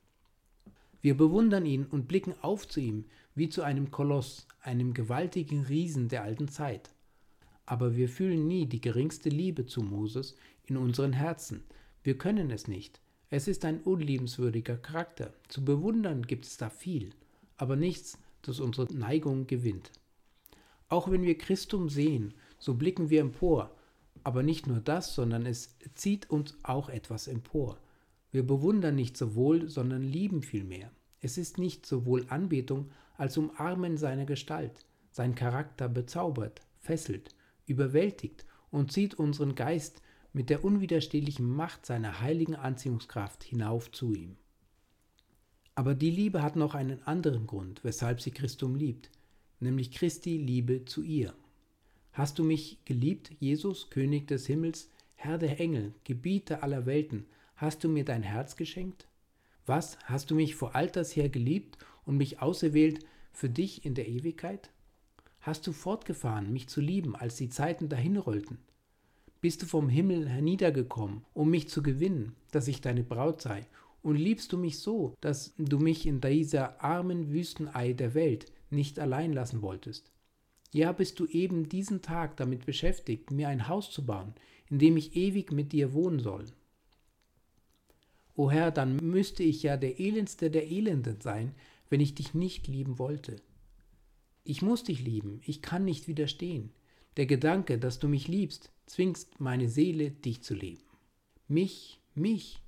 Wir 1.03 1.15
bewundern 1.15 1.67
ihn 1.67 1.85
und 1.85 2.09
blicken 2.09 2.33
auf 2.41 2.67
zu 2.67 2.81
ihm 2.81 3.05
wie 3.35 3.51
zu 3.51 3.61
einem 3.61 3.91
Koloss, 3.91 4.47
einem 4.63 4.95
gewaltigen 4.95 5.65
Riesen 5.65 6.09
der 6.09 6.23
alten 6.23 6.49
Zeit. 6.49 6.89
Aber 7.67 7.97
wir 7.97 8.09
fühlen 8.09 8.49
nie 8.49 8.65
die 8.65 8.81
geringste 8.81 9.29
Liebe 9.29 9.67
zu 9.67 9.83
Moses 9.83 10.35
in 10.71 10.77
unseren 10.77 11.13
Herzen. 11.13 11.65
Wir 12.03 12.17
können 12.17 12.51
es 12.51 12.69
nicht. 12.69 13.01
Es 13.29 13.47
ist 13.47 13.65
ein 13.65 13.81
unliebenswürdiger 13.81 14.77
Charakter. 14.77 15.35
Zu 15.49 15.65
bewundern 15.65 16.23
gibt 16.23 16.47
es 16.47 16.57
da 16.57 16.71
viel, 16.71 17.11
aber 17.57 17.77
nichts, 17.77 18.19
das 18.43 18.61
unsere 18.61 18.93
Neigung 18.95 19.47
gewinnt. 19.47 19.93
Auch 20.89 21.11
wenn 21.11 21.23
wir 21.23 21.37
Christum 21.37 21.89
sehen, 21.89 22.35
so 22.59 22.75
blicken 22.75 23.11
wir 23.11 23.21
empor, 23.21 23.77
aber 24.25 24.43
nicht 24.43 24.67
nur 24.67 24.81
das, 24.81 25.15
sondern 25.15 25.47
es 25.47 25.77
zieht 25.95 26.31
uns 26.31 26.57
auch 26.63 26.89
etwas 26.89 27.29
empor. 27.29 27.79
Wir 28.33 28.47
bewundern 28.47 28.95
nicht 28.95 29.17
sowohl, 29.17 29.69
sondern 29.69 30.03
lieben 30.03 30.43
vielmehr. 30.43 30.91
Es 31.21 31.37
ist 31.37 31.59
nicht 31.59 31.85
sowohl 31.85 32.27
Anbetung 32.29 32.91
als 33.17 33.37
Umarmen 33.37 33.97
seiner 33.97 34.25
Gestalt. 34.25 34.87
Sein 35.11 35.35
Charakter 35.35 35.89
bezaubert, 35.89 36.63
fesselt, 36.79 37.35
überwältigt 37.67 38.47
und 38.71 38.93
zieht 38.93 39.15
unseren 39.15 39.55
Geist 39.55 40.01
mit 40.33 40.51
der 40.51 40.65
unwiderstehlichen 40.65 41.49
Macht 41.49 41.87
seiner 41.87 42.21
heiligen 42.21 42.55
Anziehungskraft 42.55 43.43
hinauf 43.43 43.91
zu 43.91 44.15
ihm. 44.15 44.37
Aber 45.75 45.95
die 45.95 46.11
Liebe 46.11 46.43
hat 46.43 46.57
noch 46.57 46.75
einen 46.75 47.03
anderen 47.05 47.47
Grund, 47.47 47.83
weshalb 47.85 48.21
sie 48.21 48.31
Christum 48.31 48.77
liebt, 48.77 49.11
nämlich 49.61 49.91
Christi 49.93 50.37
Liebe 50.37 50.85
zu 50.85 51.03
ihr. 51.03 51.35
Hast 52.13 52.39
du 52.39 52.45
mich 52.45 52.79
geliebt, 52.85 53.31
Jesus, 53.39 53.91
König 53.91 54.27
des 54.27 54.47
Himmels, 54.47 54.91
Herr 55.15 55.39
der 55.39 55.61
Engel, 55.61 55.95
Gebieter 56.05 56.63
aller 56.63 56.87
Welten, 56.87 57.27
hast 57.57 57.85
du 57.85 57.89
mir 57.89 58.05
dein 58.05 58.23
Herz 58.23 58.57
geschenkt? 58.57 59.07
Was, 59.67 59.99
hast 60.05 60.31
du 60.31 60.35
mich 60.35 60.55
vor 60.55 60.75
Alters 60.75 61.15
her 61.15 61.29
geliebt 61.29 61.79
und 62.05 62.17
mich 62.17 62.41
auserwählt 62.41 63.05
für 63.33 63.49
dich 63.49 63.85
in 63.85 63.95
der 63.95 64.09
Ewigkeit? 64.09 64.71
Hast 65.41 65.67
du 65.67 65.73
fortgefahren, 65.73 66.53
mich 66.53 66.69
zu 66.69 66.81
lieben, 66.81 67.15
als 67.17 67.37
die 67.37 67.49
Zeiten 67.49 67.89
dahinrollten? 67.89 68.59
Bist 69.41 69.63
du 69.63 69.67
vom 69.67 69.89
Himmel 69.89 70.29
herniedergekommen, 70.29 71.25
um 71.33 71.49
mich 71.49 71.69
zu 71.69 71.83
gewinnen, 71.83 72.37
dass 72.51 72.69
ich 72.69 72.83
deine 72.83 73.03
Braut 73.03 73.41
sei? 73.41 73.67
Und 74.03 74.17
liebst 74.17 74.53
du 74.53 74.59
mich 74.59 74.79
so, 74.79 75.15
dass 75.21 75.55
du 75.57 75.79
mich 75.79 76.07
in 76.07 76.21
dieser 76.21 76.83
armen 76.83 77.33
Wüstenei 77.33 77.95
der 77.95 78.15
Welt 78.15 78.53
nicht 78.71 78.99
allein 78.99 79.33
lassen 79.33 79.63
wolltest? 79.63 80.13
Ja, 80.73 80.93
bist 80.93 81.19
du 81.21 81.27
eben 81.27 81.69
diesen 81.69 82.03
Tag 82.03 82.37
damit 82.37 82.67
beschäftigt, 82.67 83.31
mir 83.31 83.49
ein 83.49 83.67
Haus 83.67 83.91
zu 83.91 84.05
bauen, 84.05 84.35
in 84.69 84.79
dem 84.79 84.97
ich 84.97 85.17
ewig 85.17 85.53
mit 85.53 85.73
dir 85.73 85.95
wohnen 85.95 86.21
soll. 86.21 86.47
O 88.37 88.51
Herr, 88.51 88.71
dann 88.71 88.97
müsste 88.97 89.43
ich 89.43 89.63
ja 89.63 89.77
der 89.77 89.99
elendste 90.01 90.51
der 90.51 90.71
Elenden 90.71 91.21
sein, 91.21 91.55
wenn 91.89 92.01
ich 92.01 92.15
dich 92.15 92.35
nicht 92.35 92.69
lieben 92.69 92.99
wollte. 92.99 93.37
Ich 94.45 94.63
muss 94.63 94.85
dich 94.85 95.03
lieben, 95.03 95.41
ich 95.45 95.61
kann 95.61 95.85
nicht 95.85 96.09
widerstehen. 96.09 96.73
Der 97.21 97.27
Gedanke, 97.27 97.77
dass 97.77 97.99
du 97.99 98.09
mich 98.09 98.29
liebst, 98.29 98.73
zwingst 98.87 99.41
meine 99.41 99.69
Seele, 99.69 100.11
dich 100.11 100.43
zu 100.43 100.55
lieben. 100.55 100.81
Mich, 101.49 102.01
mich. 102.15 102.63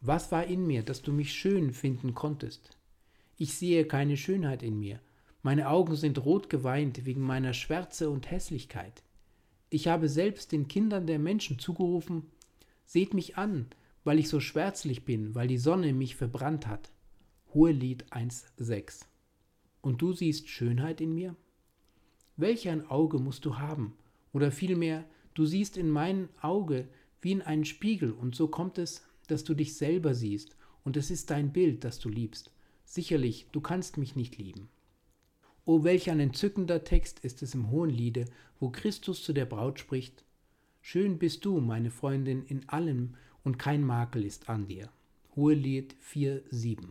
Was 0.00 0.30
war 0.30 0.46
in 0.46 0.64
mir, 0.64 0.84
dass 0.84 1.02
du 1.02 1.12
mich 1.12 1.32
schön 1.32 1.72
finden 1.72 2.14
konntest? 2.14 2.78
Ich 3.36 3.54
sehe 3.54 3.84
keine 3.84 4.16
Schönheit 4.16 4.62
in 4.62 4.78
mir. 4.78 5.00
Meine 5.42 5.68
Augen 5.68 5.96
sind 5.96 6.24
rot 6.24 6.48
geweint 6.50 7.04
wegen 7.04 7.22
meiner 7.22 7.52
Schwärze 7.52 8.10
und 8.10 8.30
Hässlichkeit. 8.30 9.02
Ich 9.70 9.88
habe 9.88 10.08
selbst 10.08 10.52
den 10.52 10.68
Kindern 10.68 11.08
der 11.08 11.18
Menschen 11.18 11.58
zugerufen, 11.58 12.30
seht 12.84 13.12
mich 13.12 13.38
an, 13.38 13.66
weil 14.04 14.20
ich 14.20 14.28
so 14.28 14.38
schwärzlich 14.38 15.04
bin, 15.04 15.34
weil 15.34 15.48
die 15.48 15.58
Sonne 15.58 15.92
mich 15.92 16.14
verbrannt 16.14 16.68
hat. 16.68 16.92
Hohelied 17.52 18.04
1,6. 18.12 19.06
Und 19.80 20.00
du 20.00 20.12
siehst 20.12 20.48
Schönheit 20.48 21.00
in 21.00 21.12
mir? 21.12 21.34
Welch 22.36 22.68
ein 22.68 22.86
Auge 22.90 23.18
musst 23.18 23.44
du 23.44 23.58
haben? 23.58 23.94
Oder 24.32 24.50
vielmehr, 24.50 25.04
du 25.34 25.46
siehst 25.46 25.76
in 25.76 25.90
mein 25.90 26.28
Auge 26.40 26.88
wie 27.20 27.32
in 27.32 27.42
einen 27.42 27.64
Spiegel, 27.64 28.12
und 28.12 28.34
so 28.34 28.48
kommt 28.48 28.78
es, 28.78 29.02
dass 29.28 29.44
du 29.44 29.54
dich 29.54 29.76
selber 29.76 30.14
siehst, 30.14 30.56
und 30.84 30.96
es 30.96 31.10
ist 31.10 31.30
dein 31.30 31.52
Bild, 31.52 31.84
das 31.84 31.98
du 31.98 32.08
liebst. 32.08 32.50
Sicherlich, 32.84 33.46
du 33.52 33.60
kannst 33.60 33.96
mich 33.96 34.16
nicht 34.16 34.36
lieben. 34.36 34.68
O 35.64 35.84
welch 35.84 36.10
ein 36.10 36.20
entzückender 36.20 36.84
Text 36.84 37.20
ist 37.20 37.42
es 37.42 37.54
im 37.54 37.70
Hohenliede, 37.70 38.26
wo 38.60 38.68
Christus 38.68 39.22
zu 39.22 39.32
der 39.32 39.46
Braut 39.46 39.78
spricht, 39.78 40.24
Schön 40.82 41.18
bist 41.18 41.46
du, 41.46 41.60
meine 41.60 41.90
Freundin, 41.90 42.44
in 42.44 42.68
allem, 42.68 43.14
und 43.42 43.58
kein 43.58 43.82
Makel 43.82 44.22
ist 44.22 44.50
an 44.50 44.66
dir. 44.66 44.90
Hohelied 45.34 45.96
4,7 46.12 46.88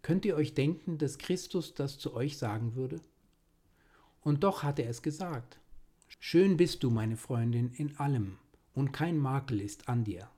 Könnt 0.00 0.24
ihr 0.24 0.34
euch 0.34 0.54
denken, 0.54 0.96
dass 0.96 1.18
Christus 1.18 1.74
das 1.74 1.98
zu 1.98 2.14
euch 2.14 2.38
sagen 2.38 2.74
würde? 2.74 3.00
Und 4.22 4.44
doch 4.44 4.62
hat 4.62 4.78
er 4.78 4.88
es 4.88 5.02
gesagt. 5.02 5.58
Schön 6.18 6.56
bist 6.56 6.82
du, 6.82 6.90
meine 6.90 7.16
Freundin, 7.16 7.72
in 7.72 7.96
allem, 7.96 8.38
und 8.74 8.92
kein 8.92 9.18
Makel 9.18 9.60
ist 9.60 9.88
an 9.88 10.04
dir. 10.04 10.28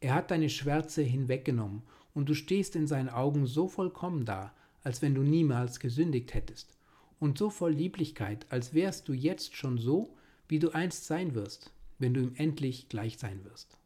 Er 0.00 0.14
hat 0.14 0.30
deine 0.30 0.50
Schwärze 0.50 1.02
hinweggenommen, 1.02 1.82
und 2.14 2.28
du 2.28 2.34
stehst 2.34 2.76
in 2.76 2.86
seinen 2.86 3.08
Augen 3.08 3.46
so 3.46 3.68
vollkommen 3.68 4.24
da, 4.24 4.52
als 4.82 5.00
wenn 5.00 5.14
du 5.14 5.22
niemals 5.22 5.80
gesündigt 5.80 6.34
hättest, 6.34 6.76
und 7.20 7.38
so 7.38 7.48
voll 7.48 7.72
Lieblichkeit, 7.72 8.46
als 8.50 8.74
wärst 8.74 9.08
du 9.08 9.12
jetzt 9.12 9.56
schon 9.56 9.78
so, 9.78 10.14
wie 10.48 10.58
du 10.58 10.70
einst 10.70 11.06
sein 11.06 11.34
wirst, 11.34 11.72
wenn 11.98 12.12
du 12.12 12.20
ihm 12.20 12.32
endlich 12.34 12.88
gleich 12.88 13.16
sein 13.16 13.44
wirst. 13.44 13.78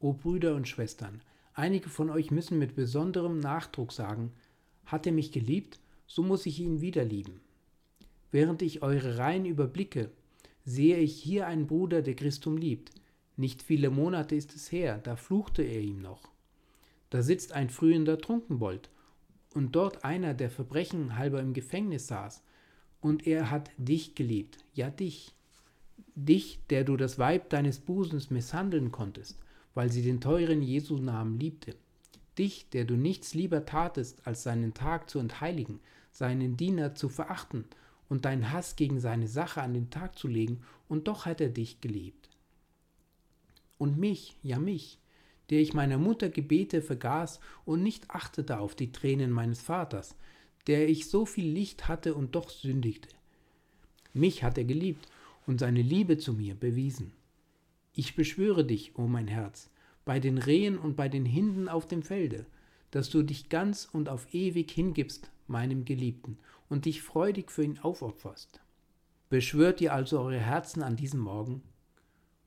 O 0.00 0.12
Brüder 0.12 0.54
und 0.56 0.68
Schwestern, 0.68 1.22
einige 1.54 1.88
von 1.88 2.10
euch 2.10 2.30
müssen 2.30 2.58
mit 2.58 2.74
besonderem 2.74 3.38
Nachdruck 3.38 3.92
sagen, 3.92 4.32
hat 4.84 5.06
er 5.06 5.12
mich 5.12 5.30
geliebt, 5.30 5.78
so 6.06 6.22
muss 6.22 6.44
ich 6.44 6.58
ihn 6.58 6.80
wieder 6.80 7.04
lieben. 7.04 7.40
Während 8.30 8.62
ich 8.62 8.82
eure 8.82 9.18
Reihen 9.18 9.44
überblicke, 9.44 10.10
sehe 10.64 10.98
ich 10.98 11.20
hier 11.20 11.46
einen 11.46 11.66
Bruder, 11.66 12.02
der 12.02 12.14
Christum 12.14 12.56
liebt. 12.56 12.92
Nicht 13.36 13.62
viele 13.62 13.90
Monate 13.90 14.36
ist 14.36 14.54
es 14.54 14.70
her, 14.70 14.98
da 14.98 15.16
fluchte 15.16 15.62
er 15.62 15.80
ihm 15.80 16.00
noch. 16.00 16.30
Da 17.08 17.22
sitzt 17.22 17.52
ein 17.52 17.70
frühender 17.70 18.18
Trunkenbold 18.18 18.90
und 19.54 19.74
dort 19.74 20.04
einer, 20.04 20.34
der 20.34 20.50
Verbrechen 20.50 21.16
halber 21.16 21.40
im 21.40 21.54
Gefängnis 21.54 22.06
saß, 22.06 22.42
und 23.00 23.26
er 23.26 23.50
hat 23.50 23.70
dich 23.78 24.14
geliebt, 24.14 24.58
ja 24.74 24.90
dich, 24.90 25.34
dich, 26.14 26.60
der 26.68 26.84
du 26.84 26.98
das 26.98 27.18
Weib 27.18 27.48
deines 27.48 27.78
Busens 27.78 28.30
misshandeln 28.30 28.92
konntest, 28.92 29.38
weil 29.74 29.90
sie 29.90 30.02
den 30.02 30.20
teuren 30.20 30.62
Jesu-Namen 30.62 31.40
liebte, 31.40 31.74
dich, 32.36 32.68
der 32.68 32.84
du 32.84 32.96
nichts 32.96 33.32
lieber 33.32 33.64
tatest, 33.64 34.26
als 34.26 34.42
seinen 34.42 34.74
Tag 34.74 35.08
zu 35.08 35.18
entheiligen, 35.18 35.80
seinen 36.12 36.58
Diener 36.58 36.94
zu 36.94 37.08
verachten 37.08 37.64
und 38.10 38.26
deinen 38.26 38.52
Hass 38.52 38.76
gegen 38.76 39.00
seine 39.00 39.28
Sache 39.28 39.62
an 39.62 39.72
den 39.72 39.88
Tag 39.88 40.18
zu 40.18 40.28
legen, 40.28 40.60
und 40.88 41.06
doch 41.08 41.24
hat 41.24 41.40
er 41.40 41.48
dich 41.48 41.80
geliebt. 41.80 42.28
Und 43.78 43.96
mich, 43.96 44.36
ja 44.42 44.58
mich, 44.58 44.98
der 45.48 45.60
ich 45.60 45.72
meiner 45.72 45.96
Mutter 45.96 46.28
Gebete 46.28 46.82
vergaß 46.82 47.40
und 47.64 47.82
nicht 47.82 48.10
achtete 48.10 48.58
auf 48.58 48.74
die 48.74 48.92
Tränen 48.92 49.30
meines 49.30 49.62
Vaters, 49.62 50.16
der 50.66 50.88
ich 50.88 51.08
so 51.08 51.24
viel 51.24 51.48
Licht 51.50 51.88
hatte 51.88 52.14
und 52.14 52.34
doch 52.34 52.50
sündigte. 52.50 53.08
Mich 54.12 54.42
hat 54.42 54.58
er 54.58 54.64
geliebt 54.64 55.08
und 55.46 55.60
seine 55.60 55.82
Liebe 55.82 56.18
zu 56.18 56.32
mir 56.34 56.54
bewiesen. 56.54 57.12
Ich 57.94 58.16
beschwöre 58.16 58.64
dich, 58.64 58.96
o 58.96 59.02
oh 59.02 59.06
mein 59.06 59.28
Herz, 59.28 59.70
bei 60.04 60.18
den 60.18 60.38
Rehen 60.38 60.78
und 60.78 60.96
bei 60.96 61.08
den 61.08 61.24
Hinden 61.24 61.68
auf 61.68 61.86
dem 61.86 62.02
Felde, 62.02 62.46
dass 62.90 63.10
du 63.10 63.22
dich 63.22 63.48
ganz 63.48 63.88
und 63.92 64.08
auf 64.08 64.32
ewig 64.34 64.70
hingibst 64.70 65.30
meinem 65.46 65.84
Geliebten 65.84 66.38
und 66.70 66.86
dich 66.86 67.02
freudig 67.02 67.50
für 67.50 67.64
ihn 67.64 67.78
aufopferst. 67.80 68.60
Beschwört 69.28 69.82
ihr 69.82 69.92
also 69.92 70.20
eure 70.20 70.40
Herzen 70.40 70.82
an 70.82 70.96
diesem 70.96 71.20
Morgen? 71.20 71.62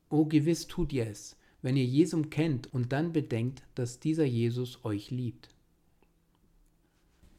O 0.10 0.26
gewiss 0.26 0.68
tut 0.68 0.92
ihr 0.92 1.06
es, 1.06 1.38
wenn 1.62 1.78
ihr 1.78 1.86
Jesum 1.86 2.32
kennt 2.32 2.74
und 2.74 2.92
dann 2.92 3.14
bedenkt, 3.14 3.62
dass 3.76 4.00
dieser 4.00 4.26
Jesus 4.26 4.84
euch 4.84 5.12
liebt. 5.12 5.50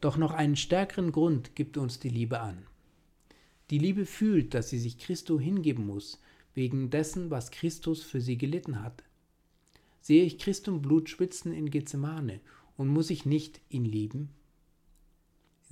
Doch 0.01 0.16
noch 0.16 0.32
einen 0.32 0.57
stärkeren 0.57 1.12
Grund 1.12 1.57
gibt 1.57 1.76
uns 1.76 1.99
die 1.99 2.11
Liebe 2.11 2.41
an. 2.41 2.66
Die 3.70 3.78
Liebe 3.78 4.07
fühlt, 4.07 4.55
dass 4.55 4.68
sie 4.68 4.78
sich 4.78 4.99
Christo 4.99 5.41
hingeben 5.41 5.87
muss, 5.87 6.20
wegen 6.55 6.91
dessen, 6.91 7.30
was 7.30 7.51
Christus 7.51 8.03
für 8.03 8.20
sie 8.20 8.37
gelitten 8.37 8.82
hat. 8.82 9.03
Sehe 10.01 10.24
ich 10.24 10.39
Christum 10.39 10.82
Blut 10.82 11.09
schwitzen 11.09 11.53
in 11.53 11.70
Gethsemane 11.70 12.41
und 12.76 12.89
muss 12.89 13.09
ich 13.09 13.24
nicht 13.24 13.61
ihn 13.70 13.87
lieben? 13.87 14.28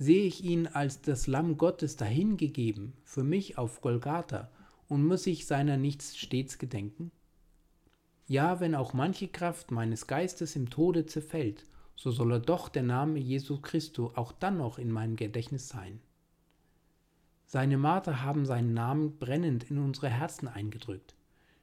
Sehe 0.03 0.25
ich 0.25 0.43
ihn 0.43 0.67
als 0.67 0.99
das 0.99 1.27
Lamm 1.27 1.55
Gottes 1.55 1.95
dahingegeben, 1.95 2.91
für 3.05 3.23
mich 3.23 3.57
auf 3.57 3.79
Golgatha, 3.79 4.51
und 4.89 5.07
muss 5.07 5.25
ich 5.27 5.45
seiner 5.45 5.77
nicht 5.77 6.03
stets 6.03 6.57
gedenken? 6.57 7.09
Ja, 8.27 8.59
wenn 8.59 8.75
auch 8.75 8.91
manche 8.91 9.29
Kraft 9.29 9.71
meines 9.71 10.05
Geistes 10.05 10.57
im 10.57 10.69
Tode 10.69 11.05
zerfällt, 11.05 11.65
so 11.95 12.11
solle 12.11 12.41
doch 12.41 12.67
der 12.67 12.83
Name 12.83 13.17
Jesu 13.17 13.61
Christo 13.61 14.11
auch 14.15 14.33
dann 14.33 14.57
noch 14.57 14.77
in 14.77 14.91
meinem 14.91 15.15
Gedächtnis 15.15 15.69
sein. 15.69 16.01
Seine 17.45 17.77
Marter 17.77 18.21
haben 18.21 18.45
seinen 18.45 18.73
Namen 18.73 19.17
brennend 19.19 19.71
in 19.71 19.77
unsere 19.77 20.09
Herzen 20.09 20.49
eingedrückt. 20.49 21.15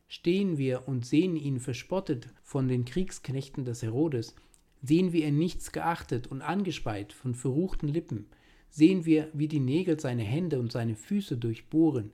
Stehen 0.08 0.56
wir 0.56 0.88
und 0.88 1.04
sehen 1.04 1.36
ihn 1.36 1.60
verspottet 1.60 2.28
von 2.42 2.68
den 2.68 2.86
Kriegsknechten 2.86 3.66
des 3.66 3.82
Herodes, 3.82 4.34
sehen 4.82 5.12
wir 5.12 5.26
ihn 5.26 5.38
nichts 5.38 5.72
geachtet 5.72 6.26
und 6.26 6.42
angespeit 6.42 7.12
von 7.12 7.34
verruchten 7.34 7.88
Lippen, 7.88 8.26
sehen 8.70 9.04
wir, 9.04 9.28
wie 9.32 9.48
die 9.48 9.60
Nägel 9.60 9.98
seine 9.98 10.22
Hände 10.22 10.58
und 10.60 10.72
seine 10.72 10.94
Füße 10.94 11.36
durchbohren, 11.36 12.12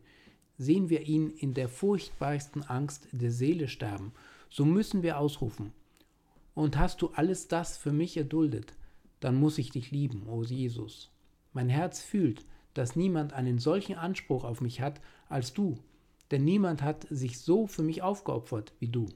sehen 0.59 0.89
wir 0.89 1.03
ihn 1.03 1.31
in 1.31 1.55
der 1.55 1.69
furchtbarsten 1.69 2.63
Angst 2.63 3.09
der 3.13 3.31
Seele 3.31 3.69
sterben 3.69 4.13
so 4.51 4.65
müssen 4.65 5.03
wir 5.03 5.19
ausrufen. 5.19 5.73
Und 6.55 6.79
hast 6.79 7.03
du 7.03 7.09
alles 7.09 7.49
das 7.49 7.77
für 7.77 7.93
mich 7.93 8.17
erduldet, 8.17 8.73
dann 9.21 9.37
muss 9.37 9.59
ich 9.59 9.71
dich 9.71 9.91
lieben, 9.91 10.27
o 10.29 10.43
Jesus. 10.43 11.11
Mein 11.53 11.69
Herz 11.69 12.01
fühlt, 12.01 12.47
dass 12.75 12.97
niemand 12.97 13.33
einen 13.33 13.59
solchen 13.59 13.97
Anspruch 13.97 14.45
auf 14.45 14.61
mich 14.61 14.81
hat 14.81 15.01
als 15.29 15.53
du, 15.53 15.79
denn 16.31 16.45
niemand 16.45 16.83
hat 16.83 17.07
sich 17.11 17.39
so 17.39 17.67
für 17.67 17.83
mich 17.83 18.03
aufgeopfert 18.03 18.73
wie 18.79 18.89
du. 18.89 19.07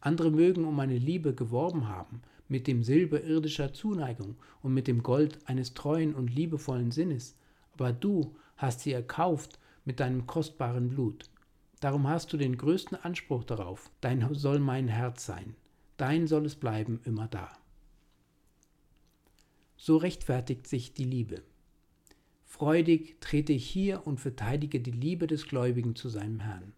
Andere 0.00 0.30
mögen 0.30 0.64
um 0.64 0.74
meine 0.76 0.98
Liebe 0.98 1.34
geworben 1.34 1.88
haben, 1.88 2.22
mit 2.50 2.66
dem 2.66 2.82
Silber 2.82 3.22
irdischer 3.22 3.72
Zuneigung 3.72 4.36
und 4.60 4.74
mit 4.74 4.88
dem 4.88 5.02
Gold 5.02 5.38
eines 5.46 5.72
treuen 5.72 6.14
und 6.14 6.34
liebevollen 6.34 6.90
Sinnes, 6.90 7.36
aber 7.72 7.92
du 7.92 8.36
hast 8.56 8.80
sie 8.80 8.92
erkauft 8.92 9.58
mit 9.84 10.00
deinem 10.00 10.26
kostbaren 10.26 10.90
Blut. 10.90 11.30
Darum 11.80 12.08
hast 12.08 12.32
du 12.32 12.36
den 12.36 12.58
größten 12.58 12.98
Anspruch 12.98 13.44
darauf. 13.44 13.90
Dein 14.02 14.34
soll 14.34 14.58
mein 14.58 14.88
Herz 14.88 15.24
sein. 15.24 15.54
Dein 15.96 16.26
soll 16.26 16.44
es 16.44 16.56
bleiben 16.56 17.00
immer 17.04 17.28
da. 17.28 17.50
So 19.76 19.96
rechtfertigt 19.96 20.66
sich 20.66 20.92
die 20.92 21.04
Liebe. 21.04 21.42
Freudig 22.44 23.20
trete 23.20 23.52
ich 23.52 23.66
hier 23.66 24.06
und 24.06 24.20
verteidige 24.20 24.80
die 24.80 24.90
Liebe 24.90 25.26
des 25.26 25.46
Gläubigen 25.46 25.94
zu 25.94 26.08
seinem 26.08 26.40
Herrn. 26.40 26.74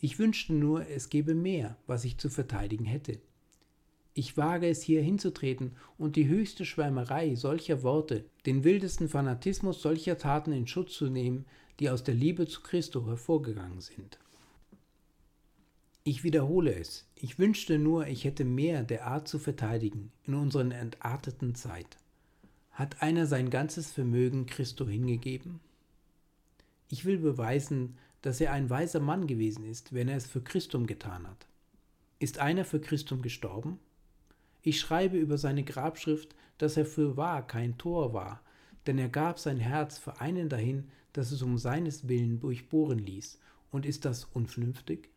Ich 0.00 0.18
wünschte 0.18 0.52
nur, 0.52 0.88
es 0.88 1.10
gäbe 1.10 1.34
mehr, 1.34 1.76
was 1.86 2.04
ich 2.04 2.18
zu 2.18 2.28
verteidigen 2.28 2.86
hätte. 2.86 3.20
Ich 4.18 4.38
wage 4.38 4.66
es 4.66 4.80
hier 4.80 5.02
hinzutreten 5.02 5.76
und 5.98 6.16
die 6.16 6.26
höchste 6.26 6.64
Schwärmerei 6.64 7.34
solcher 7.34 7.82
Worte, 7.82 8.24
den 8.46 8.64
wildesten 8.64 9.10
Fanatismus 9.10 9.82
solcher 9.82 10.16
Taten 10.16 10.52
in 10.52 10.66
Schutz 10.66 10.94
zu 10.94 11.10
nehmen, 11.10 11.44
die 11.78 11.90
aus 11.90 12.02
der 12.02 12.14
Liebe 12.14 12.46
zu 12.46 12.62
Christo 12.62 13.06
hervorgegangen 13.06 13.82
sind. 13.82 14.18
Ich 16.02 16.24
wiederhole 16.24 16.74
es, 16.74 17.06
ich 17.14 17.38
wünschte 17.38 17.78
nur, 17.78 18.06
ich 18.06 18.24
hätte 18.24 18.46
mehr 18.46 18.84
der 18.84 19.06
Art 19.06 19.28
zu 19.28 19.38
verteidigen 19.38 20.10
in 20.24 20.34
unseren 20.34 20.70
entarteten 20.70 21.54
Zeit. 21.54 21.98
Hat 22.70 23.02
einer 23.02 23.26
sein 23.26 23.50
ganzes 23.50 23.92
Vermögen 23.92 24.46
Christo 24.46 24.88
hingegeben? 24.88 25.60
Ich 26.88 27.04
will 27.04 27.18
beweisen, 27.18 27.98
dass 28.22 28.40
er 28.40 28.52
ein 28.52 28.70
weiser 28.70 29.00
Mann 29.00 29.26
gewesen 29.26 29.66
ist, 29.66 29.92
wenn 29.92 30.08
er 30.08 30.16
es 30.16 30.26
für 30.26 30.40
Christum 30.40 30.86
getan 30.86 31.28
hat. 31.28 31.46
Ist 32.18 32.38
einer 32.38 32.64
für 32.64 32.80
Christum 32.80 33.20
gestorben? 33.20 33.78
Ich 34.66 34.80
schreibe 34.80 35.16
über 35.16 35.38
seine 35.38 35.62
Grabschrift, 35.62 36.34
dass 36.58 36.76
er 36.76 36.86
für 36.86 37.16
wahr 37.16 37.46
kein 37.46 37.78
Tor 37.78 38.12
war, 38.12 38.42
denn 38.88 38.98
er 38.98 39.08
gab 39.08 39.38
sein 39.38 39.60
Herz 39.60 39.96
für 39.96 40.20
einen 40.20 40.48
dahin, 40.48 40.88
dass 41.12 41.30
es 41.30 41.40
um 41.40 41.56
seines 41.56 42.08
Willen 42.08 42.40
durchbohren 42.40 42.98
ließ. 42.98 43.38
Und 43.70 43.86
ist 43.86 44.04
das 44.04 44.24
unvernünftig? 44.24 45.08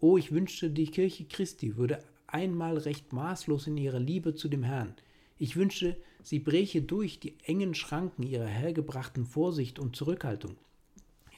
Oh, 0.00 0.16
ich 0.16 0.32
wünschte, 0.32 0.70
die 0.70 0.86
Kirche 0.86 1.26
Christi 1.26 1.76
würde 1.76 2.02
einmal 2.26 2.78
recht 2.78 3.12
maßlos 3.12 3.66
in 3.66 3.76
ihrer 3.76 4.00
Liebe 4.00 4.34
zu 4.34 4.48
dem 4.48 4.62
Herrn. 4.62 4.94
Ich 5.36 5.54
wünschte, 5.56 5.98
sie 6.22 6.38
bräche 6.38 6.80
durch 6.80 7.20
die 7.20 7.34
engen 7.44 7.74
Schranken 7.74 8.22
ihrer 8.22 8.46
hergebrachten 8.46 9.26
Vorsicht 9.26 9.80
und 9.80 9.96
Zurückhaltung. 9.96 10.56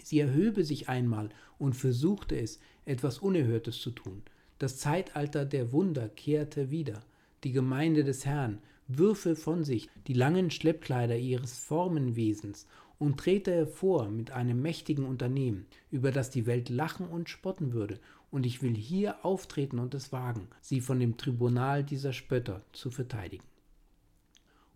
Sie 0.05 0.21
erhöbe 0.21 0.63
sich 0.63 0.89
einmal 0.89 1.31
und 1.59 1.75
versuchte 1.75 2.39
es, 2.39 2.61
etwas 2.85 3.19
Unerhörtes 3.19 3.81
zu 3.81 3.91
tun. 3.91 4.23
Das 4.61 4.79
Zeitalter 4.79 5.45
der 5.45 5.73
Wunder 5.73 6.09
kehrte 6.09 6.71
wieder. 6.71 7.03
Die 7.45 7.53
Gemeinde 7.53 8.05
des 8.05 8.25
Herrn 8.25 8.59
würfe 8.89 9.37
von 9.37 9.65
sich 9.65 9.89
die 10.07 10.15
langen 10.15 10.51
Schleppkleider 10.51 11.17
ihres 11.17 11.59
Formenwesens 11.59 12.67
und 12.99 13.19
trete 13.19 13.53
hervor 13.53 14.09
mit 14.09 14.31
einem 14.31 14.63
mächtigen 14.63 15.05
Unternehmen, 15.05 15.67
über 15.91 16.11
das 16.11 16.31
die 16.31 16.47
Welt 16.47 16.71
lachen 16.71 17.07
und 17.07 17.29
spotten 17.29 17.73
würde, 17.73 18.01
und 18.31 18.47
ich 18.47 18.63
will 18.63 18.75
hier 18.75 19.25
auftreten 19.25 19.79
und 19.79 19.95
es 19.95 20.11
wagen, 20.11 20.49
sie 20.61 20.81
von 20.81 20.99
dem 20.99 21.17
Tribunal 21.17 21.85
dieser 21.85 22.13
Spötter 22.13 22.65
zu 22.73 22.91
verteidigen. 22.91 23.45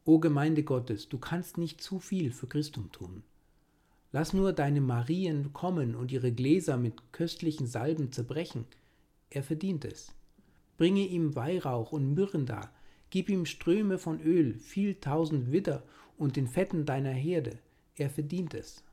O 0.04 0.20
Gemeinde 0.20 0.62
Gottes, 0.62 1.08
du 1.08 1.18
kannst 1.18 1.58
nicht 1.58 1.82
zu 1.82 1.98
viel 1.98 2.30
für 2.32 2.46
Christum 2.46 2.92
tun. 2.92 3.22
Lass 4.12 4.32
nur 4.32 4.52
deine 4.52 4.80
Marien 4.80 5.52
kommen 5.52 5.94
und 5.94 6.12
ihre 6.12 6.32
Gläser 6.32 6.76
mit 6.76 7.12
köstlichen 7.12 7.66
Salben 7.66 8.12
zerbrechen. 8.12 8.66
Er 9.28 9.42
verdient 9.42 9.84
es. 9.84 10.14
Bringe 10.78 11.06
ihm 11.06 11.34
Weihrauch 11.34 11.92
und 11.92 12.14
Myrrhen 12.14 12.46
dar, 12.46 12.72
gib 13.10 13.28
ihm 13.28 13.44
Ströme 13.44 13.98
von 13.98 14.20
Öl, 14.20 14.54
viel 14.58 14.94
tausend 14.94 15.52
Widder 15.52 15.82
und 16.16 16.36
den 16.36 16.46
Fetten 16.46 16.86
deiner 16.86 17.12
Herde. 17.12 17.58
Er 17.96 18.08
verdient 18.08 18.54
es. 18.54 18.84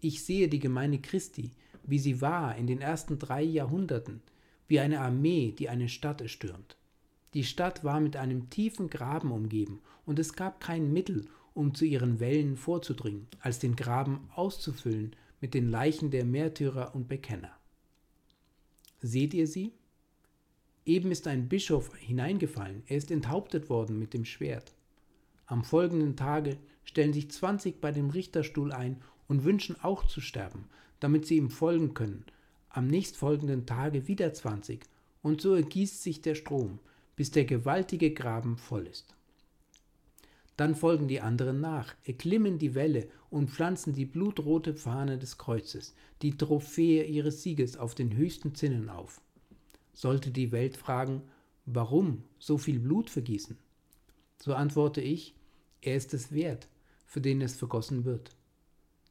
Ich 0.00 0.24
sehe 0.24 0.48
die 0.48 0.58
Gemeinde 0.60 0.98
Christi, 0.98 1.50
wie 1.82 1.98
sie 1.98 2.20
war 2.20 2.54
in 2.56 2.66
den 2.66 2.80
ersten 2.80 3.18
drei 3.18 3.42
Jahrhunderten, 3.42 4.22
wie 4.68 4.78
eine 4.78 5.00
Armee, 5.00 5.52
die 5.58 5.68
eine 5.68 5.88
Stadt 5.88 6.20
erstürmt. 6.20 6.76
Die 7.34 7.44
Stadt 7.44 7.82
war 7.82 8.00
mit 8.00 8.16
einem 8.16 8.50
tiefen 8.50 8.90
Graben 8.90 9.32
umgeben, 9.32 9.80
und 10.04 10.18
es 10.18 10.34
gab 10.34 10.60
kein 10.60 10.92
Mittel, 10.92 11.26
um 11.54 11.74
zu 11.74 11.84
ihren 11.84 12.20
Wellen 12.20 12.56
vorzudringen, 12.56 13.26
als 13.40 13.58
den 13.58 13.74
Graben 13.74 14.28
auszufüllen 14.34 15.16
mit 15.40 15.54
den 15.54 15.70
Leichen 15.70 16.10
der 16.10 16.24
Märtyrer 16.24 16.94
und 16.94 17.08
Bekenner. 17.08 17.56
Seht 19.00 19.32
ihr 19.32 19.46
sie? 19.46 19.72
Eben 20.90 21.12
ist 21.12 21.28
ein 21.28 21.48
Bischof 21.48 21.96
hineingefallen, 21.98 22.82
er 22.88 22.96
ist 22.96 23.12
enthauptet 23.12 23.70
worden 23.70 23.96
mit 24.00 24.12
dem 24.12 24.24
Schwert. 24.24 24.72
Am 25.46 25.62
folgenden 25.62 26.16
Tage 26.16 26.56
stellen 26.82 27.12
sich 27.12 27.30
zwanzig 27.30 27.80
bei 27.80 27.92
dem 27.92 28.10
Richterstuhl 28.10 28.72
ein 28.72 29.00
und 29.28 29.44
wünschen 29.44 29.76
auch 29.84 30.04
zu 30.04 30.20
sterben, 30.20 30.64
damit 30.98 31.26
sie 31.26 31.36
ihm 31.36 31.48
folgen 31.48 31.94
können. 31.94 32.24
Am 32.70 32.88
nächstfolgenden 32.88 33.66
Tage 33.66 34.08
wieder 34.08 34.34
zwanzig, 34.34 34.80
und 35.22 35.40
so 35.40 35.54
ergießt 35.54 36.02
sich 36.02 36.22
der 36.22 36.34
Strom, 36.34 36.80
bis 37.14 37.30
der 37.30 37.44
gewaltige 37.44 38.12
Graben 38.12 38.56
voll 38.56 38.88
ist. 38.88 39.14
Dann 40.56 40.74
folgen 40.74 41.06
die 41.06 41.20
anderen 41.20 41.60
nach, 41.60 41.94
erklimmen 42.02 42.58
die 42.58 42.74
Welle 42.74 43.06
und 43.30 43.50
pflanzen 43.50 43.92
die 43.92 44.06
blutrote 44.06 44.74
Fahne 44.74 45.18
des 45.18 45.38
Kreuzes, 45.38 45.94
die 46.22 46.36
Trophäe 46.36 47.04
ihres 47.04 47.44
Sieges 47.44 47.76
auf 47.76 47.94
den 47.94 48.16
höchsten 48.16 48.56
Zinnen 48.56 48.88
auf. 48.88 49.20
Sollte 49.92 50.30
die 50.30 50.52
Welt 50.52 50.76
fragen, 50.76 51.22
warum 51.66 52.24
so 52.38 52.58
viel 52.58 52.78
Blut 52.78 53.10
vergießen? 53.10 53.58
So 54.38 54.54
antworte 54.54 55.00
ich, 55.00 55.34
er 55.82 55.96
ist 55.96 56.14
es 56.14 56.32
wert, 56.32 56.68
für 57.06 57.20
den 57.20 57.40
es 57.40 57.54
vergossen 57.54 58.04
wird. 58.04 58.30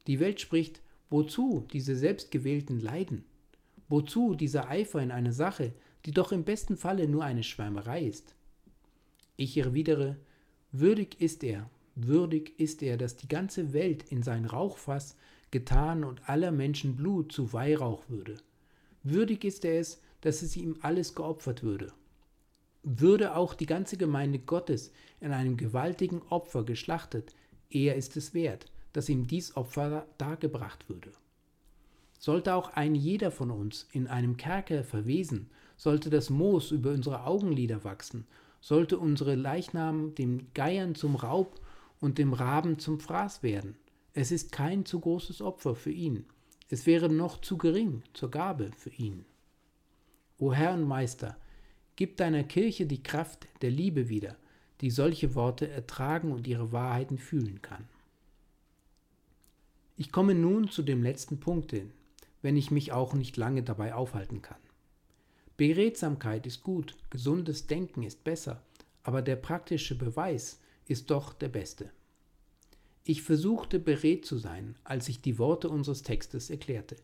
Die 0.07 0.19
Welt 0.19 0.39
spricht, 0.39 0.81
wozu 1.09 1.65
diese 1.71 1.95
selbstgewählten 1.95 2.79
Leiden? 2.79 3.25
Wozu 3.87 4.35
dieser 4.35 4.69
Eifer 4.69 5.01
in 5.01 5.11
eine 5.11 5.33
Sache, 5.33 5.73
die 6.05 6.11
doch 6.11 6.31
im 6.31 6.43
besten 6.43 6.77
Falle 6.77 7.07
nur 7.07 7.23
eine 7.23 7.43
Schwärmerei 7.43 8.03
ist? 8.05 8.35
Ich 9.35 9.57
erwidere, 9.57 10.17
Würdig 10.71 11.19
ist 11.19 11.43
er, 11.43 11.67
würdig 11.95 12.59
ist 12.59 12.83
er, 12.83 12.95
dass 12.97 13.15
die 13.15 13.27
ganze 13.27 13.73
Welt 13.73 14.03
in 14.11 14.21
sein 14.21 14.45
Rauchfass 14.45 15.15
getan 15.49 16.03
und 16.03 16.29
aller 16.29 16.51
Menschen 16.51 16.95
Blut 16.95 17.31
zu 17.31 17.53
Weihrauch 17.53 18.07
würde. 18.07 18.37
Würdig 19.01 19.45
ist 19.45 19.65
er 19.65 19.79
es, 19.79 19.99
dass 20.21 20.41
es 20.41 20.55
ihm 20.55 20.77
alles 20.81 21.15
geopfert 21.15 21.63
würde. 21.63 21.93
Würde 22.83 23.35
auch 23.35 23.53
die 23.53 23.65
ganze 23.65 23.97
Gemeinde 23.97 24.39
Gottes 24.39 24.91
in 25.19 25.31
einem 25.31 25.57
gewaltigen 25.57 26.21
Opfer 26.29 26.63
geschlachtet, 26.63 27.35
er 27.69 27.95
ist 27.95 28.17
es 28.17 28.33
wert, 28.33 28.65
dass 28.93 29.09
ihm 29.09 29.27
dies 29.27 29.55
Opfer 29.55 30.07
dargebracht 30.17 30.89
würde. 30.89 31.11
Sollte 32.17 32.55
auch 32.55 32.69
ein 32.73 32.95
jeder 32.95 33.31
von 33.31 33.51
uns 33.51 33.87
in 33.91 34.07
einem 34.07 34.37
Kerker 34.37 34.83
verwesen, 34.83 35.49
sollte 35.77 36.09
das 36.09 36.29
Moos 36.29 36.71
über 36.71 36.91
unsere 36.91 37.25
Augenlider 37.25 37.83
wachsen 37.83 38.25
sollte 38.61 38.97
unsere 38.97 39.35
Leichnam 39.35 40.15
dem 40.15 40.47
Geiern 40.53 40.95
zum 40.95 41.15
Raub 41.15 41.59
und 41.99 42.17
dem 42.17 42.33
Raben 42.33 42.79
zum 42.79 42.99
Fraß 42.99 43.43
werden. 43.43 43.77
Es 44.13 44.31
ist 44.31 44.51
kein 44.51 44.85
zu 44.85 44.99
großes 44.99 45.41
Opfer 45.41 45.75
für 45.75 45.91
ihn. 45.91 46.25
Es 46.69 46.85
wäre 46.85 47.09
noch 47.09 47.41
zu 47.41 47.57
gering 47.57 48.03
zur 48.13 48.31
Gabe 48.31 48.71
für 48.77 48.91
ihn. 48.91 49.25
O 50.39 50.53
Herr 50.53 50.73
und 50.73 50.87
Meister, 50.87 51.35
gib 51.97 52.15
deiner 52.15 52.43
Kirche 52.43 52.85
die 52.85 53.03
Kraft 53.03 53.47
der 53.61 53.71
Liebe 53.71 54.07
wieder, 54.07 54.37
die 54.79 54.89
solche 54.89 55.35
Worte 55.35 55.67
ertragen 55.69 56.31
und 56.31 56.47
ihre 56.47 56.71
Wahrheiten 56.71 57.17
fühlen 57.17 57.61
kann. 57.61 57.85
Ich 59.97 60.13
komme 60.13 60.33
nun 60.33 60.69
zu 60.69 60.81
dem 60.81 61.03
letzten 61.03 61.41
Punkt 61.41 61.71
hin, 61.71 61.91
wenn 62.41 62.55
ich 62.55 62.71
mich 62.71 62.93
auch 62.93 63.13
nicht 63.13 63.35
lange 63.35 63.63
dabei 63.63 63.93
aufhalten 63.93 64.41
kann. 64.41 64.57
Beredsamkeit 65.57 66.47
ist 66.47 66.63
gut, 66.63 66.95
gesundes 67.09 67.67
Denken 67.67 68.03
ist 68.03 68.23
besser, 68.23 68.63
aber 69.03 69.21
der 69.21 69.35
praktische 69.35 69.97
Beweis 69.97 70.61
ist 70.87 71.11
doch 71.11 71.33
der 71.33 71.49
beste. 71.49 71.91
Ich 73.03 73.23
versuchte 73.23 73.77
beredt 73.77 74.25
zu 74.25 74.37
sein, 74.37 74.75
als 74.85 75.09
ich 75.09 75.19
die 75.19 75.37
Worte 75.37 75.67
unseres 75.67 76.01
Textes 76.01 76.49
erklärte. 76.49 76.95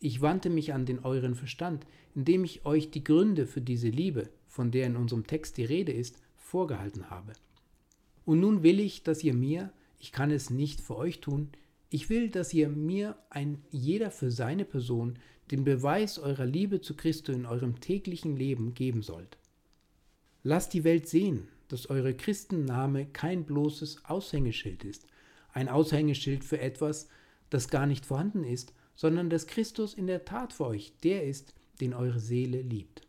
Ich 0.00 0.20
wandte 0.20 0.48
mich 0.48 0.72
an 0.72 0.86
den 0.86 1.00
euren 1.00 1.34
Verstand, 1.34 1.86
indem 2.14 2.44
ich 2.44 2.64
euch 2.64 2.90
die 2.90 3.02
Gründe 3.02 3.46
für 3.46 3.60
diese 3.60 3.88
Liebe, 3.88 4.28
von 4.46 4.70
der 4.70 4.86
in 4.86 4.96
unserem 4.96 5.26
Text 5.26 5.56
die 5.56 5.64
Rede 5.64 5.92
ist, 5.92 6.20
vorgehalten 6.36 7.10
habe. 7.10 7.32
Und 8.24 8.40
nun 8.40 8.62
will 8.62 8.78
ich, 8.78 9.02
dass 9.02 9.24
ihr 9.24 9.34
mir, 9.34 9.72
ich 9.98 10.12
kann 10.12 10.30
es 10.30 10.50
nicht 10.50 10.80
für 10.80 10.96
euch 10.96 11.20
tun, 11.20 11.48
ich 11.90 12.10
will, 12.10 12.28
dass 12.28 12.52
ihr 12.52 12.68
mir 12.68 13.16
ein 13.30 13.62
jeder 13.70 14.10
für 14.10 14.30
seine 14.30 14.64
Person 14.64 15.18
den 15.50 15.64
Beweis 15.64 16.18
eurer 16.18 16.44
Liebe 16.44 16.80
zu 16.80 16.94
Christo 16.94 17.32
in 17.32 17.46
eurem 17.46 17.80
täglichen 17.80 18.36
Leben 18.36 18.74
geben 18.74 19.02
sollt. 19.02 19.38
Lasst 20.42 20.74
die 20.74 20.84
Welt 20.84 21.08
sehen, 21.08 21.48
dass 21.68 21.90
eure 21.90 22.14
Christenname 22.14 23.06
kein 23.06 23.44
bloßes 23.44 24.04
Aushängeschild 24.04 24.84
ist, 24.84 25.06
ein 25.52 25.68
Aushängeschild 25.68 26.44
für 26.44 26.60
etwas, 26.60 27.08
das 27.50 27.68
gar 27.68 27.86
nicht 27.86 28.06
vorhanden 28.06 28.44
ist, 28.44 28.74
sondern 28.98 29.30
dass 29.30 29.46
Christus 29.46 29.94
in 29.94 30.08
der 30.08 30.24
Tat 30.24 30.52
für 30.52 30.66
euch 30.66 30.92
der 31.04 31.24
ist, 31.24 31.54
den 31.80 31.94
eure 31.94 32.18
Seele 32.18 32.60
liebt. 32.60 33.02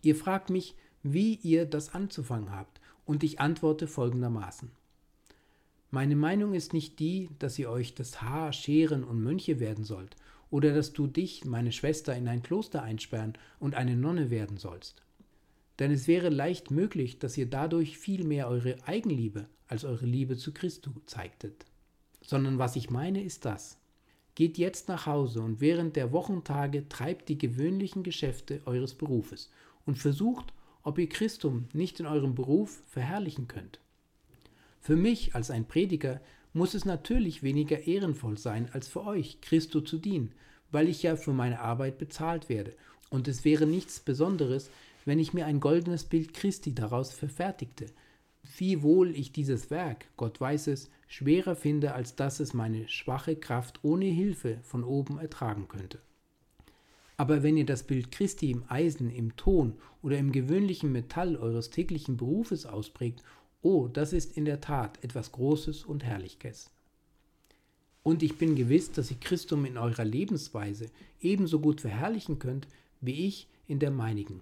Ihr 0.00 0.16
fragt 0.16 0.48
mich, 0.48 0.74
wie 1.02 1.34
ihr 1.34 1.66
das 1.66 1.94
anzufangen 1.94 2.50
habt, 2.50 2.80
und 3.04 3.22
ich 3.22 3.38
antworte 3.38 3.86
folgendermaßen. 3.86 4.70
Meine 5.90 6.16
Meinung 6.16 6.54
ist 6.54 6.72
nicht 6.72 6.98
die, 7.00 7.28
dass 7.38 7.58
ihr 7.58 7.68
euch 7.68 7.94
das 7.94 8.22
Haar 8.22 8.54
scheren 8.54 9.04
und 9.04 9.22
Mönche 9.22 9.60
werden 9.60 9.84
sollt, 9.84 10.16
oder 10.48 10.72
dass 10.72 10.94
du 10.94 11.06
dich, 11.06 11.44
meine 11.44 11.70
Schwester, 11.70 12.16
in 12.16 12.26
ein 12.26 12.42
Kloster 12.42 12.82
einsperren 12.82 13.34
und 13.58 13.74
eine 13.74 13.94
Nonne 13.94 14.30
werden 14.30 14.56
sollst. 14.56 15.02
Denn 15.78 15.90
es 15.90 16.08
wäre 16.08 16.30
leicht 16.30 16.70
möglich, 16.70 17.18
dass 17.18 17.36
ihr 17.36 17.46
dadurch 17.46 17.98
viel 17.98 18.24
mehr 18.24 18.48
eure 18.48 18.76
Eigenliebe 18.86 19.48
als 19.68 19.84
eure 19.84 20.06
Liebe 20.06 20.38
zu 20.38 20.54
Christus 20.54 20.94
zeigtet. 21.04 21.66
Sondern 22.22 22.56
was 22.56 22.76
ich 22.76 22.88
meine 22.88 23.22
ist 23.22 23.44
das. 23.44 23.76
Geht 24.34 24.58
jetzt 24.58 24.88
nach 24.88 25.06
Hause 25.06 25.42
und 25.42 25.60
während 25.60 25.96
der 25.96 26.12
Wochentage 26.12 26.88
treibt 26.88 27.28
die 27.28 27.38
gewöhnlichen 27.38 28.02
Geschäfte 28.02 28.60
eures 28.64 28.94
Berufes 28.94 29.50
und 29.86 29.98
versucht, 29.98 30.52
ob 30.82 30.98
ihr 30.98 31.08
Christum 31.08 31.68
nicht 31.72 32.00
in 32.00 32.06
eurem 32.06 32.34
Beruf 32.34 32.82
verherrlichen 32.86 33.48
könnt. 33.48 33.80
Für 34.80 34.96
mich 34.96 35.34
als 35.34 35.50
ein 35.50 35.66
Prediger 35.66 36.20
muss 36.52 36.74
es 36.74 36.84
natürlich 36.84 37.42
weniger 37.42 37.86
ehrenvoll 37.86 38.38
sein 38.38 38.68
als 38.72 38.88
für 38.88 39.04
euch, 39.04 39.40
Christo 39.40 39.80
zu 39.80 39.98
dienen, 39.98 40.32
weil 40.70 40.88
ich 40.88 41.02
ja 41.02 41.16
für 41.16 41.32
meine 41.32 41.60
Arbeit 41.60 41.98
bezahlt 41.98 42.48
werde. 42.48 42.74
Und 43.10 43.28
es 43.28 43.44
wäre 43.44 43.66
nichts 43.66 44.00
Besonderes, 44.00 44.70
wenn 45.04 45.18
ich 45.18 45.32
mir 45.32 45.46
ein 45.46 45.60
goldenes 45.60 46.04
Bild 46.04 46.34
Christi 46.34 46.74
daraus 46.74 47.12
verfertigte. 47.12 47.86
Wie 48.58 48.82
wohl 48.82 49.14
ich 49.16 49.32
dieses 49.32 49.70
Werk, 49.70 50.06
Gott 50.16 50.40
weiß 50.40 50.66
es, 50.68 50.90
schwerer 51.14 51.54
finde, 51.54 51.94
als 51.94 52.16
dass 52.16 52.40
es 52.40 52.54
meine 52.54 52.88
schwache 52.88 53.36
Kraft 53.36 53.78
ohne 53.84 54.06
Hilfe 54.06 54.58
von 54.62 54.82
oben 54.82 55.18
ertragen 55.18 55.68
könnte. 55.68 56.00
Aber 57.16 57.44
wenn 57.44 57.56
ihr 57.56 57.66
das 57.66 57.84
Bild 57.84 58.10
Christi 58.10 58.50
im 58.50 58.64
Eisen, 58.68 59.10
im 59.10 59.36
Ton 59.36 59.74
oder 60.02 60.18
im 60.18 60.32
gewöhnlichen 60.32 60.90
Metall 60.90 61.36
eures 61.36 61.70
täglichen 61.70 62.16
Berufes 62.16 62.66
ausprägt, 62.66 63.22
oh, 63.62 63.86
das 63.86 64.12
ist 64.12 64.36
in 64.36 64.44
der 64.44 64.60
Tat 64.60 65.02
etwas 65.04 65.30
Großes 65.30 65.84
und 65.84 66.02
Herrliches. 66.02 66.72
Und 68.02 68.24
ich 68.24 68.36
bin 68.36 68.56
gewiss, 68.56 68.90
dass 68.90 69.12
ihr 69.12 69.20
Christum 69.20 69.64
in 69.66 69.78
eurer 69.78 70.04
Lebensweise 70.04 70.86
ebenso 71.20 71.60
gut 71.60 71.80
verherrlichen 71.80 72.40
könnt, 72.40 72.66
wie 73.00 73.28
ich 73.28 73.48
in 73.68 73.78
der 73.78 73.92
meinigen. 73.92 74.40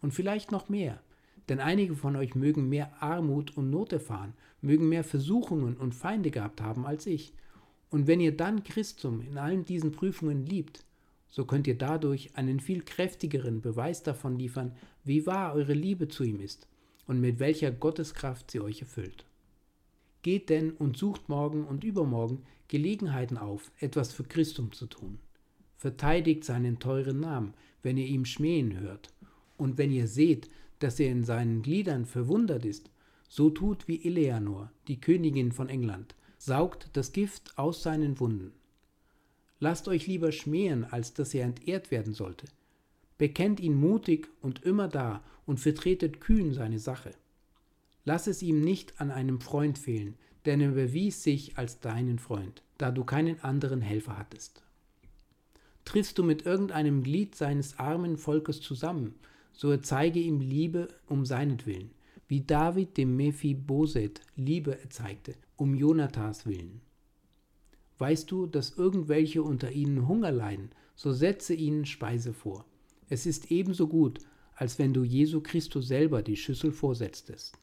Und 0.00 0.14
vielleicht 0.14 0.52
noch 0.52 0.68
mehr, 0.68 1.02
denn 1.48 1.60
einige 1.60 1.94
von 1.94 2.16
euch 2.16 2.34
mögen 2.34 2.68
mehr 2.68 3.02
Armut 3.02 3.56
und 3.56 3.70
Not 3.70 3.92
erfahren, 3.92 4.34
mögen 4.60 4.88
mehr 4.88 5.04
Versuchungen 5.04 5.76
und 5.76 5.94
Feinde 5.94 6.30
gehabt 6.30 6.60
haben 6.60 6.86
als 6.86 7.06
ich. 7.06 7.34
Und 7.90 8.06
wenn 8.06 8.20
ihr 8.20 8.36
dann 8.36 8.64
Christum 8.64 9.20
in 9.20 9.38
allen 9.38 9.64
diesen 9.64 9.92
Prüfungen 9.92 10.46
liebt, 10.46 10.84
so 11.28 11.44
könnt 11.44 11.66
ihr 11.66 11.76
dadurch 11.76 12.36
einen 12.36 12.60
viel 12.60 12.82
kräftigeren 12.82 13.60
Beweis 13.60 14.02
davon 14.02 14.38
liefern, 14.38 14.72
wie 15.04 15.26
wahr 15.26 15.54
eure 15.54 15.72
Liebe 15.72 16.08
zu 16.08 16.24
ihm 16.24 16.40
ist 16.40 16.68
und 17.06 17.20
mit 17.20 17.38
welcher 17.38 17.70
Gotteskraft 17.70 18.50
sie 18.50 18.60
euch 18.60 18.80
erfüllt. 18.80 19.24
Geht 20.22 20.50
denn 20.50 20.70
und 20.72 20.96
sucht 20.96 21.28
morgen 21.28 21.64
und 21.64 21.84
übermorgen 21.84 22.42
Gelegenheiten 22.68 23.36
auf, 23.36 23.72
etwas 23.80 24.12
für 24.12 24.24
Christum 24.24 24.72
zu 24.72 24.86
tun. 24.86 25.18
Verteidigt 25.76 26.44
seinen 26.44 26.78
teuren 26.78 27.20
Namen, 27.20 27.54
wenn 27.82 27.96
ihr 27.96 28.06
ihm 28.06 28.24
schmähen 28.24 28.78
hört. 28.78 29.12
Und 29.56 29.78
wenn 29.78 29.90
ihr 29.90 30.06
seht, 30.06 30.48
dass 30.82 30.98
er 30.98 31.10
in 31.10 31.24
seinen 31.24 31.62
Gliedern 31.62 32.06
verwundert 32.06 32.64
ist, 32.64 32.90
so 33.28 33.50
tut 33.50 33.88
wie 33.88 34.04
Eleanor, 34.04 34.70
die 34.88 35.00
Königin 35.00 35.52
von 35.52 35.68
England, 35.68 36.14
saugt 36.38 36.90
das 36.94 37.12
Gift 37.12 37.56
aus 37.56 37.82
seinen 37.82 38.18
Wunden. 38.20 38.52
Lasst 39.60 39.86
euch 39.86 40.06
lieber 40.06 40.32
schmähen, 40.32 40.84
als 40.84 41.14
dass 41.14 41.34
er 41.34 41.44
entehrt 41.44 41.90
werden 41.90 42.14
sollte. 42.14 42.46
Bekennt 43.16 43.60
ihn 43.60 43.74
mutig 43.74 44.28
und 44.40 44.64
immer 44.64 44.88
da 44.88 45.22
und 45.46 45.60
vertretet 45.60 46.20
kühn 46.20 46.52
seine 46.52 46.80
Sache. 46.80 47.12
Lass 48.04 48.26
es 48.26 48.42
ihm 48.42 48.60
nicht 48.60 49.00
an 49.00 49.12
einem 49.12 49.40
Freund 49.40 49.78
fehlen, 49.78 50.16
denn 50.44 50.60
er 50.60 50.72
bewies 50.72 51.22
sich 51.22 51.56
als 51.56 51.78
deinen 51.78 52.18
Freund, 52.18 52.62
da 52.76 52.90
du 52.90 53.04
keinen 53.04 53.40
anderen 53.40 53.80
Helfer 53.80 54.18
hattest. 54.18 54.62
Triffst 55.84 56.18
du 56.18 56.24
mit 56.24 56.44
irgendeinem 56.44 57.02
Glied 57.04 57.36
seines 57.36 57.78
armen 57.78 58.16
Volkes 58.16 58.60
zusammen, 58.60 59.14
so 59.52 59.70
erzeige 59.70 60.20
ihm 60.20 60.40
Liebe 60.40 60.88
um 61.06 61.24
seinetwillen, 61.24 61.90
wie 62.28 62.40
David 62.40 62.96
dem 62.96 63.16
Mephiboset 63.16 64.20
Liebe 64.36 64.80
erzeigte, 64.80 65.34
um 65.56 65.74
Jonathas 65.74 66.46
willen. 66.46 66.80
Weißt 67.98 68.30
du, 68.30 68.46
dass 68.46 68.76
irgendwelche 68.76 69.42
unter 69.42 69.70
ihnen 69.72 70.08
Hunger 70.08 70.32
leiden, 70.32 70.70
so 70.94 71.12
setze 71.12 71.54
ihnen 71.54 71.86
Speise 71.86 72.32
vor. 72.32 72.64
Es 73.08 73.26
ist 73.26 73.50
ebenso 73.50 73.86
gut, 73.86 74.20
als 74.54 74.78
wenn 74.78 74.94
du 74.94 75.04
Jesu 75.04 75.40
Christus 75.40 75.88
selber 75.88 76.22
die 76.22 76.36
Schüssel 76.36 76.72
vorsetztest. 76.72 77.58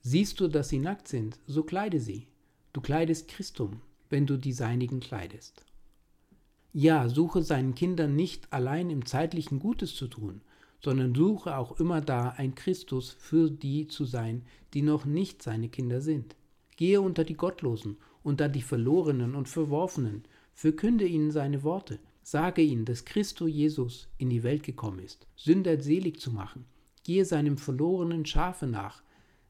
Siehst 0.00 0.38
du, 0.40 0.48
dass 0.48 0.68
sie 0.68 0.78
nackt 0.78 1.08
sind, 1.08 1.38
so 1.46 1.62
kleide 1.62 2.00
sie. 2.00 2.26
Du 2.72 2.80
kleidest 2.80 3.28
Christum, 3.28 3.80
wenn 4.10 4.26
du 4.26 4.36
die 4.36 4.52
Seinigen 4.52 5.00
kleidest. 5.00 5.64
Ja, 6.72 7.08
suche 7.08 7.42
seinen 7.42 7.74
Kindern 7.74 8.16
nicht 8.16 8.52
allein 8.52 8.90
im 8.90 9.06
zeitlichen 9.06 9.60
Gutes 9.60 9.94
zu 9.94 10.08
tun, 10.08 10.42
sondern 10.84 11.14
suche 11.14 11.56
auch 11.56 11.80
immer 11.80 12.00
da 12.00 12.30
ein 12.30 12.54
Christus 12.54 13.10
für 13.10 13.50
die 13.50 13.88
zu 13.88 14.04
sein, 14.04 14.42
die 14.74 14.82
noch 14.82 15.04
nicht 15.04 15.42
seine 15.42 15.68
Kinder 15.68 16.00
sind. 16.00 16.36
Gehe 16.76 17.00
unter 17.00 17.24
die 17.24 17.36
Gottlosen, 17.36 17.96
unter 18.22 18.48
die 18.48 18.62
Verlorenen 18.62 19.34
und 19.34 19.48
Verworfenen, 19.48 20.24
verkünde 20.52 21.06
ihnen 21.06 21.30
seine 21.30 21.62
Worte, 21.62 21.98
sage 22.22 22.62
ihnen, 22.62 22.84
dass 22.84 23.04
Christo 23.04 23.46
Jesus 23.46 24.08
in 24.18 24.30
die 24.30 24.42
Welt 24.42 24.62
gekommen 24.62 24.98
ist, 24.98 25.26
Sünder 25.36 25.80
selig 25.80 26.20
zu 26.20 26.30
machen. 26.30 26.64
Gehe 27.02 27.24
seinem 27.24 27.58
verlorenen 27.58 28.24
Schafe 28.24 28.66
nach, 28.66 29.02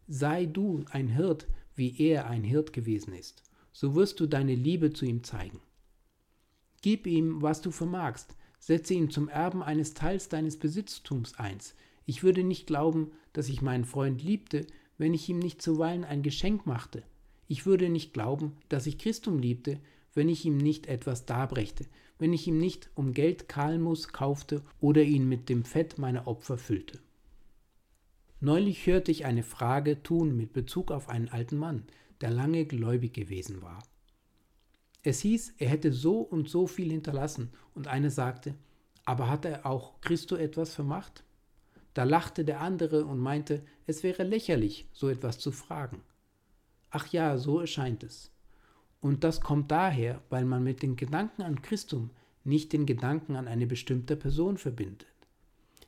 sei 0.09 0.47
du 0.47 0.85
ein 0.91 1.09
Hirt, 1.09 1.47
wie 1.75 1.97
er 1.99 2.27
ein 2.29 2.45
Hirt 2.45 2.73
gewesen 2.73 3.15
ist, 3.15 3.43
so 3.73 3.95
wirst 3.95 4.21
du 4.21 4.27
deine 4.27 4.55
Liebe 4.55 4.93
zu 4.93 5.05
ihm 5.05 5.25
zeigen. 5.25 5.61
Gib 6.83 7.07
ihm, 7.07 7.43
was 7.43 7.61
du 7.61 7.71
vermagst, 7.71 8.37
setze 8.65 8.95
ihn 8.95 9.11
zum 9.11 9.29
Erben 9.29 9.63
eines 9.63 9.93
Teils 9.93 10.31
deines 10.31 10.59
Besitztums 10.59 11.39
eins. 11.39 11.75
Ich 12.07 12.23
würde 12.23 12.43
nicht 12.43 12.67
glauben, 12.67 13.13
dass 13.35 13.51
ich 13.51 13.61
meinen 13.61 13.85
Freund 13.85 14.23
liebte, 14.23 14.67
wenn 14.97 15.13
ich 15.13 15.29
ihm 15.29 15.39
nicht 15.39 15.61
zuweilen 15.61 16.03
ein 16.03 16.23
Geschenk 16.23 16.65
machte. 16.65 17.03
Ich 17.47 17.67
würde 17.67 17.91
nicht 17.91 18.15
glauben, 18.15 18.53
dass 18.71 18.87
ich 18.87 18.97
Christum 18.97 19.39
liebte, 19.39 19.81
wenn 20.15 20.31
ich 20.31 20.47
ihm 20.47 20.57
nicht 20.57 20.87
etwas 20.87 21.27
darbrächte, 21.27 21.85
wenn 22.19 22.33
ich 22.33 22.47
ihm 22.47 22.57
nicht 22.57 22.89
um 22.95 23.13
Geld 23.13 23.51
Kalmus 23.51 24.09
kaufte 24.09 24.63
oder 24.81 25.03
ihn 25.03 25.29
mit 25.29 25.51
dem 25.51 25.65
Fett 25.65 25.99
meiner 25.99 26.27
Opfer 26.27 26.57
füllte. 26.57 27.01
Neulich 28.41 28.87
hörte 28.87 29.11
ich 29.11 29.27
eine 29.27 29.43
Frage 29.43 30.03
tun 30.03 30.35
mit 30.39 30.55
Bezug 30.55 30.91
auf 30.91 31.11
einen 31.11 31.29
alten 31.29 31.59
Mann, 31.59 31.85
der 32.23 32.31
lange 32.31 32.65
gläubig 32.65 33.13
gewesen 33.13 33.61
war. 33.61 33.83
Es 35.07 35.21
hieß, 35.21 35.55
er 35.59 35.69
hätte 35.69 35.93
so 35.93 36.21
und 36.21 36.49
so 36.49 36.67
viel 36.67 36.91
hinterlassen, 36.91 37.51
und 37.75 37.89
einer 37.89 38.11
sagte, 38.11 38.55
aber 39.05 39.29
hat 39.29 39.45
er 39.45 39.67
auch 39.67 40.01
Christo 40.01 40.35
etwas 40.35 40.75
vermacht? 40.75 41.25
Da 41.93 42.05
lachte 42.05 42.45
der 42.45 42.63
andere 42.63 43.05
und 43.05 43.19
meinte, 43.19 43.63
es 43.87 44.03
wäre 44.03 44.23
lächerlich, 44.23 44.89
so 44.93 45.11
etwas 45.11 45.39
zu 45.39 45.53
fragen. 45.53 46.01
Ach 46.91 47.07
ja, 47.09 47.37
so 47.37 47.61
erscheint 47.61 48.03
es. 48.03 48.33
Und 49.01 49.25
das 49.25 49.43
kommt 49.43 49.71
daher, 49.71 50.23
weil 50.31 50.47
man 50.47 50.65
mit 50.65 50.83
den 50.83 50.97
Gedanken 50.97 51.43
an 51.43 51.61
Christum 51.61 52.11
nicht 52.43 52.73
den 52.73 52.87
Gedanken 52.87 53.37
an 53.37 53.47
eine 53.47 53.67
bestimmte 53.67 54.17
Person 54.17 54.57
verbindet. 54.57 55.07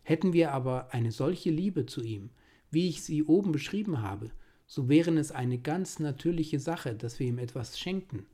Hätten 0.02 0.34
wir 0.34 0.52
aber 0.52 0.92
eine 0.92 1.10
solche 1.10 1.50
Liebe 1.50 1.86
zu 1.86 2.02
ihm, 2.02 2.28
wie 2.70 2.88
ich 2.88 3.02
sie 3.02 3.22
oben 3.22 3.52
beschrieben 3.52 4.02
habe, 4.02 4.30
so 4.66 4.90
wären 4.90 5.16
es 5.16 5.32
eine 5.32 5.58
ganz 5.58 6.00
natürliche 6.00 6.60
Sache, 6.60 6.94
dass 6.94 7.18
wir 7.18 7.26
ihm 7.26 7.38
etwas 7.38 7.78
schenken, 7.78 8.26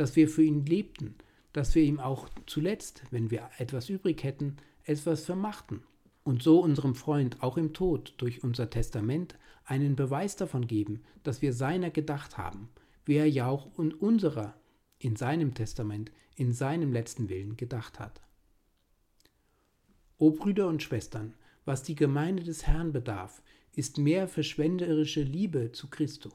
dass 0.00 0.16
wir 0.16 0.30
für 0.30 0.42
ihn 0.42 0.64
lebten, 0.64 1.14
dass 1.52 1.74
wir 1.74 1.82
ihm 1.82 2.00
auch 2.00 2.30
zuletzt, 2.46 3.02
wenn 3.10 3.30
wir 3.30 3.50
etwas 3.58 3.90
übrig 3.90 4.24
hätten, 4.24 4.56
etwas 4.84 5.26
vermachten 5.26 5.82
und 6.24 6.42
so 6.42 6.60
unserem 6.60 6.94
Freund 6.94 7.42
auch 7.42 7.58
im 7.58 7.74
Tod 7.74 8.14
durch 8.16 8.42
unser 8.42 8.70
Testament 8.70 9.38
einen 9.66 9.96
Beweis 9.96 10.36
davon 10.36 10.66
geben, 10.66 11.02
dass 11.22 11.42
wir 11.42 11.52
seiner 11.52 11.90
gedacht 11.90 12.38
haben, 12.38 12.70
wie 13.04 13.16
er 13.16 13.28
ja 13.28 13.46
auch 13.46 13.78
in 13.78 13.92
unserer, 13.92 14.54
in 14.98 15.16
seinem 15.16 15.52
Testament, 15.52 16.10
in 16.34 16.54
seinem 16.54 16.94
letzten 16.94 17.28
Willen 17.28 17.58
gedacht 17.58 18.00
hat. 18.00 18.22
O 20.16 20.30
Brüder 20.30 20.66
und 20.68 20.82
Schwestern, 20.82 21.34
was 21.66 21.82
die 21.82 21.94
Gemeinde 21.94 22.42
des 22.42 22.66
Herrn 22.66 22.92
bedarf, 22.92 23.42
ist 23.76 23.98
mehr 23.98 24.28
verschwenderische 24.28 25.22
Liebe 25.22 25.72
zu 25.72 25.90
Christo. 25.90 26.30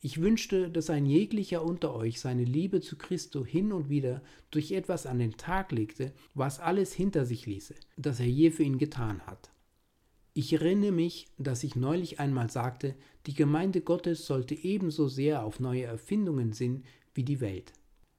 Ich 0.00 0.20
wünschte, 0.20 0.70
dass 0.70 0.90
ein 0.90 1.06
jeglicher 1.06 1.64
unter 1.64 1.94
euch 1.94 2.20
seine 2.20 2.44
Liebe 2.44 2.80
zu 2.80 2.96
Christo 2.96 3.44
hin 3.44 3.72
und 3.72 3.88
wieder 3.88 4.22
durch 4.50 4.72
etwas 4.72 5.06
an 5.06 5.18
den 5.18 5.36
Tag 5.36 5.72
legte, 5.72 6.12
was 6.34 6.60
alles 6.60 6.92
hinter 6.92 7.24
sich 7.24 7.46
ließe, 7.46 7.74
das 7.96 8.20
er 8.20 8.26
je 8.26 8.50
für 8.50 8.62
ihn 8.62 8.78
getan 8.78 9.22
hat. 9.26 9.50
Ich 10.34 10.52
erinnere 10.52 10.92
mich, 10.92 11.28
dass 11.38 11.64
ich 11.64 11.76
neulich 11.76 12.20
einmal 12.20 12.50
sagte, 12.50 12.94
die 13.26 13.32
Gemeinde 13.32 13.80
Gottes 13.80 14.26
sollte 14.26 14.54
ebenso 14.54 15.08
sehr 15.08 15.42
auf 15.42 15.60
neue 15.60 15.84
Erfindungen 15.84 16.52
sinnen 16.52 16.84
wie 17.14 17.24
die 17.24 17.40
Welt. 17.40 17.72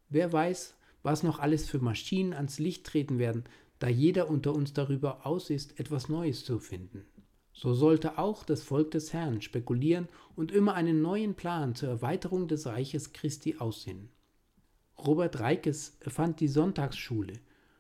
Wer 0.10 0.34
weiß, 0.34 0.76
was 1.04 1.22
noch 1.22 1.38
alles 1.38 1.70
für 1.70 1.80
Maschinen 1.80 2.34
ans 2.34 2.58
Licht 2.58 2.86
treten 2.88 3.20
werden, 3.20 3.44
da 3.78 3.88
jeder 3.88 4.30
unter 4.30 4.56
uns 4.56 4.74
darüber 4.74 5.28
aus 5.28 5.52
ist, 5.52 5.80
etwas 5.80 6.10
Neues 6.10 6.44
zu 6.44 6.58
finden. 6.60 7.06
So 7.58 7.74
sollte 7.74 8.20
auch 8.20 8.44
das 8.44 8.62
Volk 8.62 8.92
des 8.92 9.14
Herrn 9.14 9.42
spekulieren 9.42 10.08
und 10.36 10.52
immer 10.52 10.76
einen 10.76 11.02
neuen 11.02 11.34
Plan 11.34 11.74
zur 11.74 11.90
Erweiterung 11.90 12.48
des 12.48 12.68
Reiches 12.68 13.14
Christi 13.14 13.56
aussinnen. 13.58 14.10
Robert 15.00 15.40
Reikes 15.40 15.98
erfand 16.02 16.40
die 16.40 16.50
Sonntagsschule, 16.50 17.34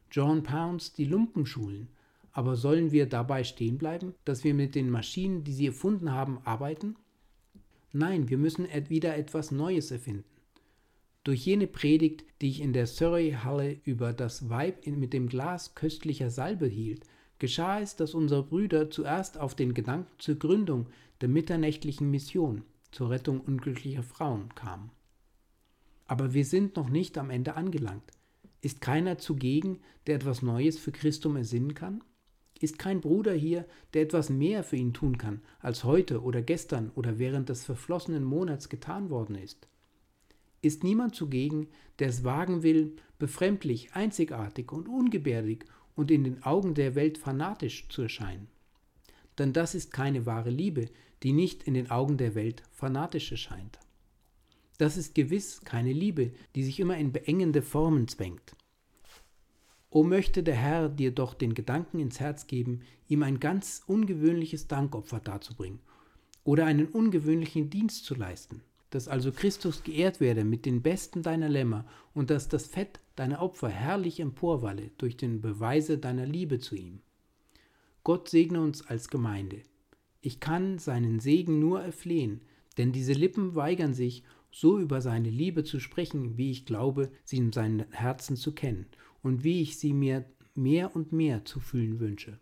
John 0.09 0.41
Pounds 0.41 0.93
die 0.93 1.05
Lumpenschulen, 1.05 1.89
aber 2.31 2.55
sollen 2.55 2.91
wir 2.91 3.05
dabei 3.05 3.43
stehen 3.43 3.77
bleiben, 3.77 4.15
dass 4.25 4.43
wir 4.43 4.55
mit 4.55 4.73
den 4.73 4.89
Maschinen, 4.89 5.43
die 5.43 5.53
sie 5.53 5.67
erfunden 5.67 6.11
haben, 6.11 6.39
arbeiten? 6.43 6.95
Nein, 7.93 8.29
wir 8.29 8.39
müssen 8.39 8.67
wieder 8.89 9.15
etwas 9.15 9.51
Neues 9.51 9.91
erfinden. 9.91 10.25
Durch 11.23 11.45
jene 11.45 11.67
Predigt, 11.67 12.25
die 12.41 12.49
ich 12.49 12.61
in 12.61 12.73
der 12.73 12.87
Surrey-Halle 12.87 13.79
über 13.83 14.11
das 14.11 14.49
Weib 14.49 14.87
mit 14.87 15.13
dem 15.13 15.29
Glas 15.29 15.75
köstlicher 15.75 16.31
Salbe 16.31 16.65
hielt, 16.65 17.05
geschah 17.39 17.79
es, 17.79 17.95
dass 17.95 18.13
unsere 18.13 18.43
Brüder 18.43 18.89
zuerst 18.89 19.37
auf 19.37 19.55
den 19.55 19.73
Gedanken 19.73 20.11
zur 20.17 20.35
Gründung 20.35 20.87
der 21.21 21.29
mitternächtlichen 21.29 22.09
Mission 22.09 22.63
zur 22.91 23.09
Rettung 23.09 23.41
unglücklicher 23.41 24.03
Frauen 24.03 24.53
kamen. 24.55 24.91
Aber 26.05 26.33
wir 26.33 26.45
sind 26.45 26.75
noch 26.75 26.89
nicht 26.89 27.17
am 27.17 27.29
Ende 27.29 27.55
angelangt. 27.55 28.11
Ist 28.61 28.81
keiner 28.81 29.17
zugegen, 29.17 29.79
der 30.07 30.15
etwas 30.15 30.41
Neues 30.41 30.79
für 30.79 30.91
Christum 30.91 31.35
ersinnen 31.35 31.73
kann? 31.73 32.03
Ist 32.59 32.79
kein 32.79 33.01
Bruder 33.01 33.33
hier, 33.33 33.65
der 33.93 34.03
etwas 34.03 34.29
mehr 34.29 34.63
für 34.63 34.77
ihn 34.77 34.93
tun 34.93 35.17
kann, 35.17 35.41
als 35.59 35.83
heute 35.83 36.23
oder 36.23 36.41
gestern 36.41 36.91
oder 36.95 37.19
während 37.19 37.49
des 37.49 37.63
verflossenen 37.65 38.23
Monats 38.23 38.69
getan 38.69 39.09
worden 39.09 39.35
ist? 39.35 39.67
Ist 40.61 40.83
niemand 40.83 41.13
zugegen, 41.13 41.67
der 41.99 42.09
es 42.09 42.23
wagen 42.23 42.63
will, 42.63 42.95
befremdlich, 43.19 43.93
einzigartig 43.93 44.71
und 44.71 44.87
ungebärdig 44.87 45.65
und 45.97 46.09
in 46.11 46.23
den 46.23 46.43
Augen 46.43 46.73
der 46.73 46.95
Welt 46.95 47.17
fanatisch 47.17 47.89
zu 47.89 48.03
erscheinen? 48.03 48.47
Denn 49.37 49.51
das 49.51 49.75
ist 49.75 49.91
keine 49.91 50.25
wahre 50.25 50.49
Liebe, 50.49 50.89
die 51.23 51.33
nicht 51.33 51.63
in 51.63 51.73
den 51.73 51.91
Augen 51.91 52.17
der 52.17 52.35
Welt 52.35 52.63
fanatisch 52.71 53.31
erscheint. 53.31 53.79
Das 54.77 54.95
ist 54.95 55.15
gewiss 55.15 55.61
keine 55.61 55.91
Liebe, 55.91 56.31
die 56.55 56.63
sich 56.63 56.79
immer 56.79 56.97
in 56.97 57.11
beengende 57.11 57.61
Formen 57.61 58.07
zwängt. 58.07 58.55
O 59.89 60.03
möchte 60.03 60.43
der 60.43 60.55
Herr 60.55 60.89
dir 60.89 61.11
doch 61.11 61.33
den 61.33 61.53
Gedanken 61.53 61.99
ins 61.99 62.19
Herz 62.19 62.45
geben, 62.45 62.81
ihm 63.07 63.23
ein 63.23 63.39
ganz 63.39 63.81
ungewöhnliches 63.87 64.67
Dankopfer 64.67 65.19
darzubringen 65.19 65.79
oder 66.43 66.65
einen 66.65 66.87
ungewöhnlichen 66.87 67.69
Dienst 67.69 68.05
zu 68.05 68.13
leisten, 68.13 68.61
dass 68.91 69.07
also 69.07 69.31
Christus 69.31 69.83
geehrt 69.83 70.19
werde 70.19 70.43
mit 70.43 70.65
den 70.65 70.81
besten 70.81 71.23
deiner 71.23 71.49
Lämmer 71.49 71.85
und 72.13 72.29
dass 72.29 72.47
das 72.47 72.67
Fett 72.67 72.99
deiner 73.17 73.41
Opfer 73.41 73.67
herrlich 73.67 74.21
emporwalle 74.21 74.91
durch 74.97 75.17
den 75.17 75.41
Beweise 75.41 75.97
deiner 75.97 76.25
Liebe 76.25 76.59
zu 76.59 76.75
ihm. 76.75 77.01
Gott 78.03 78.29
segne 78.29 78.61
uns 78.61 78.87
als 78.87 79.09
Gemeinde. 79.09 79.63
Ich 80.21 80.39
kann 80.39 80.79
seinen 80.79 81.19
Segen 81.19 81.59
nur 81.59 81.81
erflehen, 81.81 82.41
denn 82.77 82.93
diese 82.93 83.13
Lippen 83.13 83.55
weigern 83.55 83.93
sich, 83.93 84.23
so 84.51 84.79
über 84.79 85.01
seine 85.01 85.29
Liebe 85.29 85.63
zu 85.63 85.79
sprechen, 85.79 86.37
wie 86.37 86.51
ich 86.51 86.65
glaube, 86.65 87.11
sie 87.25 87.37
in 87.37 87.51
seinem 87.51 87.85
Herzen 87.91 88.37
zu 88.37 88.53
kennen 88.53 88.85
und 89.21 89.43
wie 89.43 89.61
ich 89.61 89.77
sie 89.77 89.93
mir 89.93 90.25
mehr 90.55 90.95
und 90.95 91.11
mehr 91.11 91.43
zu 91.43 91.59
fühlen 91.59 91.99
wünsche. 91.99 92.39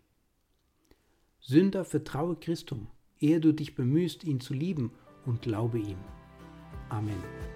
Sünder, 1.40 1.84
vertraue 1.84 2.36
Christum, 2.36 2.86
ehe 3.18 3.40
du 3.40 3.52
dich 3.52 3.74
bemühst, 3.74 4.24
ihn 4.24 4.40
zu 4.40 4.54
lieben, 4.54 4.92
und 5.26 5.42
glaube 5.42 5.78
ihm. 5.78 5.98
Amen. 6.88 7.55